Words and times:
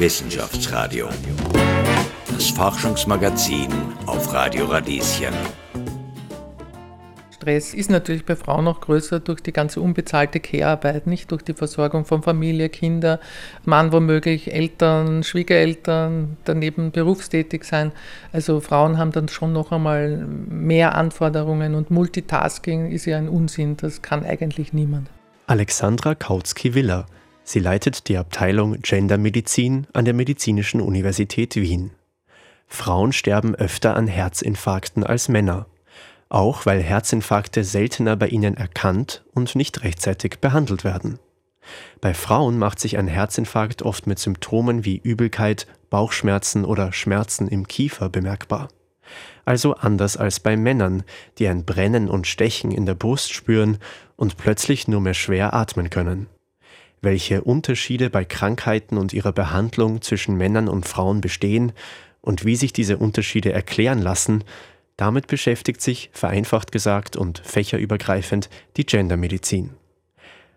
Wissenschaftsradio. 0.00 1.10
Das 2.32 2.48
Forschungsmagazin 2.48 3.68
auf 4.06 4.32
Radio 4.32 4.64
Radieschen. 4.64 5.34
Stress 7.30 7.74
ist 7.74 7.90
natürlich 7.90 8.24
bei 8.24 8.34
Frauen 8.34 8.64
noch 8.64 8.80
größer 8.80 9.20
durch 9.20 9.42
die 9.42 9.52
ganze 9.52 9.82
unbezahlte 9.82 10.40
Care-Arbeit, 10.40 11.06
nicht 11.06 11.30
durch 11.30 11.42
die 11.42 11.52
Versorgung 11.52 12.06
von 12.06 12.22
Familie, 12.22 12.70
Kinder, 12.70 13.20
Mann 13.66 13.92
womöglich, 13.92 14.50
Eltern, 14.54 15.22
Schwiegereltern, 15.22 16.38
daneben 16.44 16.92
berufstätig 16.92 17.64
sein. 17.64 17.92
Also 18.32 18.60
Frauen 18.60 18.96
haben 18.96 19.12
dann 19.12 19.28
schon 19.28 19.52
noch 19.52 19.70
einmal 19.70 20.26
mehr 20.48 20.94
Anforderungen 20.94 21.74
und 21.74 21.90
Multitasking 21.90 22.90
ist 22.90 23.04
ja 23.04 23.18
ein 23.18 23.28
Unsinn, 23.28 23.76
das 23.76 24.00
kann 24.00 24.24
eigentlich 24.24 24.72
niemand. 24.72 25.10
Alexandra 25.46 26.14
Kautsky-Willer 26.14 27.04
Sie 27.50 27.58
leitet 27.58 28.06
die 28.06 28.16
Abteilung 28.16 28.80
Gendermedizin 28.80 29.88
an 29.92 30.04
der 30.04 30.14
Medizinischen 30.14 30.80
Universität 30.80 31.56
Wien. 31.56 31.90
Frauen 32.68 33.12
sterben 33.12 33.56
öfter 33.56 33.96
an 33.96 34.06
Herzinfarkten 34.06 35.02
als 35.02 35.28
Männer, 35.28 35.66
auch 36.28 36.64
weil 36.64 36.80
Herzinfarkte 36.80 37.64
seltener 37.64 38.14
bei 38.14 38.28
ihnen 38.28 38.56
erkannt 38.56 39.24
und 39.34 39.56
nicht 39.56 39.82
rechtzeitig 39.82 40.38
behandelt 40.40 40.84
werden. 40.84 41.18
Bei 42.00 42.14
Frauen 42.14 42.56
macht 42.56 42.78
sich 42.78 42.96
ein 42.98 43.08
Herzinfarkt 43.08 43.82
oft 43.82 44.06
mit 44.06 44.20
Symptomen 44.20 44.84
wie 44.84 44.98
Übelkeit, 44.98 45.66
Bauchschmerzen 45.90 46.64
oder 46.64 46.92
Schmerzen 46.92 47.48
im 47.48 47.66
Kiefer 47.66 48.10
bemerkbar. 48.10 48.68
Also 49.44 49.74
anders 49.74 50.16
als 50.16 50.38
bei 50.38 50.56
Männern, 50.56 51.02
die 51.38 51.48
ein 51.48 51.64
Brennen 51.64 52.08
und 52.08 52.28
Stechen 52.28 52.70
in 52.70 52.86
der 52.86 52.94
Brust 52.94 53.32
spüren 53.32 53.78
und 54.14 54.36
plötzlich 54.36 54.86
nur 54.86 55.00
mehr 55.00 55.14
schwer 55.14 55.52
atmen 55.52 55.90
können 55.90 56.28
welche 57.02 57.42
Unterschiede 57.42 58.10
bei 58.10 58.24
Krankheiten 58.24 58.98
und 58.98 59.12
ihrer 59.12 59.32
Behandlung 59.32 60.02
zwischen 60.02 60.36
Männern 60.36 60.68
und 60.68 60.86
Frauen 60.86 61.20
bestehen 61.20 61.72
und 62.20 62.44
wie 62.44 62.56
sich 62.56 62.72
diese 62.72 62.98
Unterschiede 62.98 63.52
erklären 63.52 64.00
lassen, 64.00 64.44
damit 64.96 65.26
beschäftigt 65.26 65.80
sich, 65.80 66.10
vereinfacht 66.12 66.72
gesagt 66.72 67.16
und 67.16 67.38
fächerübergreifend, 67.38 68.50
die 68.76 68.84
Gendermedizin. 68.84 69.70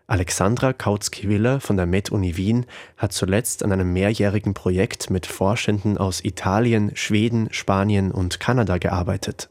Alexandra 0.05 0.73
Kautsky-Willer 0.73 1.61
von 1.61 1.77
der 1.77 1.85
Med-Uni 1.85 2.35
Wien 2.35 2.65
hat 2.97 3.13
zuletzt 3.13 3.63
an 3.63 3.71
einem 3.71 3.93
mehrjährigen 3.93 4.53
Projekt 4.53 5.09
mit 5.09 5.25
Forschenden 5.25 5.97
aus 5.97 6.23
Italien, 6.23 6.91
Schweden, 6.95 7.47
Spanien 7.53 8.11
und 8.11 8.41
Kanada 8.41 8.79
gearbeitet. 8.79 9.49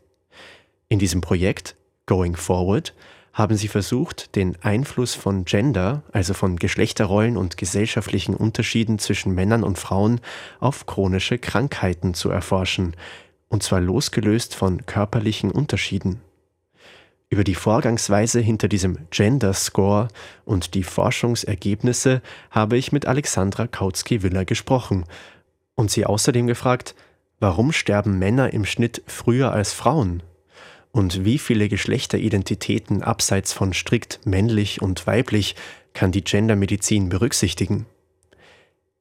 In 0.88 0.98
diesem 0.98 1.22
Projekt 1.22 1.74
Going 2.04 2.36
Forward 2.36 2.94
haben 3.33 3.56
sie 3.56 3.69
versucht, 3.69 4.36
den 4.36 4.56
Einfluss 4.62 5.14
von 5.14 5.44
Gender, 5.44 6.02
also 6.12 6.34
von 6.34 6.56
Geschlechterrollen 6.56 7.36
und 7.36 7.56
gesellschaftlichen 7.56 8.34
Unterschieden 8.34 8.98
zwischen 8.98 9.34
Männern 9.34 9.64
und 9.64 9.78
Frauen, 9.78 10.20
auf 10.61 10.86
chronische 10.86 11.39
Krankheiten 11.39 12.14
zu 12.14 12.28
erforschen, 12.28 12.94
und 13.48 13.62
zwar 13.62 13.80
losgelöst 13.80 14.55
von 14.55 14.84
körperlichen 14.84 15.50
Unterschieden. 15.50 16.20
Über 17.30 17.44
die 17.44 17.55
Vorgangsweise 17.55 18.41
hinter 18.41 18.69
diesem 18.69 19.08
Gender 19.11 19.55
Score 19.55 20.08
und 20.44 20.74
die 20.74 20.83
Forschungsergebnisse 20.83 22.20
habe 22.50 22.77
ich 22.77 22.92
mit 22.92 23.06
Alexandra 23.06 23.67
Kautsky-Willer 23.67 24.44
gesprochen 24.44 25.06
und 25.74 25.91
sie 25.91 26.05
außerdem 26.05 26.46
gefragt, 26.46 26.94
warum 27.41 27.72
sterben 27.72 28.19
Männer 28.19 28.52
im 28.52 28.67
Schnitt 28.67 29.02
früher 29.06 29.52
als 29.52 29.72
Frauen? 29.72 30.22
Und 30.92 31.24
wie 31.24 31.38
viele 31.38 31.68
Geschlechteridentitäten 31.68 33.02
abseits 33.02 33.52
von 33.52 33.72
strikt 33.72 34.20
männlich 34.24 34.82
und 34.82 35.06
weiblich 35.06 35.56
kann 35.94 36.12
die 36.12 36.22
Gendermedizin 36.22 37.08
berücksichtigen? 37.08 37.86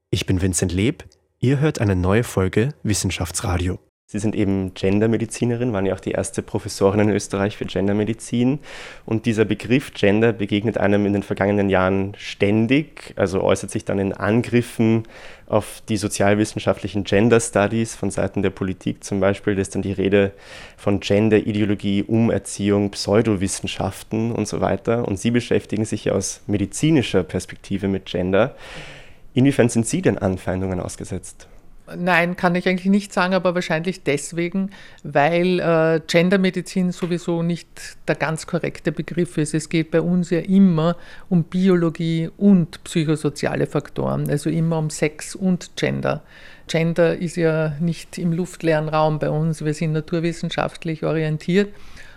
Ich 0.09 0.25
bin 0.25 0.41
Vincent 0.41 0.71
Leb, 0.71 1.03
ihr 1.39 1.59
hört 1.59 1.79
eine 1.79 1.95
neue 1.95 2.23
Folge 2.23 2.73
Wissenschaftsradio. 2.83 3.77
Sie 4.11 4.19
sind 4.19 4.35
eben 4.35 4.73
Gendermedizinerin, 4.73 5.71
waren 5.71 5.85
ja 5.85 5.93
auch 5.93 6.01
die 6.01 6.11
erste 6.11 6.41
Professorin 6.41 6.99
in 6.99 7.09
Österreich 7.11 7.55
für 7.55 7.63
Gendermedizin. 7.63 8.59
Und 9.05 9.25
dieser 9.25 9.45
Begriff 9.45 9.93
Gender 9.93 10.33
begegnet 10.33 10.77
einem 10.77 11.05
in 11.05 11.13
den 11.13 11.23
vergangenen 11.23 11.69
Jahren 11.69 12.11
ständig, 12.17 13.13
also 13.15 13.39
äußert 13.39 13.71
sich 13.71 13.85
dann 13.85 13.99
in 13.99 14.11
Angriffen 14.11 15.03
auf 15.47 15.81
die 15.87 15.95
sozialwissenschaftlichen 15.95 17.05
Gender 17.05 17.39
Studies 17.39 17.95
von 17.95 18.11
Seiten 18.11 18.41
der 18.41 18.49
Politik 18.49 19.01
zum 19.05 19.21
Beispiel. 19.21 19.55
Da 19.55 19.61
ist 19.61 19.75
dann 19.75 19.81
die 19.81 19.93
Rede 19.93 20.33
von 20.75 20.99
Gender-Ideologie, 20.99 22.03
Umerziehung, 22.03 22.91
Pseudowissenschaften 22.91 24.33
und 24.33 24.45
so 24.45 24.59
weiter. 24.59 25.07
Und 25.07 25.19
Sie 25.19 25.31
beschäftigen 25.31 25.85
sich 25.85 26.03
ja 26.03 26.11
aus 26.11 26.41
medizinischer 26.47 27.23
Perspektive 27.23 27.87
mit 27.87 28.07
Gender. 28.07 28.57
Inwiefern 29.33 29.69
sind 29.69 29.87
Sie 29.87 30.01
den 30.01 30.17
Anfeindungen 30.17 30.81
ausgesetzt? 30.81 31.47
Nein, 31.97 32.37
kann 32.37 32.55
ich 32.55 32.67
eigentlich 32.67 32.89
nicht 32.89 33.11
sagen, 33.11 33.33
aber 33.33 33.55
wahrscheinlich 33.55 34.03
deswegen, 34.03 34.69
weil 35.03 35.59
äh, 35.59 35.99
Gendermedizin 36.05 36.91
sowieso 36.91 37.43
nicht 37.43 37.97
der 38.07 38.15
ganz 38.15 38.47
korrekte 38.47 38.91
Begriff 38.91 39.37
ist. 39.37 39.53
Es 39.53 39.67
geht 39.67 39.91
bei 39.91 40.01
uns 40.01 40.29
ja 40.29 40.39
immer 40.39 40.95
um 41.29 41.43
Biologie 41.43 42.29
und 42.37 42.83
psychosoziale 42.83 43.67
Faktoren, 43.67 44.29
also 44.29 44.49
immer 44.49 44.77
um 44.77 44.89
Sex 44.89 45.35
und 45.35 45.75
Gender. 45.75 46.21
Gender 46.67 47.17
ist 47.17 47.35
ja 47.35 47.75
nicht 47.79 48.17
im 48.17 48.31
luftleeren 48.31 48.87
Raum 48.87 49.19
bei 49.19 49.29
uns, 49.29 49.65
wir 49.65 49.73
sind 49.73 49.91
naturwissenschaftlich 49.91 51.03
orientiert 51.03 51.73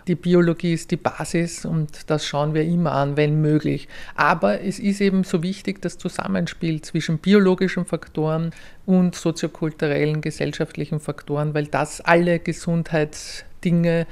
die 0.06 0.14
Biologie 0.14 0.74
ist 0.74 0.90
die 0.90 0.96
Basis 0.96 1.64
und 1.64 2.10
das 2.10 2.26
schauen 2.26 2.54
wir 2.54 2.64
immer 2.64 2.92
an, 2.92 3.16
wenn 3.16 3.40
möglich. 3.40 3.88
Aber 4.14 4.60
es 4.60 4.78
ist 4.78 5.00
eben 5.00 5.24
so 5.24 5.42
wichtig, 5.42 5.80
das 5.80 5.98
Zusammenspiel 5.98 6.82
zwischen 6.82 7.18
biologischen 7.18 7.86
Faktoren 7.86 8.50
und 8.86 9.14
soziokulturellen, 9.14 10.20
gesellschaftlichen 10.20 11.00
Faktoren, 11.00 11.54
weil 11.54 11.66
das 11.66 12.00
alle 12.00 12.38
Gesundheitsdinge 12.38 14.06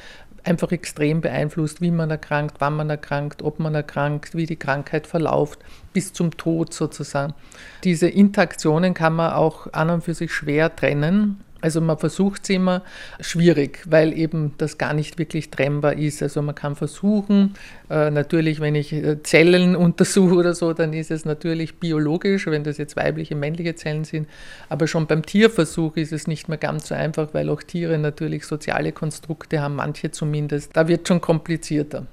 einfach 0.45 0.73
extrem 0.73 1.21
beeinflusst, 1.21 1.81
wie 1.81 1.91
man 1.91 2.11
erkrankt, 2.11 2.57
wann 2.59 2.75
man 2.75 2.91
erkrankt, 2.91 3.43
ob 3.43 3.59
man 3.59 3.75
erkrankt, 3.75 4.35
wie 4.35 4.47
die 4.47 4.57
Krankheit 4.57 5.07
verläuft, 5.07 5.61
bis 5.93 6.13
zum 6.13 6.37
Tod 6.37 6.75
sozusagen. 6.75 7.35
Diese 7.85 8.09
Interaktionen 8.09 8.95
kann 8.95 9.15
man 9.15 9.33
auch 9.35 9.73
an 9.73 9.91
und 9.91 10.05
für 10.05 10.15
sich 10.15 10.33
schwer 10.33 10.75
trennen. 10.75 11.45
Also 11.63 11.81
man 11.81 11.97
versucht 11.97 12.43
es 12.43 12.51
immer 12.51 12.83
schwierig, 13.21 13.81
weil 13.87 14.13
eben 14.13 14.53
das 14.59 14.79
gar 14.79 14.93
nicht 14.93 15.19
wirklich 15.19 15.51
trennbar 15.51 15.97
ist. 15.97 16.23
Also 16.23 16.43
man 16.43 16.55
kann 16.55 16.77
versuchen, 16.77 17.55
äh, 17.89 18.11
natürlich, 18.11 18.61
wenn 18.61 18.75
ich 18.75 18.93
äh, 18.93 19.23
Zellen 19.23 19.77
untersuche 19.87 20.35
oder 20.35 20.55
so, 20.55 20.73
dann 20.73 20.93
ist 20.93 21.11
es 21.11 21.25
natürlich 21.25 21.79
biologisch, 21.79 22.47
wenn 22.47 22.65
das 22.65 22.79
jetzt 22.79 22.97
weibliche, 22.97 23.37
männliche 23.37 23.77
Zellen 23.77 24.05
sind. 24.05 24.29
Aber 24.69 24.87
schon 24.87 25.07
beim 25.07 25.25
Tierversuch 25.25 25.97
ist 25.97 26.13
es 26.13 26.27
nicht 26.27 26.49
mehr 26.49 26.59
ganz 26.59 26.89
so 26.89 26.95
einfach, 26.95 27.29
weil 27.33 27.49
auch 27.49 27.63
Tiere 27.63 27.97
natürlich 27.97 28.45
soziale 28.45 28.93
Konstrukte 28.93 29.63
haben, 29.63 29.77
manche 29.77 30.11
zumindest. 30.11 30.77
Da 30.77 30.89
wird 30.89 31.07
schon 31.07 31.21
komplizierter. 31.21 32.07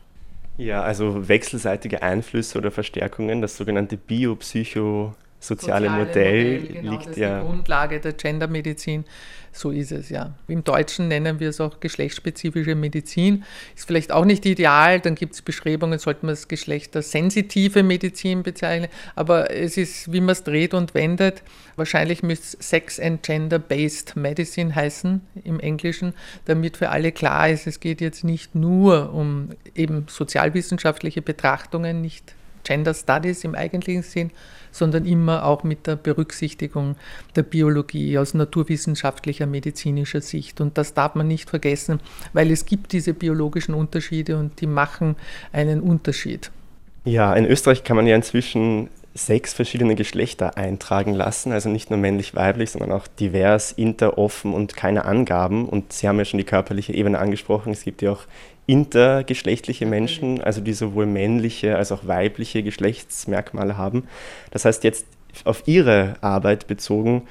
Ja, 0.57 0.83
also 0.83 1.27
wechselseitige 1.27 2.03
Einflüsse 2.03 2.57
oder 2.57 2.69
Verstärkungen, 2.69 3.41
das 3.41 3.57
sogenannte 3.57 3.97
Biopsycho- 3.97 5.13
soziale, 5.39 5.87
soziale 5.87 6.05
Modell, 6.05 6.59
Modell 6.59 6.73
genau, 6.73 6.91
liegt 6.91 7.07
das 7.07 7.15
ja. 7.17 7.39
Die 7.39 7.47
Grundlage 7.47 7.99
der 7.99 8.13
Gendermedizin, 8.13 9.05
so 9.51 9.71
ist 9.71 9.91
es 9.91 10.09
ja. 10.09 10.33
Im 10.47 10.63
Deutschen 10.63 11.07
nennen 11.07 11.39
wir 11.39 11.49
es 11.49 11.61
auch 11.61 11.79
geschlechtsspezifische 11.79 12.75
Medizin. 12.75 13.43
Ist 13.75 13.87
vielleicht 13.87 14.11
auch 14.11 14.25
nicht 14.25 14.45
ideal, 14.45 14.99
dann 14.99 15.15
gibt 15.15 15.33
es 15.33 15.41
Beschreibungen, 15.41 15.97
sollte 15.97 16.25
man 16.25 16.33
es 16.33 16.47
geschlechtersensitive 16.47 17.83
Medizin 17.83 18.43
bezeichnen, 18.43 18.89
aber 19.15 19.51
es 19.51 19.77
ist, 19.77 20.11
wie 20.11 20.21
man 20.21 20.29
es 20.29 20.43
dreht 20.43 20.73
und 20.73 20.93
wendet. 20.93 21.41
Wahrscheinlich 21.77 22.21
müsste 22.21 22.57
es 22.59 22.69
Sex 22.69 22.99
and 22.99 23.23
Gender-Based 23.23 24.15
Medicine 24.17 24.75
heißen 24.75 25.21
im 25.43 25.59
Englischen, 25.59 26.13
damit 26.45 26.77
für 26.77 26.89
alle 26.89 27.11
klar 27.11 27.49
ist, 27.49 27.65
es 27.65 27.79
geht 27.79 28.01
jetzt 28.01 28.23
nicht 28.23 28.55
nur 28.55 29.13
um 29.13 29.49
eben 29.73 30.05
sozialwissenschaftliche 30.09 31.21
Betrachtungen, 31.21 32.01
nicht 32.01 32.35
Gender 32.63 32.93
Studies 32.93 33.43
im 33.43 33.55
eigentlichen 33.55 34.03
Sinn, 34.03 34.31
sondern 34.71 35.05
immer 35.05 35.45
auch 35.45 35.63
mit 35.63 35.87
der 35.87 35.95
Berücksichtigung 35.95 36.95
der 37.35 37.43
Biologie 37.43 38.17
aus 38.17 38.33
naturwissenschaftlicher, 38.33 39.45
medizinischer 39.45 40.21
Sicht. 40.21 40.61
Und 40.61 40.77
das 40.77 40.93
darf 40.93 41.15
man 41.15 41.27
nicht 41.27 41.49
vergessen, 41.49 41.99
weil 42.33 42.51
es 42.51 42.65
gibt 42.65 42.91
diese 42.91 43.13
biologischen 43.13 43.73
Unterschiede 43.73 44.37
und 44.37 44.61
die 44.61 44.67
machen 44.67 45.15
einen 45.51 45.81
Unterschied. 45.81 46.51
Ja, 47.05 47.33
in 47.33 47.45
Österreich 47.45 47.83
kann 47.83 47.95
man 47.95 48.07
ja 48.07 48.15
inzwischen 48.15 48.89
sechs 49.13 49.53
verschiedene 49.53 49.95
Geschlechter 49.95 50.57
eintragen 50.57 51.13
lassen, 51.13 51.51
also 51.51 51.69
nicht 51.69 51.89
nur 51.89 51.99
männlich-weiblich, 51.99 52.71
sondern 52.71 52.91
auch 52.91 53.07
divers, 53.07 53.71
inter, 53.71 54.17
offen 54.17 54.53
und 54.53 54.75
keine 54.75 55.05
Angaben. 55.05 55.67
Und 55.67 55.93
Sie 55.93 56.07
haben 56.07 56.17
ja 56.17 56.25
schon 56.25 56.37
die 56.37 56.45
körperliche 56.45 56.93
Ebene 56.93 57.19
angesprochen. 57.19 57.73
Es 57.73 57.83
gibt 57.83 58.01
ja 58.01 58.11
auch 58.11 58.23
intergeschlechtliche 58.69 59.87
Menschen, 59.87 60.41
also 60.41 60.61
die 60.61 60.73
sowohl 60.73 61.07
männliche 61.07 61.75
als 61.75 61.91
auch 61.91 62.05
weibliche 62.05 62.61
Geschlechtsmerkmale 62.61 63.77
haben. 63.77 64.03
Das 64.51 64.63
heißt 64.63 64.83
jetzt 64.83 65.07
auf 65.43 65.63
Ihre 65.65 66.13
Arbeit 66.21 66.67
bezogen, 66.67 67.23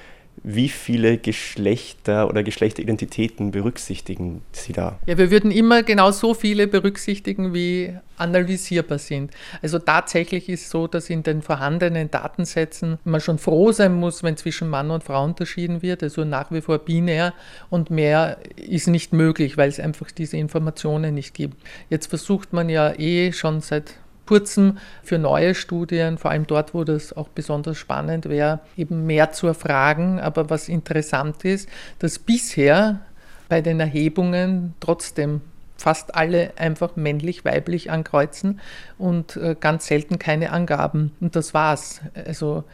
wie 0.50 0.70
viele 0.70 1.18
Geschlechter 1.18 2.26
oder 2.26 2.42
Geschlechteridentitäten 2.42 3.50
berücksichtigen 3.50 4.40
Sie 4.52 4.72
da? 4.72 4.98
Ja, 5.04 5.18
wir 5.18 5.30
würden 5.30 5.50
immer 5.50 5.82
genau 5.82 6.10
so 6.10 6.32
viele 6.32 6.66
berücksichtigen, 6.66 7.52
wie 7.52 7.92
analysierbar 8.16 8.98
sind. 8.98 9.32
Also 9.60 9.78
tatsächlich 9.78 10.48
ist 10.48 10.62
es 10.62 10.70
so, 10.70 10.86
dass 10.86 11.10
in 11.10 11.22
den 11.22 11.42
vorhandenen 11.42 12.10
Datensätzen 12.10 12.98
man 13.04 13.20
schon 13.20 13.36
froh 13.36 13.72
sein 13.72 13.92
muss, 13.92 14.22
wenn 14.22 14.38
zwischen 14.38 14.70
Mann 14.70 14.90
und 14.90 15.04
Frau 15.04 15.22
unterschieden 15.22 15.82
wird, 15.82 16.02
also 16.02 16.24
nach 16.24 16.50
wie 16.50 16.62
vor 16.62 16.78
binär 16.78 17.34
und 17.68 17.90
mehr 17.90 18.38
ist 18.56 18.88
nicht 18.88 19.12
möglich, 19.12 19.58
weil 19.58 19.68
es 19.68 19.78
einfach 19.78 20.10
diese 20.10 20.38
Informationen 20.38 21.14
nicht 21.14 21.34
gibt. 21.34 21.58
Jetzt 21.90 22.06
versucht 22.06 22.54
man 22.54 22.70
ja 22.70 22.98
eh 22.98 23.32
schon 23.32 23.60
seit 23.60 23.96
kurzem 24.28 24.76
für 25.02 25.18
neue 25.18 25.54
Studien, 25.54 26.18
vor 26.18 26.30
allem 26.30 26.46
dort, 26.46 26.74
wo 26.74 26.84
das 26.84 27.14
auch 27.14 27.28
besonders 27.28 27.78
spannend 27.78 28.28
wäre, 28.28 28.60
eben 28.76 29.06
mehr 29.06 29.32
zu 29.32 29.46
erfragen. 29.46 30.20
Aber 30.20 30.50
was 30.50 30.68
interessant 30.68 31.44
ist, 31.46 31.66
dass 31.98 32.18
bisher 32.18 33.00
bei 33.48 33.62
den 33.62 33.80
Erhebungen 33.80 34.74
trotzdem 34.80 35.40
fast 35.78 36.14
alle 36.14 36.52
einfach 36.56 36.96
männlich-weiblich 36.96 37.90
ankreuzen 37.90 38.60
und 38.98 39.36
äh, 39.36 39.56
ganz 39.58 39.86
selten 39.86 40.18
keine 40.18 40.52
Angaben. 40.52 41.12
Und 41.20 41.34
das 41.34 41.54
war's. 41.54 42.02
Also 42.26 42.64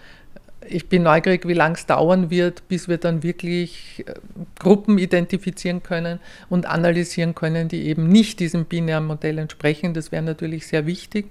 ich 0.69 0.89
bin 0.89 1.03
neugierig, 1.03 1.47
wie 1.47 1.55
lange 1.55 1.75
es 1.75 1.87
dauern 1.87 2.31
wird, 2.31 2.69
bis 2.69 2.89
wir 2.89 2.99
dann 2.99 3.23
wirklich 3.23 4.05
äh, 4.07 4.15
Gruppen 4.59 4.99
identifizieren 4.99 5.83
können 5.83 6.21
und 6.49 6.67
analysieren 6.67 7.35
können, 7.35 7.69
die 7.69 7.87
eben 7.87 8.09
nicht 8.09 8.41
diesem 8.41 8.65
binären 8.65 9.07
Modell 9.07 9.39
entsprechen. 9.39 9.95
Das 9.95 10.13
wäre 10.13 10.23
natürlich 10.23 10.67
sehr 10.67 10.87
wichtig 10.87 11.27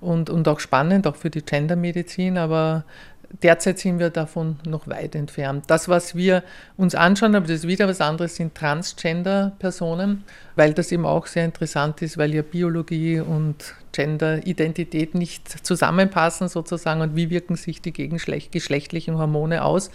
und, 0.00 0.30
und 0.30 0.46
auch 0.48 0.60
spannend, 0.60 1.06
auch 1.06 1.16
für 1.16 1.30
die 1.30 1.42
Gendermedizin, 1.42 2.38
aber 2.38 2.84
derzeit 3.42 3.78
sind 3.78 3.98
wir 3.98 4.10
davon 4.10 4.56
noch 4.66 4.88
weit 4.88 5.14
entfernt. 5.14 5.64
Das, 5.68 5.88
was 5.88 6.14
wir 6.14 6.42
uns 6.76 6.94
anschauen, 6.94 7.34
aber 7.34 7.46
das 7.46 7.58
ist 7.58 7.66
wieder 7.66 7.88
was 7.88 8.00
anderes, 8.00 8.36
sind 8.36 8.54
Transgender-Personen, 8.54 10.24
weil 10.56 10.72
das 10.72 10.90
eben 10.90 11.04
auch 11.04 11.26
sehr 11.26 11.44
interessant 11.44 12.02
ist, 12.02 12.16
weil 12.18 12.34
ja 12.34 12.42
Biologie 12.42 13.20
und 13.20 13.74
Gender-Identität 13.92 15.14
nicht 15.14 15.64
zusammenpassen 15.64 16.48
sozusagen 16.48 17.02
und 17.02 17.14
wie 17.14 17.30
wirken 17.30 17.56
sich 17.56 17.80
die 17.80 17.92
geschlechtlichen 17.92 19.18
Hormone 19.18 19.62
aus? 19.62 19.90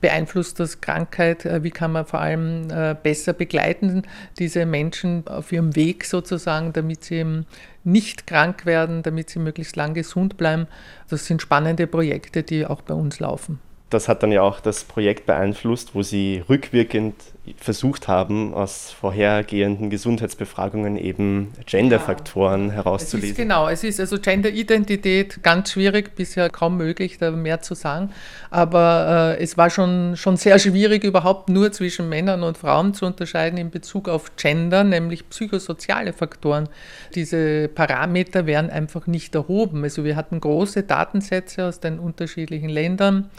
Beeinflusst 0.00 0.60
das 0.60 0.80
Krankheit? 0.80 1.44
Äh, 1.44 1.62
wie 1.64 1.70
kann 1.70 1.92
man 1.92 2.06
vor 2.06 2.20
allem 2.20 2.70
äh, 2.70 2.94
besser 3.02 3.32
begleiten, 3.32 4.02
diese 4.38 4.66
Menschen 4.66 5.26
auf 5.26 5.50
ihrem 5.50 5.74
Weg 5.76 6.04
sozusagen, 6.04 6.72
damit 6.72 7.04
sie 7.04 7.16
eben 7.16 7.46
nicht 7.84 8.26
krank 8.26 8.64
werden, 8.66 9.02
damit 9.02 9.30
sie 9.30 9.38
möglichst 9.38 9.76
lang 9.76 9.94
gesund 9.94 10.36
bleiben? 10.36 10.66
Das 11.08 11.26
sind 11.26 11.42
spannende 11.42 11.86
Projekte, 11.86 12.42
die 12.42 12.66
auch 12.66 12.82
bei 12.82 12.94
uns 12.94 13.18
laufen 13.18 13.58
das 13.92 14.08
hat 14.08 14.22
dann 14.22 14.32
ja 14.32 14.42
auch 14.42 14.60
das 14.60 14.84
Projekt 14.84 15.26
beeinflusst, 15.26 15.94
wo 15.94 16.02
sie 16.02 16.42
rückwirkend 16.48 17.14
versucht 17.56 18.06
haben, 18.06 18.54
aus 18.54 18.92
vorhergehenden 18.92 19.90
Gesundheitsbefragungen 19.90 20.96
eben 20.96 21.52
Genderfaktoren 21.66 22.68
ja. 22.68 22.74
herauszulesen. 22.74 23.32
Es 23.32 23.36
genau, 23.36 23.68
es 23.68 23.82
ist 23.82 23.98
also 23.98 24.20
Genderidentität 24.20 25.42
ganz 25.42 25.72
schwierig, 25.72 26.14
bisher 26.14 26.50
kaum 26.50 26.76
möglich, 26.76 27.18
da 27.18 27.32
mehr 27.32 27.60
zu 27.60 27.74
sagen. 27.74 28.10
Aber 28.50 29.36
äh, 29.38 29.42
es 29.42 29.56
war 29.56 29.70
schon, 29.70 30.16
schon 30.16 30.36
sehr 30.36 30.60
schwierig, 30.60 31.02
überhaupt 31.02 31.48
nur 31.48 31.72
zwischen 31.72 32.08
Männern 32.08 32.44
und 32.44 32.58
Frauen 32.58 32.94
zu 32.94 33.06
unterscheiden 33.06 33.58
in 33.58 33.70
Bezug 33.70 34.08
auf 34.08 34.36
Gender, 34.36 34.84
nämlich 34.84 35.28
psychosoziale 35.28 36.12
Faktoren. 36.12 36.68
Diese 37.16 37.66
Parameter 37.66 38.46
werden 38.46 38.70
einfach 38.70 39.08
nicht 39.08 39.34
erhoben. 39.34 39.82
Also 39.82 40.04
wir 40.04 40.14
hatten 40.14 40.38
große 40.38 40.84
Datensätze 40.84 41.66
aus 41.66 41.80
den 41.80 41.98
unterschiedlichen 41.98 42.68
Ländern 42.68 43.30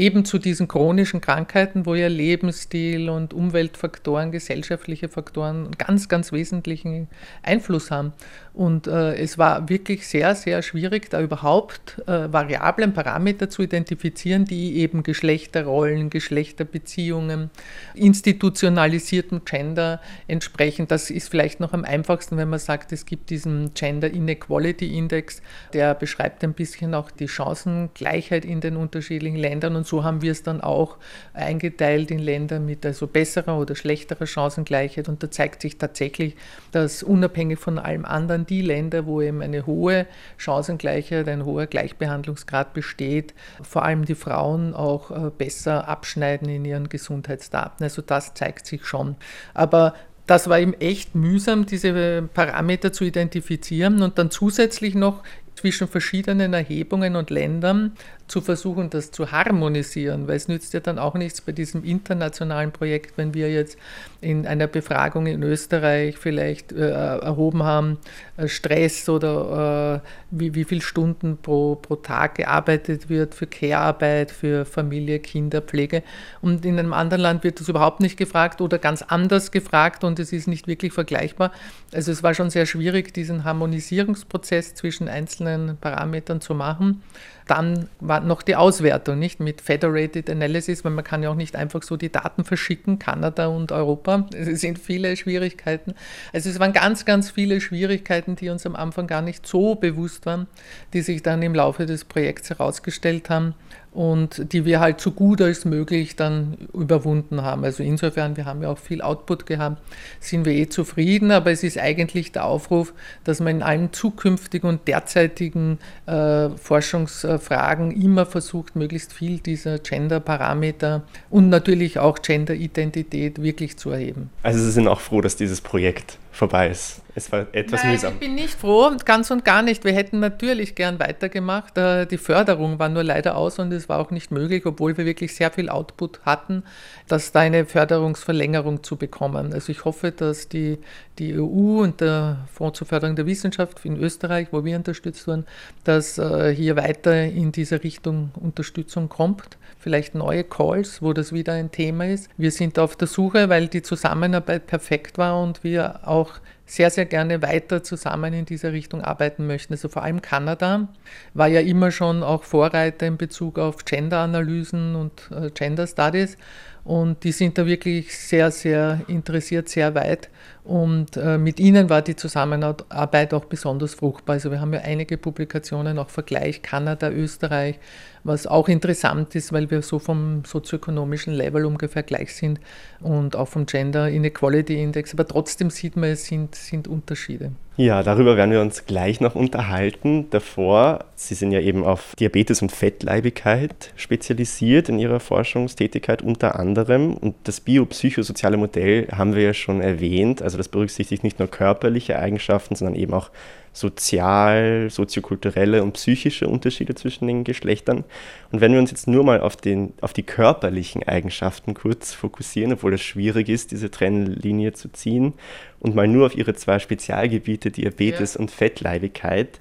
eben 0.00 0.24
zu 0.24 0.38
diesen 0.38 0.66
chronischen 0.66 1.20
Krankheiten, 1.20 1.84
wo 1.84 1.94
ja 1.94 2.08
Lebensstil 2.08 3.10
und 3.10 3.34
Umweltfaktoren, 3.34 4.32
gesellschaftliche 4.32 5.10
Faktoren 5.10 5.72
ganz, 5.76 6.08
ganz 6.08 6.32
wesentlichen 6.32 7.08
Einfluss 7.42 7.90
haben. 7.90 8.14
Und 8.52 8.86
äh, 8.86 9.14
es 9.14 9.38
war 9.38 9.68
wirklich 9.68 10.06
sehr, 10.06 10.34
sehr 10.34 10.62
schwierig, 10.62 11.10
da 11.10 11.20
überhaupt 11.20 12.02
äh, 12.06 12.32
Variablen, 12.32 12.94
Parameter 12.94 13.48
zu 13.48 13.62
identifizieren, 13.62 14.44
die 14.44 14.78
eben 14.78 15.02
Geschlechterrollen, 15.02 16.10
Geschlechterbeziehungen, 16.10 17.50
institutionalisiertem 17.94 19.44
Gender 19.44 20.00
entsprechen. 20.26 20.88
Das 20.88 21.10
ist 21.10 21.28
vielleicht 21.28 21.60
noch 21.60 21.72
am 21.74 21.84
einfachsten, 21.84 22.38
wenn 22.38 22.48
man 22.48 22.58
sagt, 22.58 22.90
es 22.92 23.06
gibt 23.06 23.30
diesen 23.30 23.74
Gender 23.74 24.10
Inequality 24.10 24.96
Index, 24.98 25.42
der 25.72 25.94
beschreibt 25.94 26.42
ein 26.42 26.54
bisschen 26.54 26.94
auch 26.94 27.10
die 27.10 27.28
Chancengleichheit 27.28 28.44
in 28.44 28.60
den 28.60 28.76
unterschiedlichen 28.76 29.36
Ländern. 29.36 29.76
Und 29.76 29.86
so 29.90 30.04
haben 30.04 30.22
wir 30.22 30.32
es 30.32 30.42
dann 30.42 30.60
auch 30.60 30.96
eingeteilt 31.34 32.10
in 32.10 32.18
Länder 32.18 32.60
mit 32.60 32.86
also 32.86 33.06
besserer 33.06 33.58
oder 33.58 33.74
schlechterer 33.74 34.26
Chancengleichheit. 34.26 35.08
Und 35.08 35.22
da 35.22 35.30
zeigt 35.30 35.60
sich 35.60 35.76
tatsächlich, 35.76 36.36
dass 36.72 37.02
unabhängig 37.02 37.58
von 37.58 37.78
allem 37.78 38.04
anderen 38.04 38.46
die 38.46 38.62
Länder, 38.62 39.06
wo 39.06 39.20
eben 39.20 39.42
eine 39.42 39.66
hohe 39.66 40.06
Chancengleichheit, 40.38 41.28
ein 41.28 41.44
hoher 41.44 41.66
Gleichbehandlungsgrad 41.66 42.72
besteht, 42.72 43.34
vor 43.62 43.84
allem 43.84 44.04
die 44.04 44.14
Frauen 44.14 44.74
auch 44.74 45.10
äh, 45.10 45.30
besser 45.36 45.88
abschneiden 45.88 46.48
in 46.48 46.64
ihren 46.64 46.88
Gesundheitsdaten. 46.88 47.84
Also 47.84 48.00
das 48.00 48.34
zeigt 48.34 48.66
sich 48.66 48.86
schon. 48.86 49.16
Aber 49.52 49.94
das 50.26 50.48
war 50.48 50.60
eben 50.60 50.74
echt 50.74 51.16
mühsam, 51.16 51.66
diese 51.66 52.22
Parameter 52.32 52.92
zu 52.92 53.02
identifizieren 53.02 54.00
und 54.00 54.16
dann 54.16 54.30
zusätzlich 54.30 54.94
noch 54.94 55.24
zwischen 55.60 55.88
verschiedenen 55.88 56.54
Erhebungen 56.54 57.16
und 57.16 57.30
Ländern 57.30 57.92
zu 58.30 58.40
versuchen, 58.40 58.90
das 58.90 59.10
zu 59.10 59.32
harmonisieren, 59.32 60.28
weil 60.28 60.36
es 60.36 60.46
nützt 60.46 60.72
ja 60.72 60.80
dann 60.80 60.98
auch 60.98 61.14
nichts 61.14 61.40
bei 61.40 61.50
diesem 61.50 61.82
internationalen 61.82 62.70
Projekt, 62.70 63.18
wenn 63.18 63.34
wir 63.34 63.50
jetzt 63.50 63.76
in 64.20 64.46
einer 64.46 64.68
Befragung 64.68 65.26
in 65.26 65.42
Österreich 65.42 66.16
vielleicht 66.16 66.70
äh, 66.70 66.90
erhoben 66.90 67.64
haben, 67.64 67.98
äh, 68.36 68.46
Stress 68.46 69.08
oder 69.08 70.02
äh, 70.04 70.08
wie, 70.30 70.54
wie 70.54 70.64
viele 70.64 70.80
Stunden 70.80 71.38
pro, 71.38 71.74
pro 71.74 71.96
Tag 71.96 72.36
gearbeitet 72.36 73.08
wird 73.08 73.34
für 73.34 73.48
Care-Arbeit, 73.48 74.30
für 74.30 74.64
Familie, 74.64 75.18
Kinder, 75.18 75.60
Pflege. 75.60 76.04
Und 76.40 76.64
in 76.64 76.78
einem 76.78 76.92
anderen 76.92 77.22
Land 77.22 77.42
wird 77.42 77.58
das 77.58 77.68
überhaupt 77.68 77.98
nicht 77.98 78.16
gefragt 78.16 78.60
oder 78.60 78.78
ganz 78.78 79.02
anders 79.02 79.50
gefragt 79.50 80.04
und 80.04 80.20
es 80.20 80.32
ist 80.32 80.46
nicht 80.46 80.68
wirklich 80.68 80.92
vergleichbar. 80.92 81.50
Also 81.92 82.12
es 82.12 82.22
war 82.22 82.34
schon 82.34 82.50
sehr 82.50 82.66
schwierig, 82.66 83.12
diesen 83.12 83.42
Harmonisierungsprozess 83.42 84.76
zwischen 84.76 85.08
einzelnen 85.08 85.76
Parametern 85.78 86.40
zu 86.40 86.54
machen 86.54 87.02
dann 87.50 87.88
war 87.98 88.20
noch 88.20 88.42
die 88.42 88.54
Auswertung, 88.54 89.18
nicht 89.18 89.40
mit 89.40 89.60
Federated 89.60 90.30
Analysis, 90.30 90.84
weil 90.84 90.92
man 90.92 91.02
kann 91.02 91.24
ja 91.24 91.30
auch 91.30 91.34
nicht 91.34 91.56
einfach 91.56 91.82
so 91.82 91.96
die 91.96 92.12
Daten 92.12 92.44
verschicken, 92.44 93.00
Kanada 93.00 93.48
und 93.48 93.72
Europa. 93.72 94.28
Es 94.32 94.60
sind 94.60 94.78
viele 94.78 95.16
Schwierigkeiten. 95.16 95.94
Also 96.32 96.48
es 96.48 96.60
waren 96.60 96.72
ganz, 96.72 97.04
ganz 97.04 97.30
viele 97.30 97.60
Schwierigkeiten, 97.60 98.36
die 98.36 98.50
uns 98.50 98.66
am 98.66 98.76
Anfang 98.76 99.08
gar 99.08 99.20
nicht 99.20 99.48
so 99.48 99.74
bewusst 99.74 100.26
waren, 100.26 100.46
die 100.92 101.02
sich 101.02 101.22
dann 101.22 101.42
im 101.42 101.54
Laufe 101.54 101.86
des 101.86 102.04
Projekts 102.04 102.50
herausgestellt 102.50 103.30
haben 103.30 103.54
und 103.92 104.52
die 104.52 104.64
wir 104.64 104.80
halt 104.80 105.00
so 105.00 105.10
gut 105.10 105.40
als 105.42 105.64
möglich 105.64 106.14
dann 106.14 106.56
überwunden 106.72 107.42
haben. 107.42 107.64
Also 107.64 107.82
insofern, 107.82 108.36
wir 108.36 108.44
haben 108.44 108.62
ja 108.62 108.68
auch 108.68 108.78
viel 108.78 109.02
Output 109.02 109.46
gehabt, 109.46 109.82
sind 110.20 110.44
wir 110.44 110.52
eh 110.52 110.68
zufrieden, 110.68 111.30
aber 111.32 111.50
es 111.50 111.64
ist 111.64 111.78
eigentlich 111.78 112.30
der 112.32 112.44
Aufruf, 112.44 112.92
dass 113.24 113.40
man 113.40 113.56
in 113.56 113.62
allen 113.62 113.92
zukünftigen 113.92 114.68
und 114.68 114.86
derzeitigen 114.86 115.78
äh, 116.06 116.50
Forschungsfragen 116.50 117.90
immer 117.90 118.26
versucht, 118.26 118.76
möglichst 118.76 119.12
viel 119.12 119.38
dieser 119.38 119.78
Gender-Parameter 119.78 121.02
und 121.28 121.48
natürlich 121.48 121.98
auch 121.98 122.20
Gender-Identität 122.22 123.42
wirklich 123.42 123.76
zu 123.76 123.90
erheben. 123.90 124.30
Also 124.42 124.60
Sie 124.60 124.70
sind 124.70 124.86
auch 124.86 125.00
froh, 125.00 125.20
dass 125.20 125.36
dieses 125.36 125.60
Projekt 125.60 126.18
vorbei 126.30 126.70
ist. 126.70 127.02
Es 127.20 127.30
war 127.32 127.46
etwas 127.52 127.82
Nein, 127.82 127.92
mühsam. 127.92 128.14
Ich 128.14 128.20
bin 128.20 128.34
nicht 128.34 128.54
froh, 128.54 128.90
ganz 129.04 129.30
und 129.30 129.44
gar 129.44 129.60
nicht. 129.60 129.84
Wir 129.84 129.92
hätten 129.92 130.20
natürlich 130.20 130.74
gern 130.74 130.98
weitergemacht. 130.98 131.76
Äh, 131.76 132.06
die 132.06 132.16
Förderung 132.16 132.78
war 132.78 132.88
nur 132.88 133.04
leider 133.04 133.36
aus 133.36 133.58
und 133.58 133.70
es 133.72 133.90
war 133.90 133.98
auch 133.98 134.10
nicht 134.10 134.30
möglich, 134.30 134.64
obwohl 134.64 134.96
wir 134.96 135.04
wirklich 135.04 135.34
sehr 135.34 135.50
viel 135.50 135.68
Output 135.68 136.20
hatten, 136.24 136.62
dass 137.08 137.30
da 137.30 137.40
eine 137.40 137.66
Förderungsverlängerung 137.66 138.82
zu 138.82 138.96
bekommen. 138.96 139.52
Also 139.52 139.70
ich 139.70 139.84
hoffe, 139.84 140.12
dass 140.12 140.48
die, 140.48 140.78
die 141.18 141.38
EU 141.38 141.82
und 141.82 142.00
der 142.00 142.48
Fonds 142.54 142.78
zur 142.78 142.86
Förderung 142.86 143.16
der 143.16 143.26
Wissenschaft 143.26 143.84
in 143.84 143.98
Österreich, 143.98 144.48
wo 144.50 144.64
wir 144.64 144.78
unterstützt 144.78 145.26
wurden, 145.26 145.44
dass 145.84 146.16
äh, 146.16 146.54
hier 146.54 146.76
weiter 146.76 147.24
in 147.24 147.52
diese 147.52 147.84
Richtung 147.84 148.30
Unterstützung 148.40 149.10
kommt. 149.10 149.58
Vielleicht 149.78 150.14
neue 150.14 150.44
Calls, 150.44 151.02
wo 151.02 151.12
das 151.12 151.32
wieder 151.32 151.52
ein 151.52 151.70
Thema 151.70 152.06
ist. 152.06 152.30
Wir 152.38 152.50
sind 152.50 152.78
auf 152.78 152.96
der 152.96 153.08
Suche, 153.08 153.50
weil 153.50 153.68
die 153.68 153.82
Zusammenarbeit 153.82 154.66
perfekt 154.66 155.18
war 155.18 155.42
und 155.42 155.64
wir 155.64 156.08
auch 156.08 156.40
sehr, 156.70 156.88
sehr 156.90 157.04
gerne 157.04 157.42
weiter 157.42 157.82
zusammen 157.82 158.32
in 158.32 158.44
dieser 158.44 158.72
Richtung 158.72 159.00
arbeiten 159.00 159.44
möchten. 159.48 159.72
Also 159.72 159.88
vor 159.88 160.04
allem 160.04 160.22
Kanada 160.22 160.86
war 161.34 161.48
ja 161.48 161.60
immer 161.60 161.90
schon 161.90 162.22
auch 162.22 162.44
Vorreiter 162.44 163.08
in 163.08 163.16
Bezug 163.16 163.58
auf 163.58 163.84
Gender-Analysen 163.84 164.94
und 164.94 165.28
äh, 165.32 165.50
Gender 165.50 165.88
Studies. 165.88 166.38
Und 166.84 167.24
die 167.24 167.32
sind 167.32 167.58
da 167.58 167.66
wirklich 167.66 168.16
sehr, 168.16 168.52
sehr 168.52 169.00
interessiert, 169.08 169.68
sehr 169.68 169.96
weit. 169.96 170.30
Und 170.64 171.16
äh, 171.16 171.38
mit 171.38 171.58
ihnen 171.58 171.88
war 171.88 172.02
die 172.02 172.16
Zusammenarbeit 172.16 173.32
auch 173.32 173.46
besonders 173.46 173.94
fruchtbar. 173.94 174.34
Also 174.34 174.50
wir 174.50 174.60
haben 174.60 174.74
ja 174.74 174.80
einige 174.80 175.16
Publikationen, 175.16 175.98
auch 175.98 176.10
Vergleich 176.10 176.62
Kanada, 176.62 177.10
Österreich, 177.10 177.78
was 178.24 178.46
auch 178.46 178.68
interessant 178.68 179.34
ist, 179.34 179.52
weil 179.52 179.70
wir 179.70 179.80
so 179.82 179.98
vom 179.98 180.44
sozioökonomischen 180.44 181.32
Level 181.32 181.64
ungefähr 181.64 182.02
gleich 182.02 182.34
sind 182.34 182.60
und 183.00 183.36
auch 183.36 183.48
vom 183.48 183.64
Gender 183.64 184.08
Inequality 184.08 184.82
Index. 184.82 185.14
Aber 185.14 185.26
trotzdem 185.26 185.70
sieht 185.70 185.96
man, 185.96 186.10
es 186.10 186.26
sind, 186.26 186.54
sind 186.54 186.88
Unterschiede. 186.88 187.52
Ja, 187.80 188.02
darüber 188.02 188.36
werden 188.36 188.50
wir 188.50 188.60
uns 188.60 188.84
gleich 188.84 189.22
noch 189.22 189.34
unterhalten. 189.34 190.28
Davor, 190.28 191.06
Sie 191.14 191.32
sind 191.32 191.50
ja 191.50 191.60
eben 191.60 191.82
auf 191.82 192.14
Diabetes 192.16 192.60
und 192.60 192.70
Fettleibigkeit 192.70 193.94
spezialisiert 193.96 194.90
in 194.90 194.98
Ihrer 194.98 195.18
Forschungstätigkeit 195.18 196.20
unter 196.20 196.60
anderem. 196.60 197.14
Und 197.14 197.36
das 197.44 197.62
biopsychosoziale 197.62 198.58
Modell 198.58 199.08
haben 199.10 199.34
wir 199.34 199.44
ja 199.44 199.54
schon 199.54 199.80
erwähnt. 199.80 200.42
Also 200.42 200.58
das 200.58 200.68
berücksichtigt 200.68 201.24
nicht 201.24 201.38
nur 201.38 201.48
körperliche 201.48 202.18
Eigenschaften, 202.18 202.76
sondern 202.76 202.96
eben 202.96 203.14
auch 203.14 203.30
sozial, 203.72 204.88
soziokulturelle 204.90 205.82
und 205.82 205.92
psychische 205.92 206.48
Unterschiede 206.48 206.94
zwischen 206.94 207.28
den 207.28 207.44
Geschlechtern. 207.44 208.04
Und 208.50 208.60
wenn 208.60 208.72
wir 208.72 208.80
uns 208.80 208.90
jetzt 208.90 209.06
nur 209.06 209.24
mal 209.24 209.40
auf, 209.40 209.56
den, 209.56 209.92
auf 210.00 210.12
die 210.12 210.22
körperlichen 210.22 211.02
Eigenschaften 211.06 211.74
kurz 211.74 212.12
fokussieren, 212.12 212.72
obwohl 212.72 212.94
es 212.94 213.02
schwierig 213.02 213.48
ist, 213.48 213.70
diese 213.70 213.90
Trennlinie 213.90 214.72
zu 214.72 214.90
ziehen, 214.90 215.34
und 215.78 215.94
mal 215.94 216.08
nur 216.08 216.26
auf 216.26 216.36
ihre 216.36 216.54
zwei 216.54 216.78
Spezialgebiete, 216.78 217.70
Diabetes 217.70 218.34
ja. 218.34 218.40
und 218.40 218.50
Fettleibigkeit, 218.50 219.60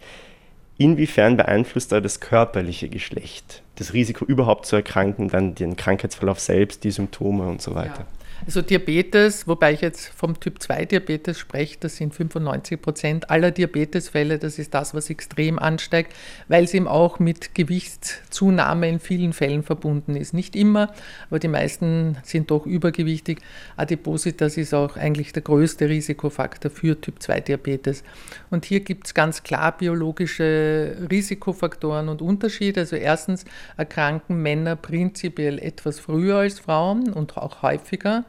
inwiefern 0.78 1.38
beeinflusst 1.38 1.92
da 1.92 2.02
das 2.02 2.20
körperliche 2.20 2.90
Geschlecht 2.90 3.64
das 3.80 3.94
Risiko 3.94 4.26
überhaupt 4.26 4.66
zu 4.66 4.76
erkranken, 4.76 5.30
dann 5.30 5.56
den 5.56 5.76
Krankheitsverlauf 5.76 6.40
selbst, 6.40 6.84
die 6.84 6.92
Symptome 6.92 7.48
und 7.48 7.62
so 7.62 7.76
weiter? 7.76 8.00
Ja. 8.00 8.19
Also 8.46 8.62
Diabetes, 8.62 9.48
wobei 9.48 9.74
ich 9.74 9.82
jetzt 9.82 10.08
vom 10.08 10.40
Typ 10.40 10.62
2 10.62 10.86
Diabetes 10.86 11.38
spreche, 11.38 11.78
das 11.80 11.98
sind 11.98 12.16
95 12.16 12.82
Prozent 12.82 13.30
aller 13.30 13.52
Diabetesfälle. 13.52 14.40
Das 14.40 14.58
ist 14.60 14.74
das, 14.74 14.94
was 14.94 15.10
extrem 15.10 15.60
ansteigt, 15.60 16.14
weil 16.48 16.64
es 16.64 16.74
eben 16.74 16.88
auch 16.88 17.20
mit 17.20 17.54
Gewichtszunahme 17.54 18.88
in 18.88 19.00
vielen 19.00 19.34
Fällen 19.34 19.64
verbunden 19.64 20.16
ist. 20.16 20.34
Nicht 20.34 20.56
immer, 20.56 20.94
aber 21.30 21.40
die 21.40 21.50
meisten 21.50 22.18
sind 22.24 22.50
doch 22.50 22.66
übergewichtig. 22.66 23.40
Adipositas 23.76 24.58
ist 24.58 24.74
auch 24.74 24.96
eigentlich 24.96 25.34
der 25.34 25.42
größte 25.42 25.90
Risikofaktor 25.90 26.72
für 26.72 27.00
Typ 27.00 27.22
2 27.22 27.42
Diabetes. 27.42 28.04
Und 28.50 28.66
hier 28.66 28.80
gibt 28.80 29.08
es 29.08 29.14
ganz 29.14 29.44
klar 29.44 29.78
biologische 29.78 30.96
Risikofaktoren 31.12 32.08
und 32.08 32.22
Unterschiede. 32.22 32.82
Also 32.82 32.96
erstens 32.96 33.44
erkranken 33.76 34.42
Männer 34.42 34.76
prinzipiell 34.78 35.60
etwas 35.60 36.00
früher 36.00 36.38
als 36.38 36.60
Frauen 36.60 37.12
und 37.12 37.38
auch 37.38 37.62
häufiger 37.62 38.24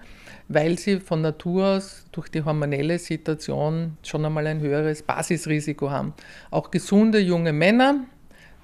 weil 0.49 0.79
sie 0.79 0.99
von 0.99 1.21
Natur 1.21 1.77
aus 1.77 2.07
durch 2.11 2.29
die 2.29 2.43
hormonelle 2.43 2.99
Situation 2.99 3.97
schon 4.03 4.25
einmal 4.25 4.47
ein 4.47 4.61
höheres 4.61 5.03
Basisrisiko 5.03 5.91
haben. 5.91 6.13
Auch 6.51 6.71
gesunde 6.71 7.21
junge 7.21 7.53
Männer 7.53 8.05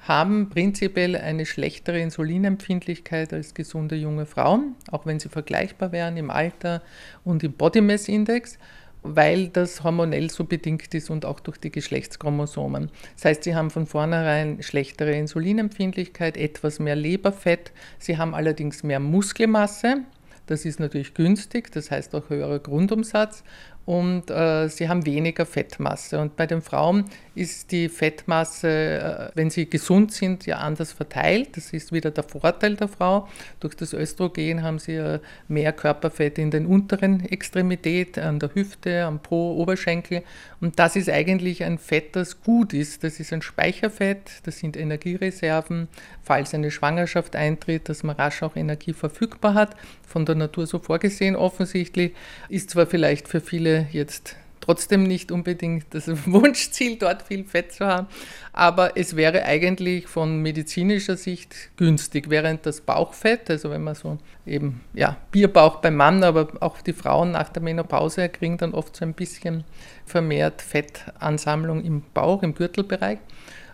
haben 0.08 0.48
prinzipiell 0.48 1.16
eine 1.16 1.46
schlechtere 1.46 2.00
Insulinempfindlichkeit 2.00 3.32
als 3.32 3.54
gesunde 3.54 3.96
junge 3.96 4.26
Frauen, 4.26 4.74
auch 4.90 5.06
wenn 5.06 5.18
sie 5.20 5.28
vergleichbar 5.28 5.92
wären 5.92 6.16
im 6.16 6.30
Alter 6.30 6.82
und 7.24 7.42
im 7.42 7.52
Body 7.52 7.80
Mass 7.80 8.08
Index, 8.08 8.58
weil 9.02 9.48
das 9.48 9.84
hormonell 9.84 10.30
so 10.30 10.44
bedingt 10.44 10.92
ist 10.94 11.10
und 11.10 11.24
auch 11.24 11.40
durch 11.40 11.58
die 11.58 11.70
Geschlechtschromosomen. 11.70 12.90
Das 13.14 13.24
heißt, 13.24 13.44
sie 13.44 13.54
haben 13.54 13.70
von 13.70 13.86
vornherein 13.86 14.62
schlechtere 14.62 15.12
Insulinempfindlichkeit, 15.12 16.36
etwas 16.36 16.78
mehr 16.78 16.96
Leberfett, 16.96 17.72
sie 17.98 18.18
haben 18.18 18.34
allerdings 18.34 18.82
mehr 18.82 19.00
Muskelmasse, 19.00 19.98
das 20.46 20.64
ist 20.64 20.80
natürlich 20.80 21.14
günstig, 21.14 21.70
das 21.72 21.90
heißt 21.90 22.14
auch 22.14 22.30
höherer 22.30 22.58
Grundumsatz 22.58 23.42
und 23.86 24.32
äh, 24.32 24.68
sie 24.68 24.88
haben 24.88 25.06
weniger 25.06 25.46
Fettmasse. 25.46 26.18
Und 26.18 26.34
bei 26.34 26.48
den 26.48 26.60
Frauen 26.60 27.04
ist 27.36 27.70
die 27.70 27.88
Fettmasse, 27.88 28.68
äh, 28.68 29.30
wenn 29.36 29.48
sie 29.48 29.70
gesund 29.70 30.12
sind, 30.12 30.44
ja 30.44 30.56
anders 30.56 30.90
verteilt. 30.90 31.56
Das 31.56 31.72
ist 31.72 31.92
wieder 31.92 32.10
der 32.10 32.24
Vorteil 32.24 32.74
der 32.74 32.88
Frau. 32.88 33.28
Durch 33.60 33.76
das 33.76 33.92
Östrogen 33.92 34.64
haben 34.64 34.80
sie 34.80 34.96
äh, 34.96 35.20
mehr 35.46 35.72
Körperfett 35.72 36.36
in 36.36 36.50
den 36.50 36.66
unteren 36.66 37.24
Extremität, 37.26 38.18
an 38.18 38.40
der 38.40 38.52
Hüfte, 38.56 39.04
am 39.04 39.20
Po, 39.20 39.52
Oberschenkel. 39.52 40.24
Und 40.60 40.80
das 40.80 40.96
ist 40.96 41.08
eigentlich 41.08 41.62
ein 41.62 41.78
Fett, 41.78 42.16
das 42.16 42.42
gut 42.42 42.72
ist. 42.72 43.04
Das 43.04 43.20
ist 43.20 43.32
ein 43.32 43.42
Speicherfett, 43.42 44.40
das 44.42 44.58
sind 44.58 44.76
Energiereserven, 44.76 45.86
falls 46.24 46.54
eine 46.54 46.72
Schwangerschaft 46.72 47.36
eintritt, 47.36 47.88
dass 47.88 48.02
man 48.02 48.16
rasch 48.16 48.42
auch 48.42 48.56
Energie 48.56 48.94
verfügbar 48.94 49.54
hat. 49.54 49.76
Von 50.04 50.24
der 50.26 50.34
Natur 50.34 50.66
so 50.66 50.80
vorgesehen 50.80 51.36
offensichtlich. 51.36 52.14
Ist 52.48 52.70
zwar 52.70 52.86
vielleicht 52.86 53.28
für 53.28 53.40
viele 53.40 53.75
jetzt 53.92 54.36
trotzdem 54.66 55.04
nicht 55.04 55.30
unbedingt 55.30 55.86
das 55.90 56.08
Wunschziel, 56.26 56.96
dort 56.96 57.22
viel 57.22 57.44
Fett 57.44 57.72
zu 57.72 57.86
haben, 57.86 58.08
aber 58.52 58.96
es 58.96 59.16
wäre 59.16 59.44
eigentlich 59.44 60.08
von 60.08 60.42
medizinischer 60.42 61.16
Sicht 61.16 61.54
günstig, 61.76 62.30
während 62.30 62.66
das 62.66 62.80
Bauchfett, 62.80 63.48
also 63.48 63.70
wenn 63.70 63.84
man 63.84 63.94
so 63.94 64.18
eben, 64.44 64.80
ja, 64.92 65.16
Bierbauch 65.30 65.76
beim 65.76 65.96
Mann, 65.96 66.24
aber 66.24 66.48
auch 66.60 66.80
die 66.80 66.92
Frauen 66.92 67.32
nach 67.32 67.48
der 67.48 67.62
Menopause 67.62 68.28
kriegen 68.28 68.58
dann 68.58 68.74
oft 68.74 68.96
so 68.96 69.04
ein 69.04 69.14
bisschen 69.14 69.64
vermehrt 70.04 70.62
Fettansammlung 70.62 71.84
im 71.84 72.02
Bauch, 72.12 72.42
im 72.42 72.54
Gürtelbereich. 72.54 73.18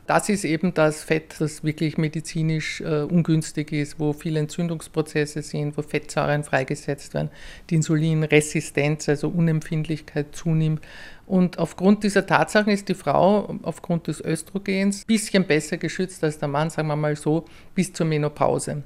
Das 0.06 0.28
ist 0.28 0.44
eben 0.44 0.74
das 0.74 1.04
Fett, 1.04 1.36
das 1.38 1.62
wirklich 1.62 1.96
medizinisch 1.96 2.80
äh, 2.80 3.02
ungünstig 3.02 3.70
ist, 3.70 4.00
wo 4.00 4.12
viele 4.12 4.40
Entzündungsprozesse 4.40 5.42
sind, 5.42 5.76
wo 5.76 5.82
Fettsäuren 5.82 6.42
freigesetzt 6.42 7.14
werden, 7.14 7.30
die 7.70 7.76
Insulinresistenz, 7.76 9.08
also 9.08 9.28
Unempfindlichkeit 9.28 10.34
zunimmt. 10.34 10.82
Und 11.24 11.58
aufgrund 11.58 12.02
dieser 12.02 12.26
Tatsachen 12.26 12.72
ist 12.72 12.88
die 12.88 12.94
Frau 12.94 13.56
aufgrund 13.62 14.08
des 14.08 14.20
Östrogens 14.20 15.02
ein 15.02 15.06
bisschen 15.06 15.46
besser 15.46 15.76
geschützt 15.76 16.24
als 16.24 16.38
der 16.38 16.48
Mann, 16.48 16.70
sagen 16.70 16.88
wir 16.88 16.96
mal 16.96 17.14
so, 17.14 17.44
bis 17.76 17.92
zur 17.92 18.06
Menopause. 18.06 18.82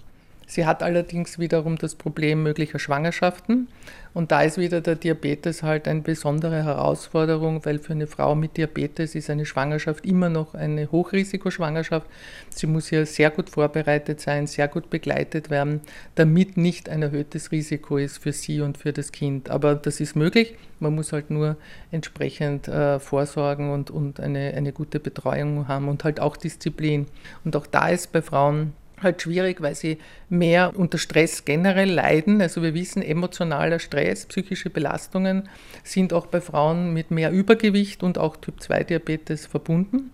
Sie 0.49 0.65
hat 0.65 0.83
allerdings 0.83 1.41
wiederum 1.41 1.77
das 1.77 1.97
Problem 1.97 2.45
möglicher 2.45 2.79
Schwangerschaften. 2.79 3.67
Und 4.15 4.33
da 4.33 4.43
ist 4.43 4.57
wieder 4.57 4.81
der 4.81 4.95
Diabetes 4.95 5.63
halt 5.63 5.87
eine 5.89 6.01
besondere 6.01 6.63
Herausforderung, 6.65 7.67
weil 7.67 7.81
für 7.81 7.93
eine 7.93 8.07
Frau 8.07 8.35
mit 8.35 8.57
Diabetes 8.57 9.15
ist 9.15 9.29
eine 9.29 9.45
Schwangerschaft 9.45 10.07
immer 10.07 10.31
noch 10.31 10.55
eine 10.55 10.91
Hochrisikoschwangerschaft. 10.91 12.07
Sie 12.49 12.67
muss 12.67 12.91
ja 12.91 13.05
sehr 13.05 13.31
gut 13.31 13.51
vorbereitet 13.51 14.21
sein, 14.21 14.47
sehr 14.47 14.69
gut 14.69 14.89
begleitet 14.89 15.51
werden, 15.51 15.81
damit 16.15 16.57
nicht 16.57 16.89
ein 16.89 17.03
erhöhtes 17.03 17.53
Risiko 17.53 17.99
ist 17.99 18.19
für 18.19 18.33
sie 18.33 18.61
und 18.61 18.79
für 18.79 18.93
das 18.93 19.13
Kind. 19.13 19.51
Aber 19.51 19.75
das 19.75 20.01
ist 20.01 20.17
möglich. 20.17 20.55
Man 20.79 20.95
muss 20.95 21.13
halt 21.13 21.29
nur 21.29 21.57
entsprechend 21.91 22.69
äh, 22.69 23.01
vorsorgen 23.01 23.71
und, 23.71 23.91
und 23.91 24.21
eine, 24.21 24.55
eine 24.55 24.73
gute 24.73 25.01
Betreuung 25.01 25.69
haben 25.69 25.89
und 25.89 26.05
halt 26.05 26.21
auch 26.21 26.37
Disziplin. 26.37 27.07
Und 27.45 27.57
auch 27.57 27.67
da 27.67 27.89
ist 27.89 28.13
bei 28.13 28.23
Frauen 28.23 28.73
halt 29.03 29.23
schwierig, 29.23 29.61
weil 29.61 29.75
sie 29.75 29.99
mehr 30.29 30.73
unter 30.77 30.99
Stress 30.99 31.45
generell 31.45 31.91
leiden. 31.91 32.41
Also 32.41 32.63
wir 32.63 32.75
wissen, 32.75 33.03
emotionaler 33.03 33.79
Stress, 33.79 34.27
psychische 34.27 34.71
Belastungen 34.71 35.49
sind 35.85 36.13
auch 36.13 36.27
bei 36.27 36.41
Frauen 36.41 36.93
mit 36.93 37.11
mehr 37.11 37.31
Übergewicht 37.31 38.03
und 38.03 38.19
auch 38.19 38.37
Typ-2-Diabetes 38.37 39.47
verbunden. 39.47 40.13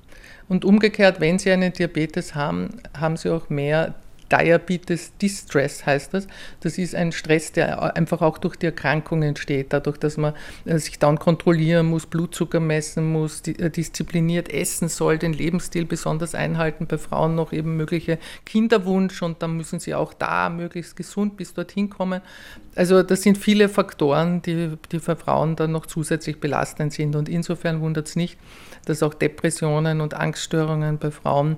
Und 0.49 0.65
umgekehrt, 0.65 1.21
wenn 1.21 1.39
sie 1.39 1.53
einen 1.53 1.73
Diabetes 1.73 2.35
haben, 2.35 2.81
haben 2.99 3.17
sie 3.17 3.31
auch 3.31 3.49
mehr 3.49 3.95
Diabetes 4.33 5.17
Distress 5.19 5.85
heißt 5.85 6.15
das. 6.15 6.27
Das 6.61 6.79
ist 6.79 6.95
ein 6.95 7.12
Stress, 7.12 7.53
der 7.53 7.97
einfach 7.97 8.23
auch 8.23 8.39
durch 8.39 8.57
die 8.57 8.67
Erkrankung 8.67 9.23
entsteht, 9.23 9.73
dadurch, 9.73 9.99
dass 9.99 10.17
man 10.17 10.33
äh, 10.65 10.79
sich 10.79 10.99
dann 10.99 11.19
kontrollieren 11.19 11.87
muss, 11.87 12.07
Blutzucker 12.07 12.61
messen 12.61 13.12
muss, 13.12 13.43
äh, 13.43 13.71
diszipliniert 13.71 14.51
essen 14.53 14.89
soll, 14.89 15.19
den 15.19 15.35
Lebensstil 15.35 15.85
besonders 15.85 16.35
einhalten, 16.35 16.87
bei 16.87 16.97
Frauen 16.99 17.35
noch 17.35 17.53
eben 17.53 17.77
mögliche 17.77 18.19
Kinderwunsch 18.47 19.23
und 19.23 19.43
dann 19.43 19.57
müssen 19.57 19.81
sie 19.81 19.95
auch 19.95 20.15
da 20.15 20.49
möglichst 20.49 20.97
gesund 20.97 21.37
bis 21.37 21.53
dorthin 21.53 21.91
kommen. 21.91 22.23
Also 22.75 23.03
das 23.03 23.23
sind 23.23 23.37
viele 23.37 23.69
Faktoren, 23.69 24.41
die, 24.41 24.77
die 24.91 24.99
für 24.99 25.17
Frauen 25.17 25.57
dann 25.57 25.73
noch 25.73 25.85
zusätzlich 25.85 26.41
belastend 26.41 26.95
sind 26.95 27.15
und 27.17 27.29
insofern 27.29 27.83
wundert 27.83 28.09
es 28.09 28.17
nicht, 28.17 28.39
dass 28.87 29.03
auch 29.03 29.12
Depressionen 29.12 30.01
und 30.01 30.15
Angststörungen 30.15 30.99
bei 30.99 31.11
Frauen 31.11 31.57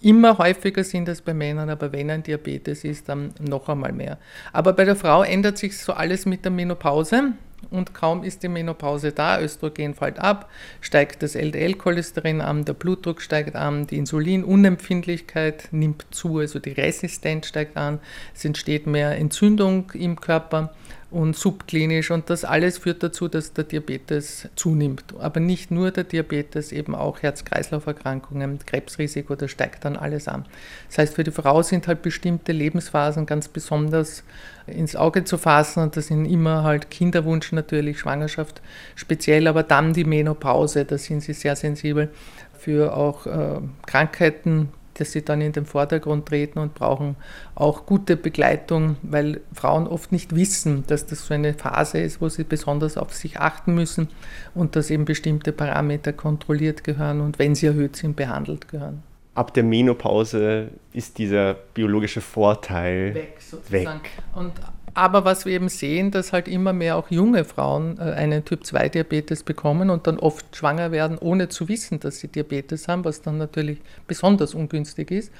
immer 0.00 0.38
häufiger 0.38 0.84
sind 0.84 1.08
als 1.08 1.20
bei 1.20 1.34
Männern, 1.34 1.68
aber 1.68 1.92
wenn 1.92 2.10
ein 2.10 2.22
Diabetes 2.22 2.84
ist, 2.84 3.08
dann 3.08 3.34
noch 3.40 3.68
einmal 3.68 3.92
mehr. 3.92 4.18
Aber 4.52 4.72
bei 4.72 4.84
der 4.84 4.96
Frau 4.96 5.22
ändert 5.22 5.58
sich 5.58 5.78
so 5.78 5.92
alles 5.92 6.26
mit 6.26 6.44
der 6.44 6.52
Menopause 6.52 7.32
und 7.70 7.94
kaum 7.94 8.22
ist 8.22 8.42
die 8.42 8.48
Menopause 8.48 9.12
da, 9.12 9.40
Östrogen 9.40 9.94
fällt 9.94 10.18
ab, 10.18 10.50
steigt 10.80 11.22
das 11.22 11.34
LDL-Cholesterin 11.34 12.40
an, 12.40 12.64
der 12.64 12.74
Blutdruck 12.74 13.20
steigt 13.20 13.56
an, 13.56 13.86
die 13.86 13.96
Insulinunempfindlichkeit 13.98 15.68
nimmt 15.72 16.06
zu, 16.10 16.38
also 16.38 16.58
die 16.58 16.72
Resistenz 16.72 17.46
steigt 17.46 17.76
an, 17.76 18.00
es 18.34 18.44
entsteht 18.44 18.86
mehr 18.86 19.16
Entzündung 19.16 19.90
im 19.94 20.20
Körper 20.20 20.72
und 21.14 21.36
subklinisch 21.36 22.10
und 22.10 22.28
das 22.28 22.44
alles 22.44 22.78
führt 22.78 23.04
dazu, 23.04 23.28
dass 23.28 23.52
der 23.52 23.62
Diabetes 23.62 24.48
zunimmt. 24.56 25.04
Aber 25.20 25.38
nicht 25.38 25.70
nur 25.70 25.92
der 25.92 26.02
Diabetes, 26.02 26.72
eben 26.72 26.96
auch 26.96 27.22
Herz-Kreislauf-Erkrankungen, 27.22 28.58
Krebsrisiko, 28.66 29.36
das 29.36 29.52
steigt 29.52 29.84
dann 29.84 29.96
alles 29.96 30.26
an. 30.26 30.44
Das 30.88 30.98
heißt, 30.98 31.14
für 31.14 31.22
die 31.22 31.30
Frau 31.30 31.62
sind 31.62 31.86
halt 31.86 32.02
bestimmte 32.02 32.50
Lebensphasen 32.50 33.26
ganz 33.26 33.46
besonders 33.46 34.24
ins 34.66 34.96
Auge 34.96 35.22
zu 35.22 35.38
fassen 35.38 35.84
und 35.84 35.96
das 35.96 36.08
sind 36.08 36.26
immer 36.26 36.64
halt 36.64 36.90
Kinderwunsch 36.90 37.52
natürlich, 37.52 38.00
Schwangerschaft 38.00 38.60
speziell, 38.96 39.46
aber 39.46 39.62
dann 39.62 39.92
die 39.92 40.04
Menopause, 40.04 40.84
da 40.84 40.98
sind 40.98 41.20
sie 41.20 41.32
sehr 41.32 41.54
sensibel 41.54 42.10
für 42.58 42.96
auch 42.96 43.26
äh, 43.26 43.60
Krankheiten, 43.86 44.70
dass 44.94 45.12
sie 45.12 45.24
dann 45.24 45.40
in 45.40 45.52
den 45.52 45.66
Vordergrund 45.66 46.26
treten 46.26 46.58
und 46.58 46.74
brauchen 46.74 47.16
auch 47.54 47.86
gute 47.86 48.16
Begleitung, 48.16 48.96
weil 49.02 49.40
Frauen 49.52 49.86
oft 49.86 50.12
nicht 50.12 50.34
wissen, 50.34 50.84
dass 50.86 51.06
das 51.06 51.26
so 51.26 51.34
eine 51.34 51.54
Phase 51.54 51.98
ist, 51.98 52.20
wo 52.20 52.28
sie 52.28 52.44
besonders 52.44 52.96
auf 52.96 53.12
sich 53.14 53.40
achten 53.40 53.74
müssen 53.74 54.08
und 54.54 54.76
dass 54.76 54.90
eben 54.90 55.04
bestimmte 55.04 55.52
Parameter 55.52 56.12
kontrolliert 56.12 56.84
gehören 56.84 57.20
und 57.20 57.38
wenn 57.38 57.54
sie 57.54 57.66
erhöht 57.66 57.96
sind, 57.96 58.16
behandelt 58.16 58.68
gehören. 58.68 59.02
Ab 59.34 59.52
der 59.52 59.64
Menopause 59.64 60.68
ist 60.92 61.18
dieser 61.18 61.54
biologische 61.54 62.20
Vorteil 62.20 63.14
weg. 63.14 63.36
Sozusagen. 63.40 64.02
weg. 64.02 64.10
Und 64.34 64.52
aber 64.94 65.24
was 65.24 65.44
wir 65.44 65.52
eben 65.52 65.68
sehen, 65.68 66.12
dass 66.12 66.32
halt 66.32 66.48
immer 66.48 66.72
mehr 66.72 66.96
auch 66.96 67.10
junge 67.10 67.44
Frauen 67.44 67.98
äh, 67.98 68.12
einen 68.12 68.44
Typ-2-Diabetes 68.44 69.42
bekommen 69.42 69.90
und 69.90 70.06
dann 70.06 70.18
oft 70.18 70.56
schwanger 70.56 70.92
werden, 70.92 71.18
ohne 71.18 71.48
zu 71.48 71.68
wissen, 71.68 72.00
dass 72.00 72.20
sie 72.20 72.28
Diabetes 72.28 72.88
haben, 72.88 73.04
was 73.04 73.20
dann 73.20 73.36
natürlich 73.38 73.80
besonders 74.06 74.54
ungünstig 74.54 75.10
ist. 75.10 75.32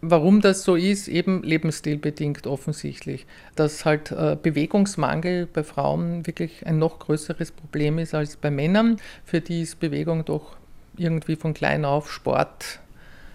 Warum 0.00 0.40
das 0.40 0.64
so 0.64 0.74
ist, 0.74 1.08
eben 1.08 1.42
lebensstilbedingt 1.42 2.46
offensichtlich. 2.46 3.26
Dass 3.56 3.84
halt 3.84 4.10
äh, 4.10 4.36
Bewegungsmangel 4.42 5.46
bei 5.46 5.64
Frauen 5.64 6.26
wirklich 6.26 6.66
ein 6.66 6.78
noch 6.78 6.98
größeres 6.98 7.52
Problem 7.52 7.98
ist 7.98 8.14
als 8.14 8.36
bei 8.36 8.50
Männern. 8.50 8.98
Für 9.24 9.40
die 9.40 9.62
ist 9.62 9.80
Bewegung 9.80 10.24
doch 10.24 10.56
irgendwie 10.96 11.36
von 11.36 11.54
klein 11.54 11.84
auf 11.84 12.10
Sport, 12.10 12.80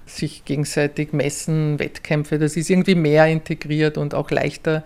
sich 0.06 0.46
gegenseitig 0.46 1.14
messen, 1.14 1.80
Wettkämpfe, 1.80 2.40
das 2.40 2.58
ist 2.58 2.70
irgendwie 2.70 2.96
mehr 2.96 3.28
integriert 3.28 3.98
und 3.98 4.14
auch 4.14 4.32
leichter 4.32 4.84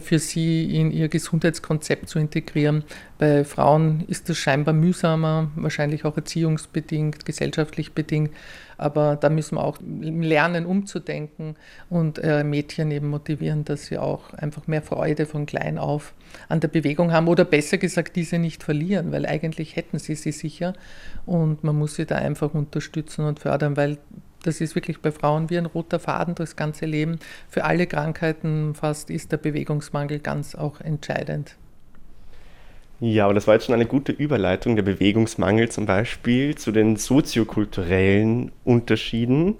für 0.00 0.18
sie 0.18 0.76
in 0.78 0.90
ihr 0.90 1.08
Gesundheitskonzept 1.08 2.08
zu 2.08 2.18
integrieren. 2.18 2.84
Bei 3.18 3.44
Frauen 3.44 4.04
ist 4.08 4.28
das 4.28 4.38
scheinbar 4.38 4.74
mühsamer, 4.74 5.50
wahrscheinlich 5.56 6.04
auch 6.04 6.16
erziehungsbedingt, 6.16 7.24
gesellschaftlich 7.24 7.92
bedingt, 7.92 8.30
aber 8.78 9.16
da 9.16 9.28
müssen 9.28 9.56
wir 9.56 9.64
auch 9.64 9.78
lernen, 9.80 10.66
umzudenken 10.66 11.56
und 11.88 12.18
äh, 12.18 12.42
Mädchen 12.42 12.90
eben 12.90 13.08
motivieren, 13.08 13.64
dass 13.64 13.86
sie 13.86 13.98
auch 13.98 14.32
einfach 14.34 14.66
mehr 14.66 14.82
Freude 14.82 15.26
von 15.26 15.46
klein 15.46 15.78
auf 15.78 16.14
an 16.48 16.60
der 16.60 16.68
Bewegung 16.68 17.12
haben 17.12 17.28
oder 17.28 17.44
besser 17.44 17.78
gesagt, 17.78 18.16
diese 18.16 18.38
nicht 18.38 18.62
verlieren, 18.62 19.12
weil 19.12 19.26
eigentlich 19.26 19.76
hätten 19.76 19.98
sie 19.98 20.14
sie 20.14 20.32
sicher 20.32 20.72
und 21.26 21.62
man 21.62 21.76
muss 21.76 21.94
sie 21.94 22.06
da 22.06 22.16
einfach 22.16 22.54
unterstützen 22.54 23.24
und 23.24 23.40
fördern, 23.40 23.76
weil 23.76 23.98
das 24.42 24.60
ist 24.60 24.74
wirklich 24.74 25.00
bei 25.00 25.12
Frauen 25.12 25.50
wie 25.50 25.58
ein 25.58 25.66
roter 25.66 25.98
Faden 25.98 26.34
durchs 26.34 26.56
ganze 26.56 26.86
Leben. 26.86 27.18
Für 27.48 27.64
alle 27.64 27.86
Krankheiten 27.86 28.74
fast 28.74 29.10
ist 29.10 29.32
der 29.32 29.38
Bewegungsmangel 29.38 30.18
ganz 30.18 30.54
auch 30.54 30.80
entscheidend. 30.80 31.56
Ja, 33.00 33.24
aber 33.24 33.34
das 33.34 33.48
war 33.48 33.54
jetzt 33.54 33.66
schon 33.66 33.74
eine 33.74 33.86
gute 33.86 34.12
Überleitung, 34.12 34.76
der 34.76 34.84
Bewegungsmangel 34.84 35.70
zum 35.70 35.86
Beispiel, 35.86 36.54
zu 36.54 36.70
den 36.70 36.94
soziokulturellen 36.94 38.52
Unterschieden, 38.62 39.56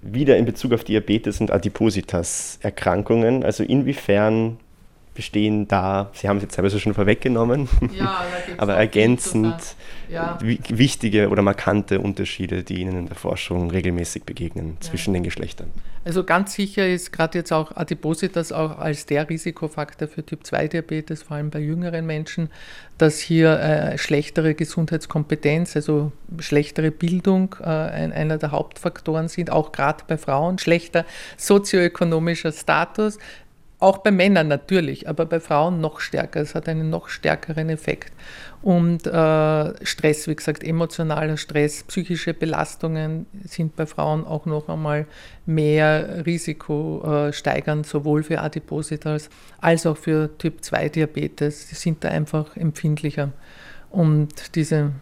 wieder 0.00 0.36
in 0.36 0.44
Bezug 0.44 0.72
auf 0.72 0.82
Diabetes 0.82 1.40
und 1.40 1.52
Adipositas-Erkrankungen. 1.52 3.44
Also 3.44 3.62
inwiefern 3.62 4.58
bestehen 5.14 5.68
da, 5.68 6.10
Sie 6.14 6.28
haben 6.28 6.38
es 6.38 6.44
jetzt 6.44 6.54
teilweise 6.54 6.80
schon 6.80 6.94
vorweggenommen, 6.94 7.68
ja, 7.96 8.24
aber 8.56 8.74
ergänzend 8.74 9.76
ja. 10.08 10.38
wichtige 10.40 11.28
oder 11.28 11.42
markante 11.42 12.00
Unterschiede, 12.00 12.62
die 12.62 12.80
Ihnen 12.80 12.98
in 12.98 13.06
der 13.06 13.16
Forschung 13.16 13.70
regelmäßig 13.70 14.24
begegnen 14.24 14.76
zwischen 14.80 15.14
den 15.14 15.22
Geschlechtern. 15.22 15.70
Also 16.04 16.24
ganz 16.24 16.54
sicher 16.54 16.88
ist 16.88 17.12
gerade 17.12 17.38
jetzt 17.38 17.52
auch 17.52 17.76
Adipositas 17.76 18.50
auch 18.50 18.78
als 18.78 19.06
der 19.06 19.28
Risikofaktor 19.28 20.08
für 20.08 20.24
Typ-2-Diabetes, 20.24 21.22
vor 21.22 21.36
allem 21.36 21.50
bei 21.50 21.60
jüngeren 21.60 22.06
Menschen, 22.06 22.50
dass 22.98 23.20
hier 23.20 23.60
äh, 23.60 23.98
schlechtere 23.98 24.54
Gesundheitskompetenz, 24.54 25.76
also 25.76 26.10
schlechtere 26.40 26.90
Bildung 26.90 27.54
äh, 27.60 27.64
ein, 27.64 28.12
einer 28.12 28.38
der 28.38 28.50
Hauptfaktoren 28.50 29.28
sind, 29.28 29.50
auch 29.50 29.72
gerade 29.72 30.02
bei 30.08 30.18
Frauen, 30.18 30.58
schlechter 30.58 31.04
sozioökonomischer 31.36 32.52
Status, 32.52 33.18
auch 33.82 33.98
bei 33.98 34.12
Männern 34.12 34.46
natürlich, 34.48 35.08
aber 35.08 35.26
bei 35.26 35.40
Frauen 35.40 35.80
noch 35.80 35.98
stärker. 36.00 36.40
Es 36.40 36.54
hat 36.54 36.68
einen 36.68 36.88
noch 36.88 37.08
stärkeren 37.08 37.68
Effekt. 37.68 38.12
Und 38.62 39.08
äh, 39.08 39.84
Stress, 39.84 40.28
wie 40.28 40.36
gesagt, 40.36 40.62
emotionaler 40.62 41.36
Stress, 41.36 41.82
psychische 41.82 42.32
Belastungen 42.32 43.26
sind 43.44 43.74
bei 43.74 43.86
Frauen 43.86 44.24
auch 44.24 44.46
noch 44.46 44.68
einmal 44.68 45.06
mehr 45.46 46.24
Risiko 46.24 47.02
äh, 47.04 47.32
steigern, 47.32 47.82
sowohl 47.82 48.22
für 48.22 48.40
Adipositas 48.40 49.28
als 49.60 49.84
auch 49.84 49.96
für 49.96 50.30
Typ-2-Diabetes. 50.38 51.68
Sie 51.68 51.74
sind 51.74 52.04
da 52.04 52.08
einfach 52.08 52.56
empfindlicher. 52.56 53.32
Und 53.90 54.54
diese 54.54 54.92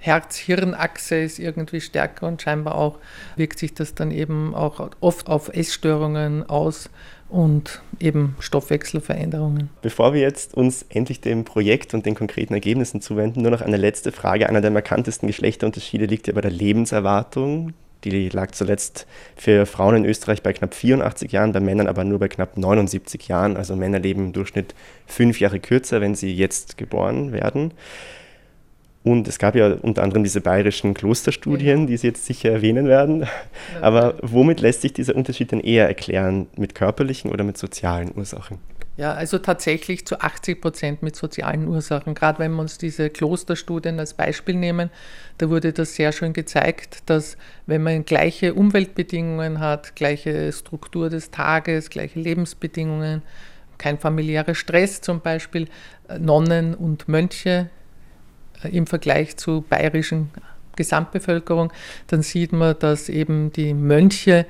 Herz-Hirn-Achse 0.00 1.16
ist 1.16 1.38
irgendwie 1.38 1.80
stärker 1.80 2.26
und 2.26 2.42
scheinbar 2.42 2.74
auch 2.74 2.98
wirkt 3.36 3.58
sich 3.58 3.74
das 3.74 3.94
dann 3.94 4.10
eben 4.10 4.54
auch 4.54 4.90
oft 5.00 5.28
auf 5.28 5.48
Essstörungen 5.48 6.48
aus 6.48 6.90
und 7.28 7.82
eben 7.98 8.36
Stoffwechselveränderungen. 8.40 9.70
Bevor 9.82 10.14
wir 10.14 10.20
jetzt 10.20 10.54
uns 10.54 10.84
endlich 10.88 11.20
dem 11.20 11.44
Projekt 11.44 11.94
und 11.94 12.06
den 12.06 12.14
konkreten 12.14 12.54
Ergebnissen 12.54 13.00
zuwenden, 13.00 13.42
nur 13.42 13.50
noch 13.50 13.62
eine 13.62 13.76
letzte 13.76 14.12
Frage. 14.12 14.48
Einer 14.48 14.60
der 14.60 14.70
markantesten 14.70 15.26
Geschlechterunterschiede 15.26 16.06
liegt 16.06 16.26
ja 16.26 16.32
bei 16.32 16.40
der 16.40 16.50
Lebenserwartung. 16.50 17.72
Die 18.04 18.28
lag 18.28 18.52
zuletzt 18.52 19.06
für 19.36 19.66
Frauen 19.66 19.96
in 19.96 20.04
Österreich 20.04 20.42
bei 20.42 20.52
knapp 20.52 20.74
84 20.74 21.32
Jahren, 21.32 21.52
bei 21.52 21.60
Männern 21.60 21.88
aber 21.88 22.04
nur 22.04 22.20
bei 22.20 22.28
knapp 22.28 22.56
79 22.56 23.26
Jahren. 23.26 23.56
Also 23.56 23.74
Männer 23.74 23.98
leben 23.98 24.26
im 24.26 24.32
Durchschnitt 24.32 24.74
fünf 25.06 25.40
Jahre 25.40 25.58
kürzer, 25.58 26.00
wenn 26.00 26.14
sie 26.14 26.32
jetzt 26.32 26.76
geboren 26.76 27.32
werden. 27.32 27.72
Und 29.06 29.28
es 29.28 29.38
gab 29.38 29.54
ja 29.54 29.72
unter 29.82 30.02
anderem 30.02 30.24
diese 30.24 30.40
bayerischen 30.40 30.92
Klosterstudien, 30.92 31.86
die 31.86 31.96
Sie 31.96 32.08
jetzt 32.08 32.26
sicher 32.26 32.50
erwähnen 32.50 32.88
werden. 32.88 33.24
Aber 33.80 34.16
womit 34.20 34.60
lässt 34.60 34.82
sich 34.82 34.94
dieser 34.94 35.14
Unterschied 35.14 35.52
denn 35.52 35.60
eher 35.60 35.86
erklären? 35.86 36.48
Mit 36.56 36.74
körperlichen 36.74 37.30
oder 37.30 37.44
mit 37.44 37.56
sozialen 37.56 38.10
Ursachen? 38.16 38.58
Ja, 38.96 39.14
also 39.14 39.38
tatsächlich 39.38 40.08
zu 40.08 40.20
80 40.20 40.60
Prozent 40.60 41.02
mit 41.04 41.14
sozialen 41.14 41.68
Ursachen. 41.68 42.14
Gerade 42.14 42.40
wenn 42.40 42.50
wir 42.54 42.62
uns 42.62 42.78
diese 42.78 43.08
Klosterstudien 43.08 44.00
als 44.00 44.14
Beispiel 44.14 44.56
nehmen, 44.56 44.90
da 45.38 45.50
wurde 45.50 45.72
das 45.72 45.94
sehr 45.94 46.10
schön 46.10 46.32
gezeigt, 46.32 47.04
dass 47.06 47.36
wenn 47.66 47.84
man 47.84 48.06
gleiche 48.06 48.54
Umweltbedingungen 48.54 49.60
hat, 49.60 49.94
gleiche 49.94 50.50
Struktur 50.50 51.10
des 51.10 51.30
Tages, 51.30 51.90
gleiche 51.90 52.18
Lebensbedingungen, 52.18 53.22
kein 53.78 53.98
familiärer 54.00 54.56
Stress 54.56 55.00
zum 55.00 55.20
Beispiel, 55.20 55.68
Nonnen 56.18 56.74
und 56.74 57.06
Mönche 57.06 57.70
im 58.64 58.86
Vergleich 58.86 59.36
zur 59.36 59.62
bayerischen 59.62 60.30
Gesamtbevölkerung, 60.76 61.72
dann 62.06 62.22
sieht 62.22 62.52
man, 62.52 62.78
dass 62.78 63.08
eben 63.08 63.52
die 63.52 63.74
Mönche 63.74 64.46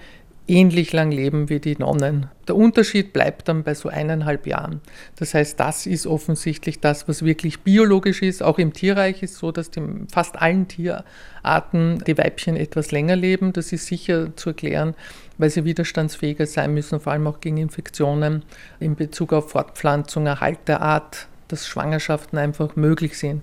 ähnlich 0.48 0.92
lang 0.92 1.10
leben 1.10 1.48
wie 1.48 1.58
die 1.58 1.76
Nonnen. 1.76 2.26
Der 2.46 2.56
Unterschied 2.56 3.12
bleibt 3.12 3.48
dann 3.48 3.64
bei 3.64 3.74
so 3.74 3.88
eineinhalb 3.88 4.46
Jahren. 4.46 4.80
Das 5.16 5.34
heißt, 5.34 5.58
das 5.58 5.86
ist 5.86 6.06
offensichtlich 6.06 6.80
das, 6.80 7.08
was 7.08 7.24
wirklich 7.24 7.60
biologisch 7.60 8.22
ist. 8.22 8.42
Auch 8.42 8.58
im 8.58 8.72
Tierreich 8.72 9.22
ist 9.22 9.32
es 9.32 9.38
so, 9.38 9.50
dass 9.50 9.70
die, 9.70 9.82
fast 10.12 10.40
allen 10.40 10.68
Tierarten 10.68 12.02
die 12.06 12.16
Weibchen 12.16 12.56
etwas 12.56 12.92
länger 12.92 13.16
leben. 13.16 13.52
Das 13.52 13.72
ist 13.72 13.86
sicher 13.86 14.36
zu 14.36 14.50
erklären, 14.50 14.94
weil 15.38 15.50
sie 15.50 15.64
widerstandsfähiger 15.64 16.46
sein 16.46 16.74
müssen, 16.74 17.00
vor 17.00 17.12
allem 17.12 17.26
auch 17.26 17.40
gegen 17.40 17.56
Infektionen 17.56 18.44
in 18.78 18.94
Bezug 18.94 19.32
auf 19.32 19.50
Fortpflanzung, 19.50 20.26
Erhalt 20.26 20.60
der 20.66 20.80
Art, 20.80 21.26
dass 21.48 21.66
Schwangerschaften 21.66 22.38
einfach 22.38 22.76
möglich 22.76 23.18
sind. 23.18 23.42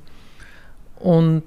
Und 1.03 1.43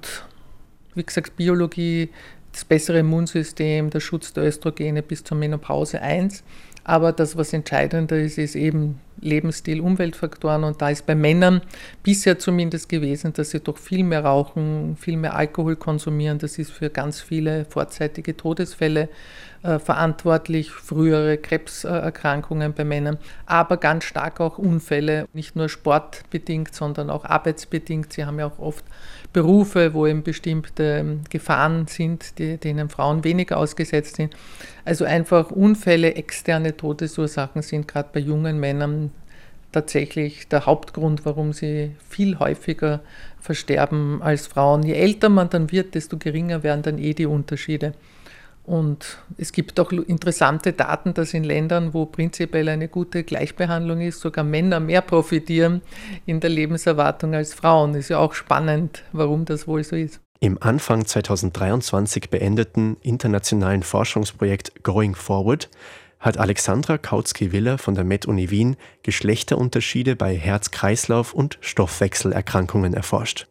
wie 0.93 1.03
gesagt, 1.03 1.35
Biologie, 1.35 2.09
das 2.51 2.63
bessere 2.63 2.99
Immunsystem, 2.99 3.89
der 3.89 3.99
Schutz 3.99 4.31
der 4.31 4.43
Östrogene 4.43 5.01
bis 5.01 5.23
zur 5.23 5.35
Menopause 5.35 5.99
1. 5.99 6.43
Aber 6.83 7.11
das, 7.11 7.35
was 7.35 7.53
entscheidender 7.53 8.17
ist, 8.19 8.37
ist 8.37 8.55
eben 8.55 9.01
Lebensstil, 9.19 9.81
Umweltfaktoren. 9.81 10.63
Und 10.63 10.79
da 10.79 10.91
ist 10.91 11.07
bei 11.07 11.15
Männern 11.15 11.61
bisher 12.03 12.37
zumindest 12.37 12.87
gewesen, 12.87 13.33
dass 13.33 13.49
sie 13.49 13.59
doch 13.59 13.79
viel 13.79 14.03
mehr 14.03 14.23
rauchen, 14.23 14.95
viel 14.95 15.17
mehr 15.17 15.35
Alkohol 15.35 15.75
konsumieren. 15.75 16.37
Das 16.37 16.59
ist 16.59 16.71
für 16.71 16.91
ganz 16.91 17.19
viele 17.19 17.65
vorzeitige 17.65 18.37
Todesfälle 18.37 19.09
äh, 19.63 19.79
verantwortlich, 19.79 20.71
frühere 20.71 21.37
Krebserkrankungen 21.37 22.73
bei 22.73 22.83
Männern, 22.83 23.17
aber 23.45 23.77
ganz 23.77 24.03
stark 24.03 24.39
auch 24.39 24.57
Unfälle, 24.57 25.27
nicht 25.33 25.55
nur 25.55 25.69
sportbedingt, 25.69 26.75
sondern 26.75 27.09
auch 27.09 27.25
arbeitsbedingt. 27.25 28.13
Sie 28.13 28.25
haben 28.25 28.39
ja 28.39 28.47
auch 28.47 28.59
oft 28.59 28.85
Berufe, 29.33 29.93
wo 29.93 30.07
eben 30.07 30.23
bestimmte 30.23 30.83
ähm, 30.99 31.21
Gefahren 31.29 31.87
sind, 31.87 32.39
die, 32.39 32.57
denen 32.57 32.89
Frauen 32.89 33.23
weniger 33.23 33.57
ausgesetzt 33.57 34.15
sind. 34.15 34.35
Also 34.85 35.05
einfach 35.05 35.51
Unfälle, 35.51 36.15
externe 36.15 36.75
Todesursachen 36.77 37.61
sind 37.61 37.87
gerade 37.87 38.09
bei 38.13 38.19
jungen 38.19 38.59
Männern 38.59 39.11
tatsächlich 39.71 40.47
der 40.47 40.65
Hauptgrund, 40.65 41.25
warum 41.25 41.53
sie 41.53 41.91
viel 42.09 42.39
häufiger 42.39 43.01
versterben 43.39 44.21
als 44.21 44.47
Frauen. 44.47 44.83
Je 44.83 44.93
älter 44.93 45.29
man 45.29 45.49
dann 45.49 45.71
wird, 45.71 45.95
desto 45.95 46.17
geringer 46.17 46.63
werden 46.63 46.81
dann 46.81 46.97
eh 46.97 47.13
die 47.13 47.25
Unterschiede. 47.25 47.93
Und 48.67 49.19
es 49.37 49.53
gibt 49.53 49.79
auch 49.79 49.93
interessante 49.93 50.73
Daten, 50.73 51.13
dass 51.13 51.33
in 51.33 51.45
Ländern, 51.45 51.93
wo 51.93 52.05
prinzipiell 52.05 52.67
eine 52.67 52.89
gute 52.89 53.23
Gleichbehandlung 53.23 54.01
ist, 54.01 54.19
sogar 54.19 54.43
Männer 54.43 54.81
mehr 54.81 55.01
profitieren 55.01 55.81
in 56.25 56.41
der 56.41 56.49
Lebenserwartung 56.49 57.33
als 57.33 57.53
Frauen. 57.53 57.95
Ist 57.95 58.09
ja 58.09 58.17
auch 58.17 58.33
spannend, 58.33 59.03
warum 59.13 59.45
das 59.45 59.67
wohl 59.67 59.85
so 59.85 59.95
ist. 59.95 60.19
Im 60.41 60.61
Anfang 60.61 61.05
2023 61.05 62.29
beendeten 62.29 62.97
internationalen 63.01 63.83
Forschungsprojekt 63.83 64.83
Going 64.83 65.15
Forward 65.15 65.69
hat 66.19 66.37
Alexandra 66.37 66.97
Kautsky-Willer 66.97 67.77
von 67.77 67.95
der 67.95 68.03
Med-Uni 68.03 68.49
Wien 68.49 68.75
Geschlechterunterschiede 69.01 70.17
bei 70.17 70.35
Herz-Kreislauf- 70.35 71.33
und 71.33 71.57
Stoffwechselerkrankungen 71.61 72.93
erforscht. 72.93 73.47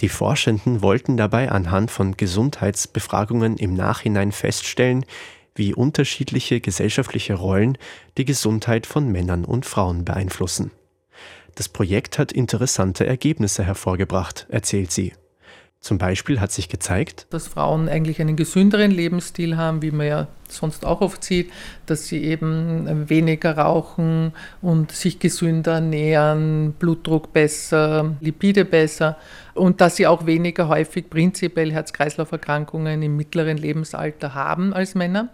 Die 0.00 0.08
Forschenden 0.08 0.80
wollten 0.80 1.16
dabei 1.16 1.50
anhand 1.50 1.90
von 1.90 2.16
Gesundheitsbefragungen 2.16 3.58
im 3.58 3.74
Nachhinein 3.74 4.32
feststellen, 4.32 5.04
wie 5.54 5.74
unterschiedliche 5.74 6.60
gesellschaftliche 6.60 7.34
Rollen 7.34 7.76
die 8.16 8.24
Gesundheit 8.24 8.86
von 8.86 9.10
Männern 9.12 9.44
und 9.44 9.66
Frauen 9.66 10.04
beeinflussen. 10.04 10.70
Das 11.54 11.68
Projekt 11.68 12.18
hat 12.18 12.32
interessante 12.32 13.06
Ergebnisse 13.06 13.64
hervorgebracht, 13.64 14.46
erzählt 14.48 14.90
sie. 14.90 15.12
Zum 15.80 15.96
Beispiel 15.96 16.40
hat 16.40 16.52
sich 16.52 16.68
gezeigt, 16.68 17.26
dass 17.30 17.48
Frauen 17.48 17.88
eigentlich 17.88 18.20
einen 18.20 18.36
gesünderen 18.36 18.90
Lebensstil 18.90 19.56
haben, 19.56 19.80
wie 19.80 19.90
man 19.90 20.06
ja 20.06 20.26
sonst 20.46 20.84
auch 20.84 21.00
oft 21.00 21.24
sieht, 21.24 21.50
dass 21.86 22.06
sie 22.06 22.22
eben 22.22 23.08
weniger 23.08 23.56
rauchen 23.56 24.32
und 24.60 24.92
sich 24.92 25.20
gesünder 25.20 25.76
ernähren, 25.76 26.74
Blutdruck 26.78 27.32
besser, 27.32 28.14
Lipide 28.20 28.66
besser 28.66 29.16
und 29.54 29.80
dass 29.80 29.96
sie 29.96 30.06
auch 30.06 30.26
weniger 30.26 30.68
häufig 30.68 31.08
prinzipiell 31.08 31.72
Herz-Kreislauf-Erkrankungen 31.72 33.00
im 33.00 33.16
mittleren 33.16 33.56
Lebensalter 33.56 34.34
haben 34.34 34.74
als 34.74 34.94
Männer. 34.94 35.30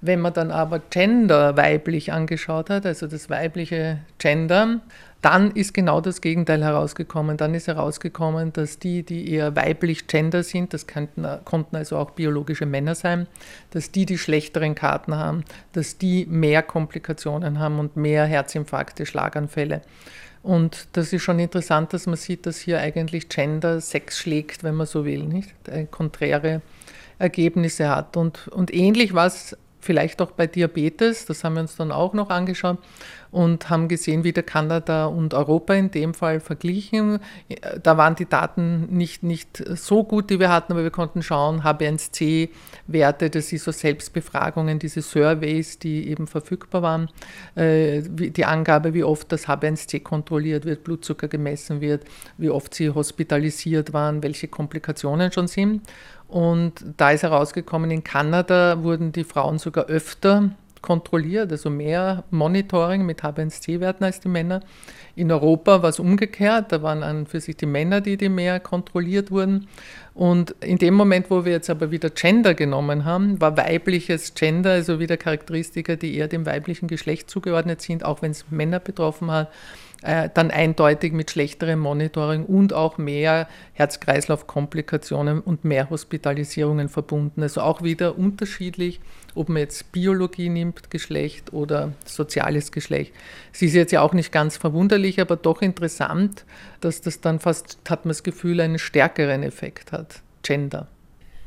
Wenn 0.00 0.20
man 0.20 0.34
dann 0.34 0.50
aber 0.50 0.80
Gender 0.80 1.56
weiblich 1.56 2.12
angeschaut 2.12 2.68
hat, 2.68 2.84
also 2.84 3.06
das 3.06 3.30
weibliche 3.30 4.00
Gender, 4.18 4.80
dann 5.24 5.52
ist 5.52 5.72
genau 5.72 6.02
das 6.02 6.20
Gegenteil 6.20 6.62
herausgekommen. 6.62 7.38
Dann 7.38 7.54
ist 7.54 7.66
herausgekommen, 7.66 8.52
dass 8.52 8.78
die, 8.78 9.02
die 9.02 9.30
eher 9.30 9.56
weiblich 9.56 10.06
Gender 10.06 10.42
sind, 10.42 10.74
das 10.74 10.86
könnten, 10.86 11.26
konnten 11.46 11.76
also 11.76 11.96
auch 11.96 12.10
biologische 12.10 12.66
Männer 12.66 12.94
sein, 12.94 13.26
dass 13.70 13.90
die 13.90 14.04
die 14.04 14.18
schlechteren 14.18 14.74
Karten 14.74 15.14
haben, 15.14 15.44
dass 15.72 15.96
die 15.96 16.26
mehr 16.26 16.62
Komplikationen 16.62 17.58
haben 17.58 17.78
und 17.78 17.96
mehr 17.96 18.26
Herzinfarkte, 18.26 19.06
Schlaganfälle. 19.06 19.80
Und 20.42 20.88
das 20.92 21.10
ist 21.14 21.22
schon 21.22 21.38
interessant, 21.38 21.94
dass 21.94 22.06
man 22.06 22.16
sieht, 22.16 22.44
dass 22.44 22.58
hier 22.58 22.80
eigentlich 22.80 23.30
Gender 23.30 23.80
Sex 23.80 24.18
schlägt, 24.18 24.62
wenn 24.62 24.74
man 24.74 24.86
so 24.86 25.06
will, 25.06 25.24
nicht? 25.24 25.54
Konträre 25.90 26.60
Ergebnisse 27.18 27.88
hat. 27.88 28.18
Und, 28.18 28.48
und 28.48 28.74
ähnlich 28.74 29.14
war 29.14 29.26
es 29.26 29.56
vielleicht 29.84 30.20
auch 30.22 30.32
bei 30.32 30.46
Diabetes, 30.46 31.26
das 31.26 31.44
haben 31.44 31.54
wir 31.54 31.60
uns 31.60 31.76
dann 31.76 31.92
auch 31.92 32.14
noch 32.14 32.30
angeschaut 32.30 32.78
und 33.34 33.68
haben 33.68 33.88
gesehen, 33.88 34.22
wie 34.22 34.32
der 34.32 34.44
Kanada 34.44 35.06
und 35.06 35.34
Europa 35.34 35.74
in 35.74 35.90
dem 35.90 36.14
Fall 36.14 36.38
verglichen. 36.38 37.18
Da 37.82 37.96
waren 37.96 38.14
die 38.14 38.28
Daten 38.28 38.86
nicht, 38.96 39.24
nicht 39.24 39.60
so 39.76 40.04
gut, 40.04 40.30
die 40.30 40.38
wir 40.38 40.50
hatten, 40.50 40.72
aber 40.72 40.84
wir 40.84 40.92
konnten 40.92 41.20
schauen, 41.20 41.62
HB1C-Werte, 41.62 43.30
das 43.30 43.48
sind 43.48 43.60
so 43.60 43.72
Selbstbefragungen, 43.72 44.78
diese 44.78 45.02
Surveys, 45.02 45.80
die 45.80 46.08
eben 46.08 46.28
verfügbar 46.28 46.82
waren, 46.82 47.10
äh, 47.56 48.02
die 48.02 48.44
Angabe, 48.44 48.94
wie 48.94 49.02
oft 49.02 49.32
das 49.32 49.48
HB1C 49.48 50.00
kontrolliert 50.04 50.64
wird, 50.64 50.84
Blutzucker 50.84 51.26
gemessen 51.26 51.80
wird, 51.80 52.04
wie 52.38 52.50
oft 52.50 52.72
sie 52.72 52.90
hospitalisiert 52.90 53.92
waren, 53.92 54.22
welche 54.22 54.46
Komplikationen 54.46 55.32
schon 55.32 55.48
sind. 55.48 55.82
Und 56.28 56.84
da 56.96 57.10
ist 57.10 57.22
herausgekommen, 57.22 57.90
in 57.90 58.02
Kanada 58.04 58.82
wurden 58.82 59.12
die 59.12 59.24
Frauen 59.24 59.58
sogar 59.58 59.86
öfter 59.86 60.50
kontrolliert, 60.84 61.50
also 61.50 61.70
mehr 61.70 62.24
Monitoring 62.30 63.06
mit 63.06 63.22
H1C-Werten 63.22 64.04
als 64.04 64.20
die 64.20 64.28
Männer. 64.28 64.60
In 65.16 65.32
Europa 65.32 65.82
war 65.82 65.88
es 65.88 65.98
umgekehrt, 65.98 66.72
da 66.72 66.82
waren 66.82 67.02
an 67.02 67.26
für 67.26 67.40
sich 67.40 67.56
die 67.56 67.64
Männer, 67.64 68.02
die, 68.02 68.18
die 68.18 68.28
mehr 68.28 68.60
kontrolliert 68.60 69.30
wurden. 69.30 69.66
Und 70.12 70.50
in 70.60 70.76
dem 70.76 70.92
Moment, 70.92 71.30
wo 71.30 71.46
wir 71.46 71.52
jetzt 71.52 71.70
aber 71.70 71.90
wieder 71.90 72.10
Gender 72.10 72.52
genommen 72.52 73.06
haben, 73.06 73.40
war 73.40 73.56
weibliches 73.56 74.34
Gender, 74.34 74.72
also 74.72 75.00
wieder 75.00 75.16
Charakteristika, 75.16 75.96
die 75.96 76.16
eher 76.16 76.28
dem 76.28 76.44
weiblichen 76.44 76.86
Geschlecht 76.86 77.30
zugeordnet 77.30 77.80
sind, 77.80 78.04
auch 78.04 78.20
wenn 78.20 78.32
es 78.32 78.44
Männer 78.50 78.78
betroffen 78.78 79.30
hat, 79.30 79.50
äh, 80.04 80.28
dann 80.32 80.50
eindeutig 80.50 81.14
mit 81.14 81.30
schlechterem 81.30 81.80
Monitoring 81.80 82.44
und 82.44 82.74
auch 82.74 82.98
mehr 82.98 83.48
Herz-Kreislauf-Komplikationen 83.72 85.40
und 85.40 85.64
mehr 85.64 85.88
Hospitalisierungen 85.88 86.90
verbunden. 86.90 87.42
Also 87.42 87.62
auch 87.62 87.82
wieder 87.82 88.18
unterschiedlich, 88.18 89.00
ob 89.34 89.48
man 89.48 89.58
jetzt 89.58 89.92
Biologie 89.92 90.50
nimmt, 90.50 90.90
Geschlecht 90.90 91.54
oder 91.54 91.92
soziales 92.04 92.70
Geschlecht. 92.70 93.14
Es 93.52 93.62
ist 93.62 93.72
jetzt 93.72 93.92
ja 93.92 94.02
auch 94.02 94.12
nicht 94.12 94.30
ganz 94.30 94.58
verwunderlich, 94.58 95.22
aber 95.22 95.36
doch 95.36 95.62
interessant, 95.62 96.44
dass 96.82 97.00
das 97.00 97.22
dann 97.22 97.40
fast, 97.40 97.78
hat 97.88 98.04
man 98.04 98.10
das 98.10 98.22
Gefühl, 98.22 98.60
einen 98.60 98.78
stärkeren 98.78 99.42
Effekt 99.42 99.92
hat. 99.92 100.20
Gender. 100.42 100.86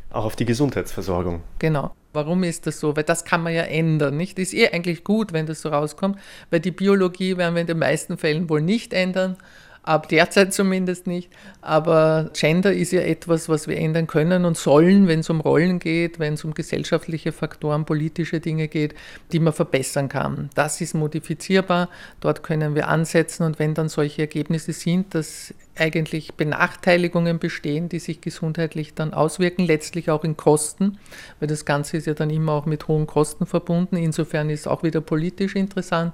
Auch 0.10 0.26
auf 0.26 0.36
die 0.36 0.46
Gesundheitsversorgung. 0.46 1.44
Genau. 1.60 1.92
Warum 2.18 2.42
ist 2.42 2.66
das 2.66 2.80
so? 2.80 2.96
Weil 2.96 3.04
das 3.04 3.26
kann 3.26 3.44
man 3.44 3.54
ja 3.54 3.62
ändern, 3.62 4.18
nicht? 4.18 4.40
Ist 4.40 4.56
eh 4.56 4.70
eigentlich 4.70 5.04
gut, 5.04 5.34
wenn 5.34 5.46
das 5.46 5.62
so 5.62 5.70
rauskommt, 5.70 6.18
weil 6.50 6.60
die 6.60 6.72
Biologie 6.72 7.38
werden 7.38 7.54
wir 7.54 7.62
in 7.62 7.68
den 7.68 7.78
meisten 7.78 8.18
Fällen 8.18 8.50
wohl 8.50 8.60
nicht 8.60 8.92
ändern 8.92 9.38
ab 9.88 10.10
derzeit 10.10 10.54
zumindest 10.54 11.08
nicht. 11.08 11.30
Aber 11.62 12.30
Gender 12.34 12.74
ist 12.74 12.92
ja 12.92 13.02
etwas, 13.02 13.50
was 13.50 13.68
wir 13.68 13.78
ändern 13.78 14.08
können 14.08 14.46
und 14.46 14.58
sollen, 14.58 15.08
wenn 15.08 15.22
es 15.22 15.30
um 15.30 15.40
Rollen 15.40 15.80
geht, 15.80 16.20
wenn 16.20 16.34
es 16.34 16.44
um 16.44 16.54
gesellschaftliche 16.54 17.32
Faktoren, 17.32 17.86
politische 17.86 18.40
Dinge 18.40 18.68
geht, 18.68 18.96
die 19.32 19.40
man 19.40 19.54
verbessern 19.54 20.10
kann. 20.10 20.50
Das 20.56 20.82
ist 20.82 20.94
modifizierbar, 20.94 21.90
dort 22.20 22.44
können 22.44 22.76
wir 22.76 22.88
ansetzen 22.88 23.44
und 23.44 23.60
wenn 23.60 23.74
dann 23.74 23.90
solche 23.90 24.24
Ergebnisse 24.24 24.74
sind, 24.74 25.16
dass 25.16 25.54
eigentlich 25.76 26.34
Benachteiligungen 26.34 27.40
bestehen, 27.40 27.88
die 27.88 28.00
sich 28.00 28.20
gesundheitlich 28.20 28.96
dann 28.96 29.14
auswirken, 29.14 29.64
letztlich 29.64 30.10
auch 30.10 30.24
in 30.24 30.36
Kosten, 30.36 30.98
weil 31.40 31.48
das 31.48 31.66
Ganze 31.66 31.98
ist 31.98 32.08
ja 32.08 32.14
dann 32.14 32.32
immer 32.32 32.54
auch 32.54 32.66
mit 32.66 32.88
hohen 32.88 33.06
Kosten 33.06 33.46
verbunden. 33.46 33.96
Insofern 33.96 34.50
ist 34.50 34.62
es 34.62 34.68
auch 34.68 34.84
wieder 34.84 35.02
politisch 35.02 35.56
interessant 35.56 36.14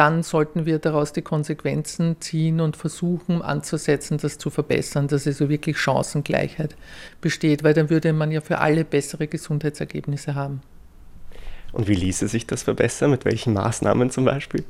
dann 0.00 0.22
sollten 0.22 0.64
wir 0.64 0.78
daraus 0.78 1.12
die 1.12 1.20
Konsequenzen 1.20 2.16
ziehen 2.20 2.62
und 2.62 2.74
versuchen 2.74 3.42
anzusetzen, 3.42 4.16
das 4.16 4.38
zu 4.38 4.48
verbessern, 4.48 5.08
dass 5.08 5.26
also 5.26 5.50
wirklich 5.50 5.76
Chancengleichheit 5.76 6.74
besteht, 7.20 7.64
weil 7.64 7.74
dann 7.74 7.90
würde 7.90 8.14
man 8.14 8.32
ja 8.32 8.40
für 8.40 8.60
alle 8.60 8.86
bessere 8.86 9.26
Gesundheitsergebnisse 9.26 10.34
haben. 10.34 10.62
Und 11.72 11.86
wie 11.86 11.94
ließe 11.94 12.28
sich 12.28 12.46
das 12.46 12.62
verbessern? 12.62 13.10
Mit 13.10 13.26
welchen 13.26 13.52
Maßnahmen 13.52 14.08
zum 14.10 14.24
Beispiel? 14.24 14.64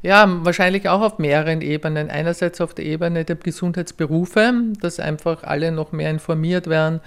Ja, 0.00 0.26
wahrscheinlich 0.42 0.88
auch 0.88 1.02
auf 1.02 1.18
mehreren 1.18 1.60
Ebenen. 1.60 2.08
Einerseits 2.08 2.62
auf 2.62 2.72
der 2.72 2.86
Ebene 2.86 3.26
der 3.26 3.36
Gesundheitsberufe, 3.36 4.54
dass 4.80 5.00
einfach 5.00 5.42
alle 5.42 5.70
noch 5.70 5.92
mehr 5.92 6.08
informiert 6.08 6.66
werden, 6.66 7.00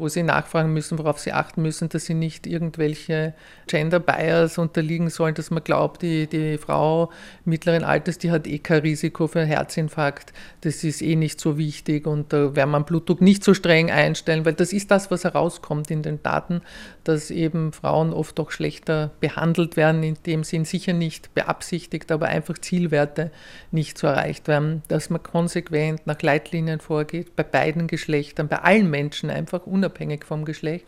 wo 0.00 0.08
sie 0.08 0.22
nachfragen 0.22 0.72
müssen, 0.72 0.98
worauf 0.98 1.18
sie 1.18 1.32
achten 1.32 1.62
müssen, 1.62 1.88
dass 1.88 2.06
sie 2.06 2.14
nicht 2.14 2.46
irgendwelche 2.46 3.34
Gender 3.66 4.00
Bias 4.00 4.58
unterliegen 4.58 5.10
sollen, 5.10 5.34
dass 5.34 5.50
man 5.50 5.62
glaubt, 5.62 6.02
die, 6.02 6.26
die 6.26 6.58
Frau 6.58 7.10
mittleren 7.44 7.84
Alters, 7.84 8.18
die 8.18 8.30
hat 8.30 8.46
eh 8.46 8.58
kein 8.58 8.80
Risiko 8.80 9.26
für 9.26 9.40
einen 9.40 9.48
Herzinfarkt, 9.48 10.32
das 10.62 10.82
ist 10.82 11.02
eh 11.02 11.16
nicht 11.16 11.40
so 11.40 11.58
wichtig 11.58 12.06
und 12.06 12.32
da 12.32 12.56
werden 12.56 12.70
man 12.70 12.84
Blutdruck 12.84 13.20
nicht 13.20 13.44
so 13.44 13.54
streng 13.54 13.90
einstellen, 13.90 14.44
weil 14.44 14.54
das 14.54 14.72
ist 14.72 14.90
das, 14.90 15.10
was 15.10 15.24
herauskommt 15.24 15.90
in 15.90 16.02
den 16.02 16.22
Daten, 16.22 16.62
dass 17.04 17.30
eben 17.30 17.72
Frauen 17.72 18.12
oft 18.12 18.40
auch 18.40 18.50
schlechter 18.50 19.10
behandelt 19.20 19.76
werden, 19.76 20.02
in 20.02 20.16
dem 20.26 20.44
Sinn 20.44 20.64
sicher 20.64 20.92
nicht 20.92 21.34
beabsichtigt, 21.34 22.10
aber 22.10 22.26
einfach 22.26 22.58
Zielwerte 22.58 23.30
nicht 23.70 23.98
so 23.98 24.06
erreicht 24.06 24.48
werden, 24.48 24.82
dass 24.88 25.10
man 25.10 25.22
konsequent 25.22 26.06
nach 26.06 26.20
Leitlinien 26.22 26.80
vorgeht, 26.80 27.36
bei 27.36 27.42
beiden 27.42 27.86
Geschlechtern, 27.86 28.48
bei 28.48 28.58
allen 28.58 28.90
Menschen 28.90 29.30
einfach 29.30 29.66
unabhängig 29.66 29.89
vom 30.24 30.44
Geschlecht 30.44 30.86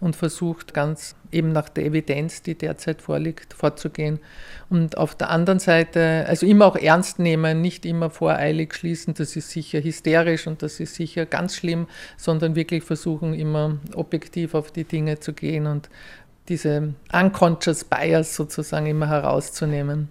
und 0.00 0.16
versucht 0.16 0.72
ganz 0.72 1.14
eben 1.30 1.52
nach 1.52 1.68
der 1.68 1.84
Evidenz, 1.84 2.42
die 2.42 2.54
derzeit 2.54 3.02
vorliegt, 3.02 3.52
vorzugehen. 3.52 4.18
Und 4.70 4.96
auf 4.96 5.14
der 5.14 5.28
anderen 5.28 5.58
Seite, 5.58 6.24
also 6.26 6.46
immer 6.46 6.66
auch 6.66 6.76
ernst 6.76 7.18
nehmen, 7.18 7.60
nicht 7.60 7.84
immer 7.84 8.08
voreilig 8.10 8.74
schließen, 8.74 9.14
das 9.14 9.36
ist 9.36 9.50
sicher 9.50 9.80
hysterisch 9.80 10.46
und 10.46 10.62
das 10.62 10.80
ist 10.80 10.94
sicher 10.94 11.26
ganz 11.26 11.54
schlimm, 11.54 11.86
sondern 12.16 12.56
wirklich 12.56 12.82
versuchen, 12.82 13.34
immer 13.34 13.78
objektiv 13.94 14.54
auf 14.54 14.72
die 14.72 14.84
Dinge 14.84 15.20
zu 15.20 15.34
gehen 15.34 15.66
und 15.66 15.90
diese 16.48 16.94
unconscious 17.12 17.84
bias 17.84 18.34
sozusagen 18.34 18.86
immer 18.86 19.08
herauszunehmen. 19.08 20.08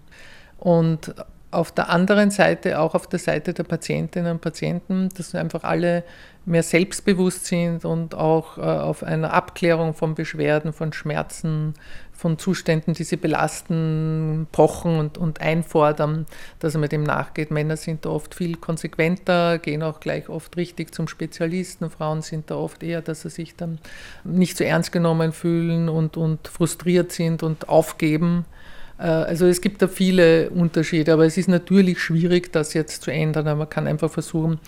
Und 0.58 1.14
auf 1.52 1.72
der 1.72 1.90
anderen 1.90 2.30
Seite, 2.30 2.80
auch 2.80 2.94
auf 2.94 3.08
der 3.08 3.20
Seite 3.20 3.54
der 3.54 3.64
Patientinnen 3.64 4.34
und 4.34 4.42
Patienten, 4.42 5.10
dass 5.18 5.34
einfach 5.34 5.64
alle 5.64 6.04
mehr 6.50 6.64
selbstbewusst 6.64 7.46
sind 7.46 7.86
und 7.86 8.16
auch 8.16 8.58
äh, 8.58 8.62
auf 8.62 9.04
einer 9.04 9.34
Abklärung 9.34 9.94
von 9.94 10.16
Beschwerden, 10.16 10.74
von 10.74 10.92
Schmerzen, 10.94 11.76
von 12.12 12.38
Zuständen, 12.38 12.94
die 12.94 13.06
sie 13.06 13.16
belasten, 13.16 14.48
pochen 14.52 15.00
und, 15.00 15.18
und 15.18 15.40
einfordern, 15.40 16.26
dass 16.60 16.76
man 16.76 16.90
dem 16.90 17.04
nachgeht. 17.04 17.50
Männer 17.50 17.78
sind 17.78 18.04
da 18.04 18.10
oft 18.10 18.36
viel 18.36 18.58
konsequenter, 18.58 19.58
gehen 19.58 19.82
auch 19.82 20.02
gleich 20.02 20.28
oft 20.28 20.58
richtig 20.58 20.94
zum 20.94 21.08
Spezialisten. 21.08 21.90
Frauen 21.90 22.22
sind 22.22 22.52
da 22.52 22.56
oft 22.56 22.84
eher, 22.84 23.02
dass 23.02 23.22
sie 23.22 23.30
sich 23.30 23.56
dann 23.56 23.80
nicht 24.26 24.58
so 24.58 24.66
ernst 24.66 24.92
genommen 24.92 25.32
fühlen 25.32 25.88
und, 25.88 26.18
und 26.18 26.48
frustriert 26.48 27.14
sind 27.14 27.42
und 27.42 27.70
aufgeben. 27.70 28.46
Äh, 29.00 29.04
also 29.04 29.46
es 29.46 29.62
gibt 29.62 29.82
da 29.82 29.88
viele 29.88 30.50
Unterschiede, 30.50 31.14
aber 31.14 31.26
es 31.26 31.38
ist 31.38 31.48
natürlich 31.48 32.00
schwierig, 32.00 32.52
das 32.52 32.74
jetzt 32.74 33.02
zu 33.02 33.12
ändern. 33.12 33.48
Aber 33.48 33.60
man 33.60 33.70
kann 33.70 33.88
einfach 33.88 34.12
versuchen, 34.12 34.60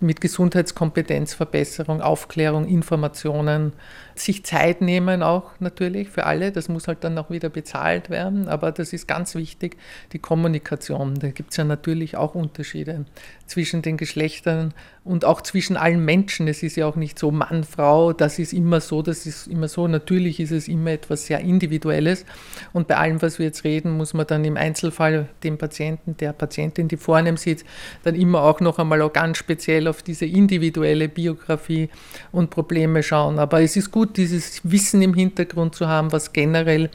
mit 0.00 0.20
Gesundheitskompetenzverbesserung, 0.20 2.00
Aufklärung, 2.00 2.66
Informationen, 2.66 3.72
sich 4.20 4.44
Zeit 4.44 4.80
nehmen 4.80 5.22
auch 5.22 5.52
natürlich 5.60 6.08
für 6.08 6.26
alle. 6.26 6.52
Das 6.52 6.68
muss 6.68 6.88
halt 6.88 7.04
dann 7.04 7.18
auch 7.18 7.30
wieder 7.30 7.48
bezahlt 7.48 8.10
werden, 8.10 8.48
aber 8.48 8.72
das 8.72 8.92
ist 8.92 9.08
ganz 9.08 9.34
wichtig, 9.34 9.76
die 10.12 10.18
Kommunikation. 10.18 11.14
Da 11.14 11.30
gibt 11.30 11.50
es 11.50 11.56
ja 11.56 11.64
natürlich 11.64 12.16
auch 12.16 12.34
Unterschiede 12.34 13.04
zwischen 13.46 13.82
den 13.82 13.96
Geschlechtern 13.96 14.74
und 15.02 15.24
auch 15.24 15.40
zwischen 15.40 15.76
allen 15.76 16.04
Menschen. 16.04 16.46
Es 16.46 16.62
ist 16.62 16.76
ja 16.76 16.86
auch 16.86 16.96
nicht 16.96 17.18
so 17.18 17.30
Mann, 17.30 17.64
Frau, 17.64 18.12
das 18.12 18.38
ist 18.38 18.52
immer 18.52 18.80
so, 18.80 19.02
das 19.02 19.26
ist 19.26 19.46
immer 19.46 19.66
so. 19.66 19.88
Natürlich 19.88 20.38
ist 20.40 20.52
es 20.52 20.68
immer 20.68 20.90
etwas 20.90 21.26
sehr 21.26 21.40
Individuelles 21.40 22.24
und 22.72 22.86
bei 22.86 22.96
allem, 22.96 23.20
was 23.22 23.38
wir 23.38 23.46
jetzt 23.46 23.64
reden, 23.64 23.96
muss 23.96 24.14
man 24.14 24.26
dann 24.26 24.44
im 24.44 24.56
Einzelfall 24.56 25.28
dem 25.42 25.58
Patienten, 25.58 26.16
der 26.18 26.32
Patientin, 26.32 26.88
die 26.88 26.96
vorne 26.96 27.36
sitzt, 27.36 27.66
dann 28.02 28.14
immer 28.14 28.42
auch 28.42 28.60
noch 28.60 28.78
einmal 28.78 29.02
auch 29.02 29.12
ganz 29.12 29.38
speziell 29.38 29.88
auf 29.88 30.02
diese 30.02 30.26
individuelle 30.26 31.08
Biografie 31.08 31.88
und 32.32 32.50
Probleme 32.50 33.02
schauen. 33.02 33.38
Aber 33.38 33.62
es 33.62 33.76
ist 33.76 33.90
gut, 33.90 34.09
dieses 34.16 34.60
Wissen 34.70 35.02
im 35.02 35.14
Hintergrund 35.14 35.74
zu 35.74 35.88
haben, 35.88 36.12
was 36.12 36.32
generell 36.32 36.90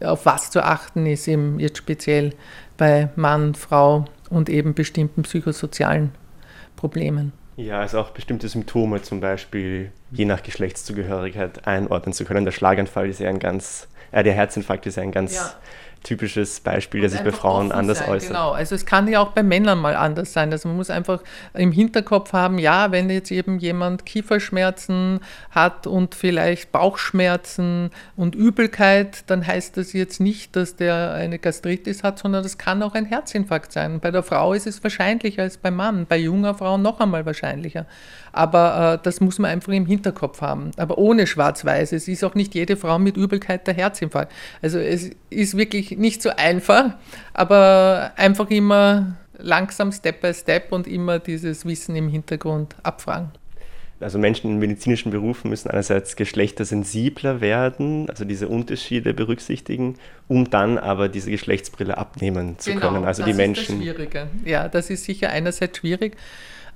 auf 0.00 0.26
was 0.26 0.50
zu 0.50 0.64
achten 0.64 1.06
ist, 1.06 1.26
eben 1.28 1.58
jetzt 1.58 1.78
speziell 1.78 2.34
bei 2.76 3.08
Mann, 3.16 3.54
Frau 3.54 4.04
und 4.30 4.48
eben 4.48 4.74
bestimmten 4.74 5.22
psychosozialen 5.22 6.12
Problemen. 6.76 7.32
Ja, 7.56 7.80
also 7.80 7.98
auch 7.98 8.10
bestimmte 8.10 8.48
Symptome 8.48 9.02
zum 9.02 9.20
Beispiel 9.20 9.90
je 10.12 10.24
nach 10.24 10.44
Geschlechtszugehörigkeit 10.44 11.66
einordnen 11.66 12.12
zu 12.12 12.24
können. 12.24 12.44
Der 12.44 12.52
Schlaganfall 12.52 13.08
ist 13.08 13.18
ja 13.18 13.28
ein 13.28 13.40
ganz, 13.40 13.88
äh, 14.12 14.22
der 14.22 14.34
Herzinfarkt 14.34 14.86
ist 14.86 14.96
ja 14.96 15.02
ein 15.02 15.10
ganz 15.10 15.34
ja 15.34 15.54
typisches 16.02 16.60
Beispiel, 16.60 17.02
das 17.02 17.12
sich 17.12 17.20
bei 17.22 17.32
Frauen 17.32 17.72
anders 17.72 17.98
sein, 17.98 18.10
äußert. 18.10 18.30
Genau, 18.30 18.52
also 18.52 18.74
es 18.74 18.86
kann 18.86 19.08
ja 19.08 19.20
auch 19.20 19.32
bei 19.32 19.42
Männern 19.42 19.78
mal 19.78 19.96
anders 19.96 20.32
sein. 20.32 20.52
Also 20.52 20.68
man 20.68 20.76
muss 20.76 20.90
einfach 20.90 21.22
im 21.54 21.72
Hinterkopf 21.72 22.32
haben, 22.32 22.58
ja, 22.58 22.92
wenn 22.92 23.10
jetzt 23.10 23.30
eben 23.30 23.58
jemand 23.58 24.06
Kieferschmerzen 24.06 25.20
hat 25.50 25.86
und 25.86 26.14
vielleicht 26.14 26.72
Bauchschmerzen 26.72 27.90
und 28.16 28.34
Übelkeit, 28.34 29.24
dann 29.26 29.46
heißt 29.46 29.76
das 29.76 29.92
jetzt 29.92 30.20
nicht, 30.20 30.56
dass 30.56 30.76
der 30.76 31.12
eine 31.12 31.38
Gastritis 31.38 32.02
hat, 32.02 32.18
sondern 32.18 32.42
das 32.42 32.58
kann 32.58 32.82
auch 32.82 32.94
ein 32.94 33.04
Herzinfarkt 33.04 33.72
sein. 33.72 34.00
Bei 34.00 34.10
der 34.10 34.22
Frau 34.22 34.52
ist 34.52 34.66
es 34.66 34.82
wahrscheinlicher 34.82 35.42
als 35.42 35.58
beim 35.58 35.76
Mann, 35.76 36.06
bei 36.06 36.16
junger 36.16 36.54
Frau 36.54 36.78
noch 36.78 37.00
einmal 37.00 37.26
wahrscheinlicher. 37.26 37.86
Aber 38.32 38.94
äh, 38.94 39.02
das 39.02 39.20
muss 39.20 39.38
man 39.38 39.50
einfach 39.50 39.72
im 39.72 39.86
Hinterkopf 39.86 40.40
haben. 40.40 40.70
Aber 40.76 40.98
ohne 40.98 41.26
Schwarz-Weiß. 41.26 41.92
Es 41.92 42.08
ist 42.08 42.24
auch 42.24 42.34
nicht 42.34 42.54
jede 42.54 42.76
Frau 42.76 42.98
mit 42.98 43.16
Übelkeit 43.16 43.66
der 43.66 43.74
Herzinfarkt. 43.74 44.32
Also 44.62 44.78
es 44.78 45.10
ist 45.30 45.56
wirklich 45.56 45.87
nicht 45.96 46.22
so 46.22 46.30
einfach, 46.30 46.94
aber 47.32 48.12
einfach 48.16 48.50
immer 48.50 49.16
langsam, 49.38 49.92
Step 49.92 50.20
by 50.20 50.34
Step 50.34 50.72
und 50.72 50.86
immer 50.86 51.18
dieses 51.18 51.64
Wissen 51.64 51.96
im 51.96 52.08
Hintergrund 52.08 52.74
abfragen. 52.82 53.30
Also 54.00 54.18
Menschen 54.18 54.52
in 54.52 54.58
medizinischen 54.58 55.10
Berufen 55.10 55.50
müssen 55.50 55.70
einerseits 55.70 56.14
geschlechtersensibler 56.14 57.40
werden, 57.40 58.08
also 58.08 58.24
diese 58.24 58.46
Unterschiede 58.46 59.12
berücksichtigen, 59.12 59.96
um 60.28 60.50
dann 60.50 60.78
aber 60.78 61.08
diese 61.08 61.32
Geschlechtsbrille 61.32 61.98
abnehmen 61.98 62.58
zu 62.60 62.70
genau, 62.70 62.92
können. 62.92 63.04
Also 63.04 63.22
das 63.22 63.30
die 63.30 63.36
Menschen. 63.36 63.80
Ist 63.80 63.88
das 63.88 63.96
Schwierige. 63.96 64.28
Ja, 64.44 64.68
das 64.68 64.90
ist 64.90 65.02
sicher 65.04 65.30
einerseits 65.30 65.78
schwierig. 65.78 66.16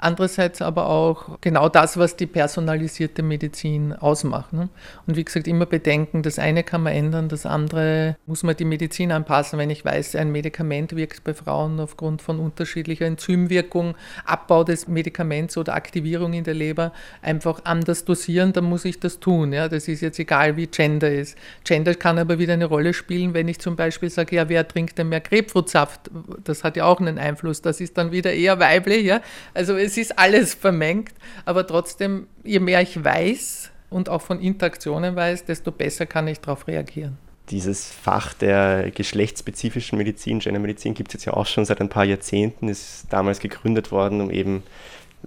Andererseits 0.03 0.61
aber 0.61 0.89
auch 0.89 1.39
genau 1.41 1.69
das, 1.69 1.97
was 1.97 2.17
die 2.17 2.27
personalisierte 2.27 3.23
Medizin 3.23 3.93
ausmacht. 3.93 4.53
Ne? 4.53 4.69
Und 5.07 5.17
wie 5.17 5.25
gesagt, 5.25 5.47
immer 5.47 5.65
bedenken, 5.65 6.25
das 6.25 6.41
eine 6.41 6.65
kann 6.65 6.83
man 6.83 6.93
ändern, 6.93 7.29
das 7.29 7.47
andere 7.47 8.17
muss 8.27 8.43
man 8.43 8.57
die 8.57 8.65
Medizin 8.65 9.13
anpassen. 9.13 9.61
Wenn 9.61 9.71
ich 9.71 9.85
weiß, 9.85 10.17
ein 10.17 10.33
Medikament 10.33 10.97
wirkt 10.97 11.23
bei 11.23 11.35
Frauen 11.35 11.79
aufgrund 11.79 12.21
von 12.21 12.41
unterschiedlicher 12.41 13.07
Enzymwirkung, 13.07 13.95
Abbau 14.25 14.65
des 14.65 14.89
Medikaments 14.89 15.57
oder 15.57 15.77
Aktivierung 15.77 16.33
in 16.33 16.43
der 16.43 16.55
Leber 16.55 16.93
einfach 17.23 17.61
anders 17.63 18.05
dosieren, 18.05 18.53
dann 18.53 18.65
muss 18.65 18.85
ich 18.85 18.99
das 18.99 19.21
tun. 19.21 19.53
Ja? 19.53 19.69
Das 19.69 19.87
ist 19.87 20.01
jetzt 20.01 20.19
egal, 20.19 20.57
wie 20.57 20.67
Gender 20.67 21.13
ist. 21.13 21.39
Gender 21.63 21.95
kann 21.95 22.19
aber 22.19 22.41
wieder 22.41 22.55
eine 22.55 22.65
Rolle 22.65 22.93
spielen, 22.93 23.35
wenn 23.35 23.47
ich 23.47 23.61
zum 23.61 23.77
Beispiel 23.77 24.11
sage, 24.11 24.35
ja, 24.35 24.49
wer 24.49 24.67
trinkt 24.67 24.99
denn 24.99 25.11
mehr 25.11 25.21
Grapefruitsaft? 25.21 26.11
Das 26.43 26.65
hat 26.65 26.77
ja 26.77 26.87
auch 26.87 26.99
einen 26.99 27.19
Einfluss. 27.21 27.63
Das 27.63 27.81
ist 27.81 27.97
dann 27.97 28.11
wieder 28.11 28.33
eher 28.33 28.59
weiblich. 28.59 29.05
Ja? 29.05 29.21
Also 29.55 29.77
es 29.77 29.92
es 29.93 29.99
ist 29.99 30.19
alles 30.19 30.55
vermengt, 30.55 31.13
aber 31.45 31.67
trotzdem, 31.67 32.27
je 32.45 32.61
mehr 32.61 32.81
ich 32.81 33.03
weiß 33.05 33.71
und 33.91 34.09
auch 34.09 34.23
von 34.23 34.41
Interaktionen 34.41 35.15
weiß, 35.17 35.45
desto 35.45 35.71
besser 35.71 36.07
kann 36.07 36.27
ich 36.29 36.41
darauf 36.41 36.67
reagieren. 36.67 37.19
Dieses 37.51 37.91
Fach 37.91 38.33
der 38.33 38.91
geschlechtsspezifischen 38.91 39.99
Medizin, 39.99 40.39
Gendermedizin, 40.39 40.95
gibt 40.95 41.11
es 41.11 41.15
jetzt 41.15 41.25
ja 41.27 41.35
auch 41.35 41.45
schon 41.45 41.65
seit 41.65 41.81
ein 41.81 41.89
paar 41.89 42.05
Jahrzehnten, 42.05 42.69
ist 42.69 43.07
damals 43.11 43.41
gegründet 43.41 43.91
worden, 43.93 44.21
um 44.21 44.31
eben 44.31 44.63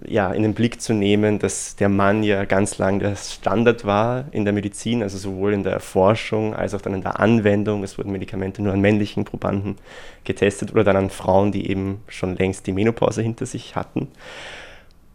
ja, 0.04 0.32
in 0.32 0.42
den 0.42 0.54
Blick 0.54 0.80
zu 0.80 0.92
nehmen, 0.92 1.38
dass 1.38 1.76
der 1.76 1.88
Mann 1.88 2.22
ja 2.22 2.44
ganz 2.44 2.78
lang 2.78 2.98
der 2.98 3.16
Standard 3.16 3.84
war 3.84 4.26
in 4.30 4.44
der 4.44 4.52
Medizin, 4.52 5.02
also 5.02 5.16
sowohl 5.16 5.54
in 5.54 5.62
der 5.62 5.80
Forschung 5.80 6.54
als 6.54 6.74
auch 6.74 6.80
dann 6.80 6.94
in 6.94 7.02
der 7.02 7.18
Anwendung. 7.18 7.82
Es 7.82 7.96
wurden 7.96 8.12
Medikamente 8.12 8.62
nur 8.62 8.72
an 8.72 8.80
männlichen 8.80 9.24
Probanden 9.24 9.76
getestet 10.24 10.72
oder 10.72 10.84
dann 10.84 10.96
an 10.96 11.10
Frauen, 11.10 11.52
die 11.52 11.70
eben 11.70 12.02
schon 12.08 12.36
längst 12.36 12.66
die 12.66 12.72
Menopause 12.72 13.22
hinter 13.22 13.46
sich 13.46 13.74
hatten. 13.74 14.08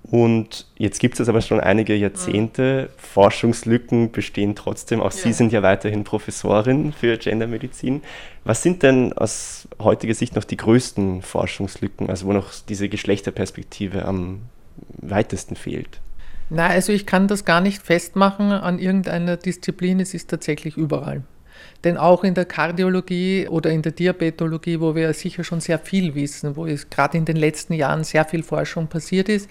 Und 0.04 0.66
jetzt 0.78 1.00
gibt 1.00 1.20
es 1.20 1.30
aber 1.30 1.42
schon 1.42 1.60
einige 1.60 1.96
Jahrzehnte. 1.96 2.90
Mhm. 2.90 3.00
Forschungslücken 3.00 4.12
bestehen 4.12 4.56
trotzdem. 4.56 5.00
Auch 5.00 5.12
ja. 5.12 5.18
Sie 5.18 5.34
sind 5.34 5.54
ja 5.54 5.62
weiterhin 5.62 6.04
Professorin 6.04 6.92
für 6.92 7.18
Gendermedizin. 7.18 8.02
Was 8.44 8.64
sind 8.64 8.82
denn 8.82 9.14
aus 9.14 9.68
heutiger 9.80 10.16
Sicht 10.16 10.36
noch 10.36 10.44
die 10.44 10.58
größten 10.58 11.22
Forschungslücken, 11.22 12.10
also 12.10 12.26
wo 12.26 12.34
noch 12.34 12.52
diese 12.68 12.90
Geschlechterperspektive 12.90 14.04
am 14.04 14.42
weitesten 15.02 15.56
fehlt? 15.56 16.02
Na, 16.50 16.68
also 16.68 16.92
ich 16.92 17.06
kann 17.06 17.28
das 17.28 17.46
gar 17.46 17.62
nicht 17.62 17.82
festmachen 17.82 18.52
an 18.52 18.78
irgendeiner 18.78 19.38
Disziplin, 19.38 20.00
es 20.00 20.14
ist 20.14 20.30
tatsächlich 20.30 20.76
überall. 20.76 21.24
Denn 21.84 21.98
auch 21.98 22.24
in 22.24 22.36
der 22.36 22.46
Kardiologie 22.46 23.48
oder 23.48 23.72
in 23.72 23.82
der 23.82 23.92
Diabetologie, 23.92 24.80
wo 24.80 24.94
wir 24.96 25.14
sicher 25.14 25.44
schon 25.44 25.62
sehr 25.62 25.80
viel 25.80 26.14
wissen, 26.14 26.56
wo 26.56 26.66
es 26.66 26.90
gerade 26.90 27.18
in 27.18 27.26
den 27.26 27.38
letzten 27.38 27.74
Jahren 27.74 28.04
sehr 28.04 28.24
viel 28.26 28.44
Forschung 28.44 28.88
passiert 28.88 29.30
ist, 29.30 29.50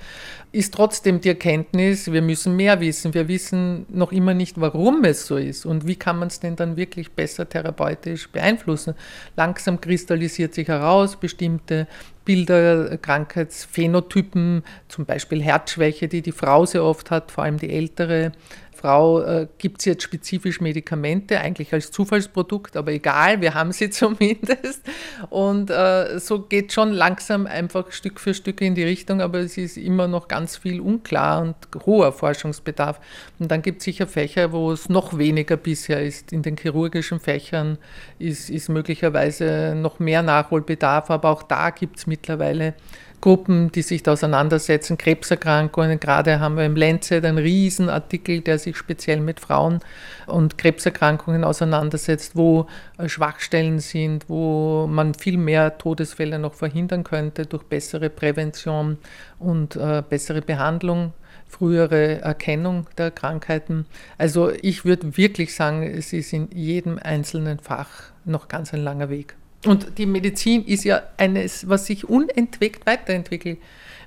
ist 0.53 0.75
trotzdem 0.75 1.21
die 1.21 1.29
Erkenntnis, 1.29 2.11
wir 2.13 2.23
müssen 2.23 2.57
mehr 2.57 2.81
wissen. 2.81 3.15
Wir 3.15 3.29
wissen 3.29 3.87
noch 3.89 4.13
immer 4.13 4.35
nicht, 4.35 4.61
warum 4.61 5.05
es 5.05 5.27
so 5.27 5.37
ist 5.37 5.67
und 5.67 5.87
wie 5.87 5.97
kann 5.97 6.19
man 6.19 6.29
es 6.29 6.41
denn 6.41 6.57
dann 6.57 6.77
wirklich 6.77 7.13
besser 7.13 7.49
therapeutisch 7.49 8.29
beeinflussen. 8.31 8.95
Langsam 9.37 9.81
kristallisiert 9.81 10.55
sich 10.55 10.69
heraus, 10.69 11.17
bestimmte 11.17 11.87
Bilder, 12.25 12.97
Krankheitsphänotypen, 12.99 14.63
zum 14.89 15.05
Beispiel 15.05 15.43
Herzschwäche, 15.43 16.07
die 16.07 16.23
die 16.23 16.33
Frau 16.33 16.67
sehr 16.67 16.85
oft 16.85 17.11
hat, 17.11 17.33
vor 17.33 17.45
allem 17.45 17.59
die 17.59 17.71
ältere 17.71 18.33
Frau 18.81 19.21
äh, 19.21 19.47
gibt 19.59 19.81
es 19.81 19.85
jetzt 19.85 20.03
spezifisch 20.03 20.63
Medikamente, 20.63 21.39
eigentlich 21.39 21.75
als 21.75 21.91
Zufallsprodukt, 21.91 22.79
aber 22.79 22.93
egal, 22.93 23.43
wir 23.43 23.53
haben 23.53 23.73
sie 23.73 23.91
zumindest. 23.91 24.83
Und 25.29 25.71
äh, 25.71 26.19
so 26.19 26.41
geht 26.41 26.73
schon 26.73 26.93
langsam 26.93 27.47
einfach 27.47 27.93
Stück 27.93 28.19
für 28.19 28.33
Stück 28.33 28.63
in 28.63 28.75
die 28.75 28.85
Richtung, 28.85 29.21
aber 29.21 29.41
es 29.41 29.59
ist 29.59 29.77
immer 29.77 30.09
noch 30.09 30.29
ganz 30.29 30.57
viel 30.57 30.81
unklar 30.81 31.43
und 31.43 31.57
hoher 31.85 32.13
Forschungsbedarf. 32.13 33.01
Und 33.39 33.51
dann 33.51 33.61
gibt 33.61 33.79
es 33.79 33.85
sicher 33.85 34.07
Fächer, 34.07 34.53
wo 34.53 34.73
es 34.73 34.89
noch 34.89 35.19
weniger 35.19 35.59
bisher 35.59 36.03
ist. 36.03 36.33
In 36.33 36.43
den 36.43 36.57
chirurgischen 36.57 37.21
Fächern 37.21 37.77
ist, 38.19 38.49
ist 38.49 38.71
möglicherweise 38.71 39.75
noch 39.77 39.99
mehr 39.99 40.23
Nachholbedarf, 40.23 41.11
aber 41.11 41.29
auch 41.29 41.43
da 41.43 41.69
gibt 41.69 41.99
es 41.99 42.07
mittlerweile 42.07 42.75
Gruppen, 43.21 43.71
die 43.73 43.83
sich 43.83 44.03
da 44.03 44.13
auseinandersetzen, 44.13 44.97
Krebserkrankungen. 44.97 46.01
Gerade 46.01 46.41
haben 46.41 46.57
wir 46.57 46.65
im 46.65 46.77
Lancet 46.77 47.25
einen 47.25 47.39
Riesenartikel, 47.39 48.41
der 48.41 48.59
sich 48.59 48.77
speziell 48.77 49.21
mit 49.21 49.41
Frauen 49.41 49.81
und 50.27 50.59
Krebserkrankungen 50.59 51.45
auseinandersetzt, 51.45 52.37
wo 52.37 52.67
äh, 52.99 53.09
Schwachstellen 53.09 53.79
sind, 53.81 54.29
wo 54.29 54.87
man 54.87 55.15
viel 55.15 55.37
mehr 55.37 55.79
Todesfälle 55.79 56.39
noch 56.39 56.55
verhindern 56.55 57.05
könnte 57.05 57.47
durch 57.47 57.65
bessere 57.65 58.11
Prävention 58.11 58.99
und 59.39 59.77
äh, 59.77 60.03
bessere 60.09 60.43
Behandlung 60.43 61.13
frühere 61.51 62.21
Erkennung 62.21 62.87
der 62.97 63.11
Krankheiten. 63.11 63.87
Also 64.19 64.51
ich 64.63 64.85
würde 64.85 65.17
wirklich 65.17 65.55
sagen, 65.55 65.83
es 65.83 66.13
ist 66.13 66.33
in 66.33 66.49
jedem 66.53 66.99
einzelnen 66.99 67.59
Fach 67.59 68.13
noch 68.25 68.49
ganz 68.49 68.73
ein 68.73 68.85
langer 68.85 69.11
Weg. 69.11 69.35
Und 69.67 69.99
die 69.99 70.07
Medizin 70.07 70.65
ist 70.65 70.85
ja 70.85 71.03
eines, 71.19 71.69
was 71.69 71.87
sich 71.87 72.09
unentwegt 72.09 72.87
weiterentwickelt. 72.87 73.59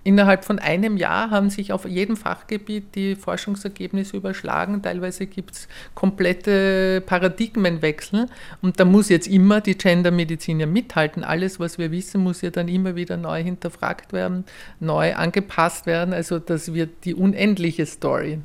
Innerhalb 0.06 0.44
von 0.44 0.60
einem 0.60 0.98
Jahr 0.98 1.30
haben 1.30 1.50
sich 1.50 1.72
auf 1.72 1.86
jedem 1.86 2.18
Fachgebiet 2.18 2.96
die 2.96 3.16
Forschungsergebnisse 3.16 4.18
überschlagen. 4.18 4.82
Teilweise 4.82 5.28
gibt 5.28 5.52
es 5.52 5.68
komplette 5.96 7.02
Paradigmenwechsel. 7.06 8.28
Und 8.62 8.82
da 8.82 8.86
muss 8.86 9.08
jetzt 9.08 9.28
immer 9.28 9.62
die 9.62 9.78
Gendermedizin 9.78 10.60
ja 10.60 10.66
mithalten. 10.66 11.24
Alles, 11.24 11.58
was 11.60 11.78
wir 11.78 11.92
wissen, 11.92 12.22
muss 12.22 12.42
ja 12.42 12.50
dann 12.50 12.68
immer 12.68 12.98
wieder 12.98 13.16
neu 13.16 13.42
hinterfragt 13.42 14.12
werden, 14.12 14.44
neu 14.82 15.16
angepasst 15.16 15.86
werden. 15.86 16.14
Also 16.14 16.38
das 16.38 16.74
wird 16.74 17.06
die 17.06 17.16
unendliche 17.16 17.86
Story. 17.86 18.40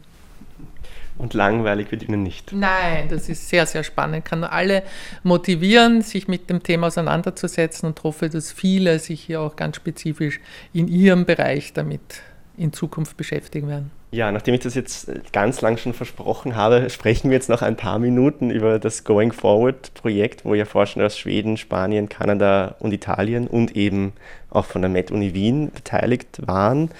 Und 1.18 1.34
langweilig 1.34 1.90
wird 1.90 2.08
Ihnen 2.08 2.22
nicht. 2.22 2.52
Nein, 2.52 3.08
das 3.08 3.28
ist 3.28 3.48
sehr, 3.48 3.66
sehr 3.66 3.82
spannend. 3.82 4.24
Kann 4.24 4.40
nur 4.40 4.52
alle 4.52 4.84
motivieren, 5.24 6.02
sich 6.02 6.28
mit 6.28 6.48
dem 6.48 6.62
Thema 6.62 6.86
auseinanderzusetzen 6.86 7.88
und 7.88 8.02
hoffe, 8.04 8.28
dass 8.28 8.52
viele 8.52 9.00
sich 9.00 9.22
hier 9.22 9.40
auch 9.40 9.56
ganz 9.56 9.76
spezifisch 9.76 10.40
in 10.72 10.86
ihrem 10.86 11.24
Bereich 11.24 11.72
damit 11.72 12.22
in 12.56 12.72
Zukunft 12.72 13.16
beschäftigen 13.16 13.68
werden. 13.68 13.90
Ja, 14.10 14.32
nachdem 14.32 14.54
ich 14.54 14.60
das 14.60 14.74
jetzt 14.74 15.10
ganz 15.32 15.60
lang 15.60 15.76
schon 15.76 15.92
versprochen 15.92 16.56
habe, 16.56 16.88
sprechen 16.88 17.28
wir 17.28 17.36
jetzt 17.36 17.50
noch 17.50 17.60
ein 17.60 17.76
paar 17.76 17.98
Minuten 17.98 18.50
über 18.50 18.78
das 18.78 19.04
Going 19.04 19.32
Forward 19.32 19.92
Projekt, 19.94 20.46
wo 20.46 20.54
ja 20.54 20.64
Forscher 20.64 21.04
aus 21.04 21.18
Schweden, 21.18 21.58
Spanien, 21.58 22.08
Kanada 22.08 22.76
und 22.78 22.92
Italien 22.92 23.46
und 23.46 23.76
eben 23.76 24.12
auch 24.50 24.64
von 24.64 24.80
der 24.80 24.88
Med-Uni 24.88 25.34
Wien 25.34 25.70
beteiligt 25.72 26.40
waren 26.46 26.90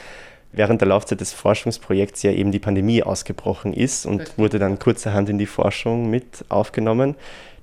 während 0.53 0.81
der 0.81 0.89
Laufzeit 0.89 1.21
des 1.21 1.33
Forschungsprojekts 1.33 2.23
ja 2.23 2.33
eben 2.33 2.53
die 2.53 2.59
Pandemie 2.59 3.03
ausgebrochen 3.03 3.73
ist 3.73 4.07
und 4.07 4.39
wurde 4.39 4.59
dann 4.59 4.79
kurzerhand 4.79 5.29
in 5.29 5.39
die 5.39 5.47
Forschung 5.47 6.11
mit 6.11 6.45
aufgenommen. 6.49 7.15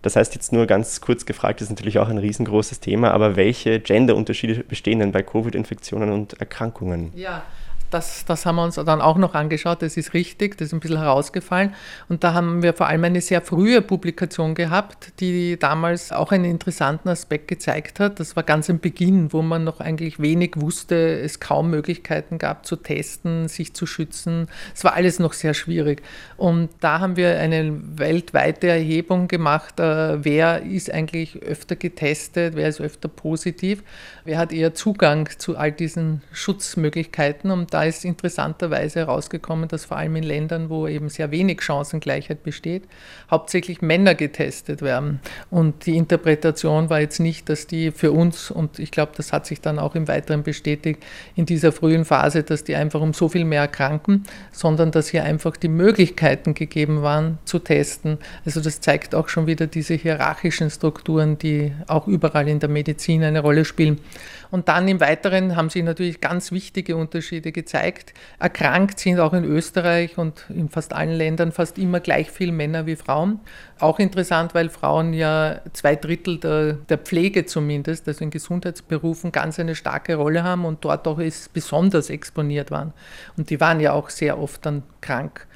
Das 0.01 0.15
heißt 0.15 0.35
jetzt 0.35 0.53
nur 0.53 0.67
ganz 0.67 1.01
kurz 1.01 1.25
gefragt, 1.25 1.61
das 1.61 1.67
ist 1.67 1.71
natürlich 1.71 1.97
auch 1.97 2.09
ein 2.09 2.19
riesengroßes 2.19 2.79
Thema, 2.79 3.11
aber 3.11 3.35
welche 3.35 3.79
Genderunterschiede 3.79 4.63
bestehen 4.63 4.99
denn 4.99 5.11
bei 5.11 5.23
Covid-Infektionen 5.23 6.11
und 6.11 6.39
Erkrankungen? 6.39 7.11
Ja, 7.15 7.43
das, 7.91 8.25
das 8.25 8.45
haben 8.45 8.55
wir 8.55 8.63
uns 8.63 8.75
dann 8.75 9.01
auch 9.01 9.17
noch 9.17 9.33
angeschaut, 9.35 9.81
das 9.81 9.97
ist 9.97 10.13
richtig, 10.13 10.57
das 10.57 10.67
ist 10.67 10.73
ein 10.73 10.79
bisschen 10.79 10.97
herausgefallen. 10.97 11.73
Und 12.09 12.23
da 12.23 12.33
haben 12.33 12.63
wir 12.63 12.73
vor 12.73 12.87
allem 12.87 13.03
eine 13.03 13.21
sehr 13.21 13.41
frühe 13.41 13.81
Publikation 13.81 14.55
gehabt, 14.55 15.13
die 15.19 15.57
damals 15.57 16.11
auch 16.11 16.31
einen 16.31 16.45
interessanten 16.45 17.09
Aspekt 17.09 17.47
gezeigt 17.47 17.99
hat. 17.99 18.19
Das 18.19 18.35
war 18.35 18.43
ganz 18.43 18.69
im 18.69 18.79
Beginn, 18.79 19.31
wo 19.31 19.41
man 19.41 19.63
noch 19.63 19.79
eigentlich 19.79 20.19
wenig 20.19 20.53
wusste, 20.55 21.19
es 21.19 21.39
kaum 21.39 21.69
Möglichkeiten 21.69 22.37
gab 22.37 22.65
zu 22.65 22.75
testen, 22.75 23.47
sich 23.47 23.73
zu 23.73 23.85
schützen. 23.85 24.47
Es 24.73 24.83
war 24.83 24.93
alles 24.93 25.19
noch 25.19 25.33
sehr 25.33 25.53
schwierig. 25.53 26.01
Und 26.37 26.69
da 26.79 26.99
haben 26.99 27.15
wir 27.15 27.39
eine 27.39 27.79
weltweite 27.97 28.67
Erhebung 28.67 29.27
gemacht, 29.27 29.79
äh, 29.79 30.23
wer 30.23 30.63
ist 30.63 30.91
eigentlich 30.91 31.41
öfter 31.43 31.75
getestet, 31.75 32.55
wer 32.55 32.67
ist 32.67 32.81
öfter 32.81 33.07
positiv, 33.07 33.83
wer 34.23 34.37
hat 34.37 34.51
eher 34.51 34.73
Zugang 34.73 35.29
zu 35.37 35.57
all 35.57 35.71
diesen 35.71 36.21
Schutzmöglichkeiten. 36.31 37.51
Und 37.51 37.73
da 37.75 37.83
ist 37.83 38.05
interessanterweise 38.05 39.01
herausgekommen, 39.01 39.67
dass 39.67 39.83
vor 39.83 39.97
allem 39.97 40.15
in 40.15 40.23
Ländern, 40.23 40.69
wo 40.69 40.87
eben 40.87 41.09
sehr 41.09 41.29
wenig 41.31 41.61
Chancengleichheit 41.61 42.41
besteht, 42.41 42.83
hauptsächlich 43.29 43.81
Männer 43.81 44.15
getestet 44.15 44.81
werden. 44.81 45.19
Und 45.49 45.85
die 45.85 45.97
Interpretation 45.97 46.89
war 46.89 47.01
jetzt 47.01 47.19
nicht, 47.19 47.49
dass 47.49 47.67
die 47.67 47.91
für 47.91 48.13
uns, 48.13 48.49
und 48.49 48.79
ich 48.79 48.91
glaube, 48.91 49.11
das 49.17 49.33
hat 49.33 49.45
sich 49.45 49.59
dann 49.59 49.77
auch 49.77 49.93
im 49.93 50.07
Weiteren 50.07 50.43
bestätigt, 50.43 51.03
in 51.35 51.45
dieser 51.45 51.73
frühen 51.73 52.05
Phase, 52.05 52.43
dass 52.43 52.63
die 52.63 52.77
einfach 52.77 53.01
um 53.01 53.11
so 53.11 53.27
viel 53.27 53.43
mehr 53.43 53.63
erkranken, 53.63 54.23
sondern 54.53 54.91
dass 54.91 55.09
hier 55.09 55.25
einfach 55.25 55.57
die 55.57 55.67
Möglichkeiten 55.67 56.53
gegeben 56.53 57.01
waren 57.01 57.39
zu 57.43 57.59
testen. 57.59 58.19
Also 58.45 58.61
das 58.61 58.79
zeigt 58.79 59.13
auch 59.13 59.27
schon 59.27 59.47
wieder 59.47 59.67
diese 59.67 59.95
hierarchischen 59.95 60.69
Strukturen, 60.69 61.37
die 61.37 61.73
auch 61.87 62.07
überall 62.07 62.47
in 62.47 62.61
der 62.61 62.69
Medizin 62.69 63.21
eine 63.21 63.41
Rolle 63.41 63.65
spielen. 63.65 63.99
Und 64.51 64.67
dann 64.67 64.87
im 64.87 64.99
Weiteren 64.99 65.55
haben 65.55 65.69
sich 65.69 65.83
natürlich 65.83 66.21
ganz 66.21 66.51
wichtige 66.51 66.95
Unterschiede 66.95 67.51
gezeigt. 67.51 68.13
Erkrankt 68.39 68.99
sind 68.99 69.19
auch 69.19 69.33
in 69.33 69.43
Österreich 69.43 70.17
und 70.17 70.45
in 70.49 70.69
fast 70.69 70.93
allen 70.93 71.11
Ländern 71.11 71.51
fast 71.51 71.77
immer 71.77 71.99
gleich 71.99 72.31
viele 72.31 72.51
Männer 72.51 72.85
wie 72.85 72.95
Frauen. 72.95 73.39
Auch 73.79 73.99
interessant, 73.99 74.53
weil 74.53 74.69
Frauen 74.69 75.13
ja 75.13 75.61
zwei 75.73 75.95
Drittel 75.95 76.39
der, 76.39 76.73
der 76.73 76.97
Pflege 76.97 77.45
zumindest, 77.45 78.07
also 78.07 78.23
in 78.23 78.29
Gesundheitsberufen, 78.29 79.31
ganz 79.31 79.59
eine 79.59 79.75
starke 79.75 80.15
Rolle 80.15 80.43
haben 80.43 80.65
und 80.65 80.83
dort 80.85 81.07
auch 81.07 81.19
besonders 81.53 82.09
exponiert 82.09 82.71
waren. 82.71 82.93
Und 83.37 83.49
die 83.49 83.59
waren 83.59 83.79
ja 83.79 83.93
auch 83.93 84.09
sehr 84.09 84.39
oft 84.39 84.65
dann 84.65 84.83
krank. 85.01 85.47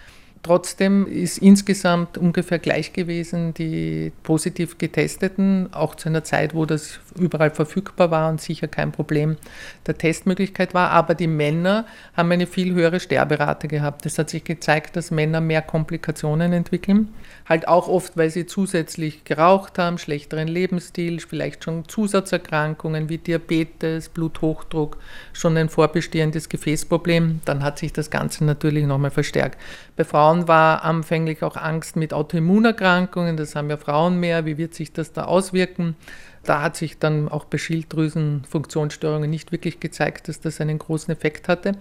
Trotzdem 0.41 1.05
ist 1.05 1.39
insgesamt 1.39 2.17
ungefähr 2.17 2.59
gleich 2.59 2.93
gewesen 2.93 3.53
die 3.53 4.13
positiv 4.23 4.77
getesteten, 4.77 5.67
auch 5.73 5.95
zu 5.95 6.07
einer 6.07 6.23
Zeit, 6.23 6.53
wo 6.53 6.65
das 6.65 6.99
überall 7.17 7.51
verfügbar 7.51 8.09
war 8.09 8.29
und 8.29 8.39
sicher 8.39 8.69
kein 8.69 8.93
Problem 8.93 9.35
der 9.85 9.97
Testmöglichkeit 9.97 10.73
war. 10.73 10.91
Aber 10.91 11.13
die 11.13 11.27
Männer 11.27 11.85
haben 12.15 12.31
eine 12.31 12.47
viel 12.47 12.73
höhere 12.73 13.01
Sterberate 13.01 13.67
gehabt. 13.67 14.05
Es 14.05 14.17
hat 14.17 14.29
sich 14.29 14.45
gezeigt, 14.45 14.95
dass 14.95 15.11
Männer 15.11 15.41
mehr 15.41 15.61
Komplikationen 15.61 16.53
entwickeln. 16.53 17.09
Halt 17.49 17.67
auch 17.67 17.87
oft, 17.87 18.15
weil 18.15 18.29
sie 18.29 18.45
zusätzlich 18.45 19.23
geraucht 19.23 19.79
haben, 19.79 19.97
schlechteren 19.97 20.47
Lebensstil, 20.47 21.19
vielleicht 21.19 21.63
schon 21.63 21.87
Zusatzerkrankungen 21.87 23.09
wie 23.09 23.17
Diabetes, 23.17 24.09
Bluthochdruck, 24.09 24.97
schon 25.33 25.57
ein 25.57 25.67
vorbestehendes 25.67 26.47
Gefäßproblem. 26.49 27.41
Dann 27.45 27.63
hat 27.63 27.79
sich 27.79 27.91
das 27.91 28.11
Ganze 28.11 28.45
natürlich 28.45 28.85
nochmal 28.85 29.09
verstärkt. 29.09 29.59
Bei 29.95 30.03
Frauen 30.03 30.47
war 30.47 30.83
anfänglich 30.83 31.41
auch 31.41 31.57
Angst 31.57 31.95
mit 31.95 32.13
Autoimmunerkrankungen, 32.13 33.35
das 33.35 33.55
haben 33.55 33.71
ja 33.71 33.77
Frauen 33.77 34.19
mehr, 34.19 34.45
wie 34.45 34.59
wird 34.59 34.75
sich 34.75 34.93
das 34.93 35.11
da 35.11 35.23
auswirken? 35.23 35.95
Da 36.43 36.61
hat 36.61 36.77
sich 36.77 36.99
dann 36.99 37.27
auch 37.29 37.45
bei 37.45 37.57
Schilddrüsenfunktionsstörungen 37.57 39.29
nicht 39.29 39.51
wirklich 39.51 39.79
gezeigt, 39.79 40.27
dass 40.27 40.39
das 40.39 40.61
einen 40.61 40.79
großen 40.79 41.11
Effekt 41.11 41.47
hatte. 41.47 41.73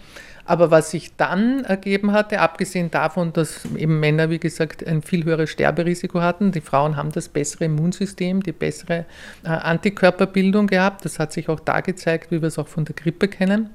Aber 0.48 0.70
was 0.70 0.90
sich 0.92 1.14
dann 1.14 1.62
ergeben 1.64 2.12
hatte, 2.12 2.40
abgesehen 2.40 2.90
davon, 2.90 3.34
dass 3.34 3.66
eben 3.76 4.00
Männer, 4.00 4.30
wie 4.30 4.38
gesagt, 4.38 4.87
ein 4.87 5.02
viel 5.02 5.26
höheres 5.26 5.50
Sterberisiko 5.50 6.22
hatten, 6.22 6.52
die 6.52 6.62
Frauen 6.62 6.96
haben 6.96 7.12
das 7.12 7.28
bessere 7.28 7.66
Immunsystem, 7.66 8.42
die 8.42 8.52
bessere 8.52 9.04
äh, 9.44 9.48
Antikörperbildung 9.48 10.66
gehabt. 10.66 11.04
Das 11.04 11.18
hat 11.18 11.34
sich 11.34 11.50
auch 11.50 11.61
da 11.61 11.82
gezeigt, 11.82 12.30
wie 12.30 12.40
wir 12.40 12.48
es 12.48 12.58
auch 12.58 12.66
von 12.66 12.87
der 12.87 12.94
Grippe 12.94 13.28
kennen. 13.28 13.68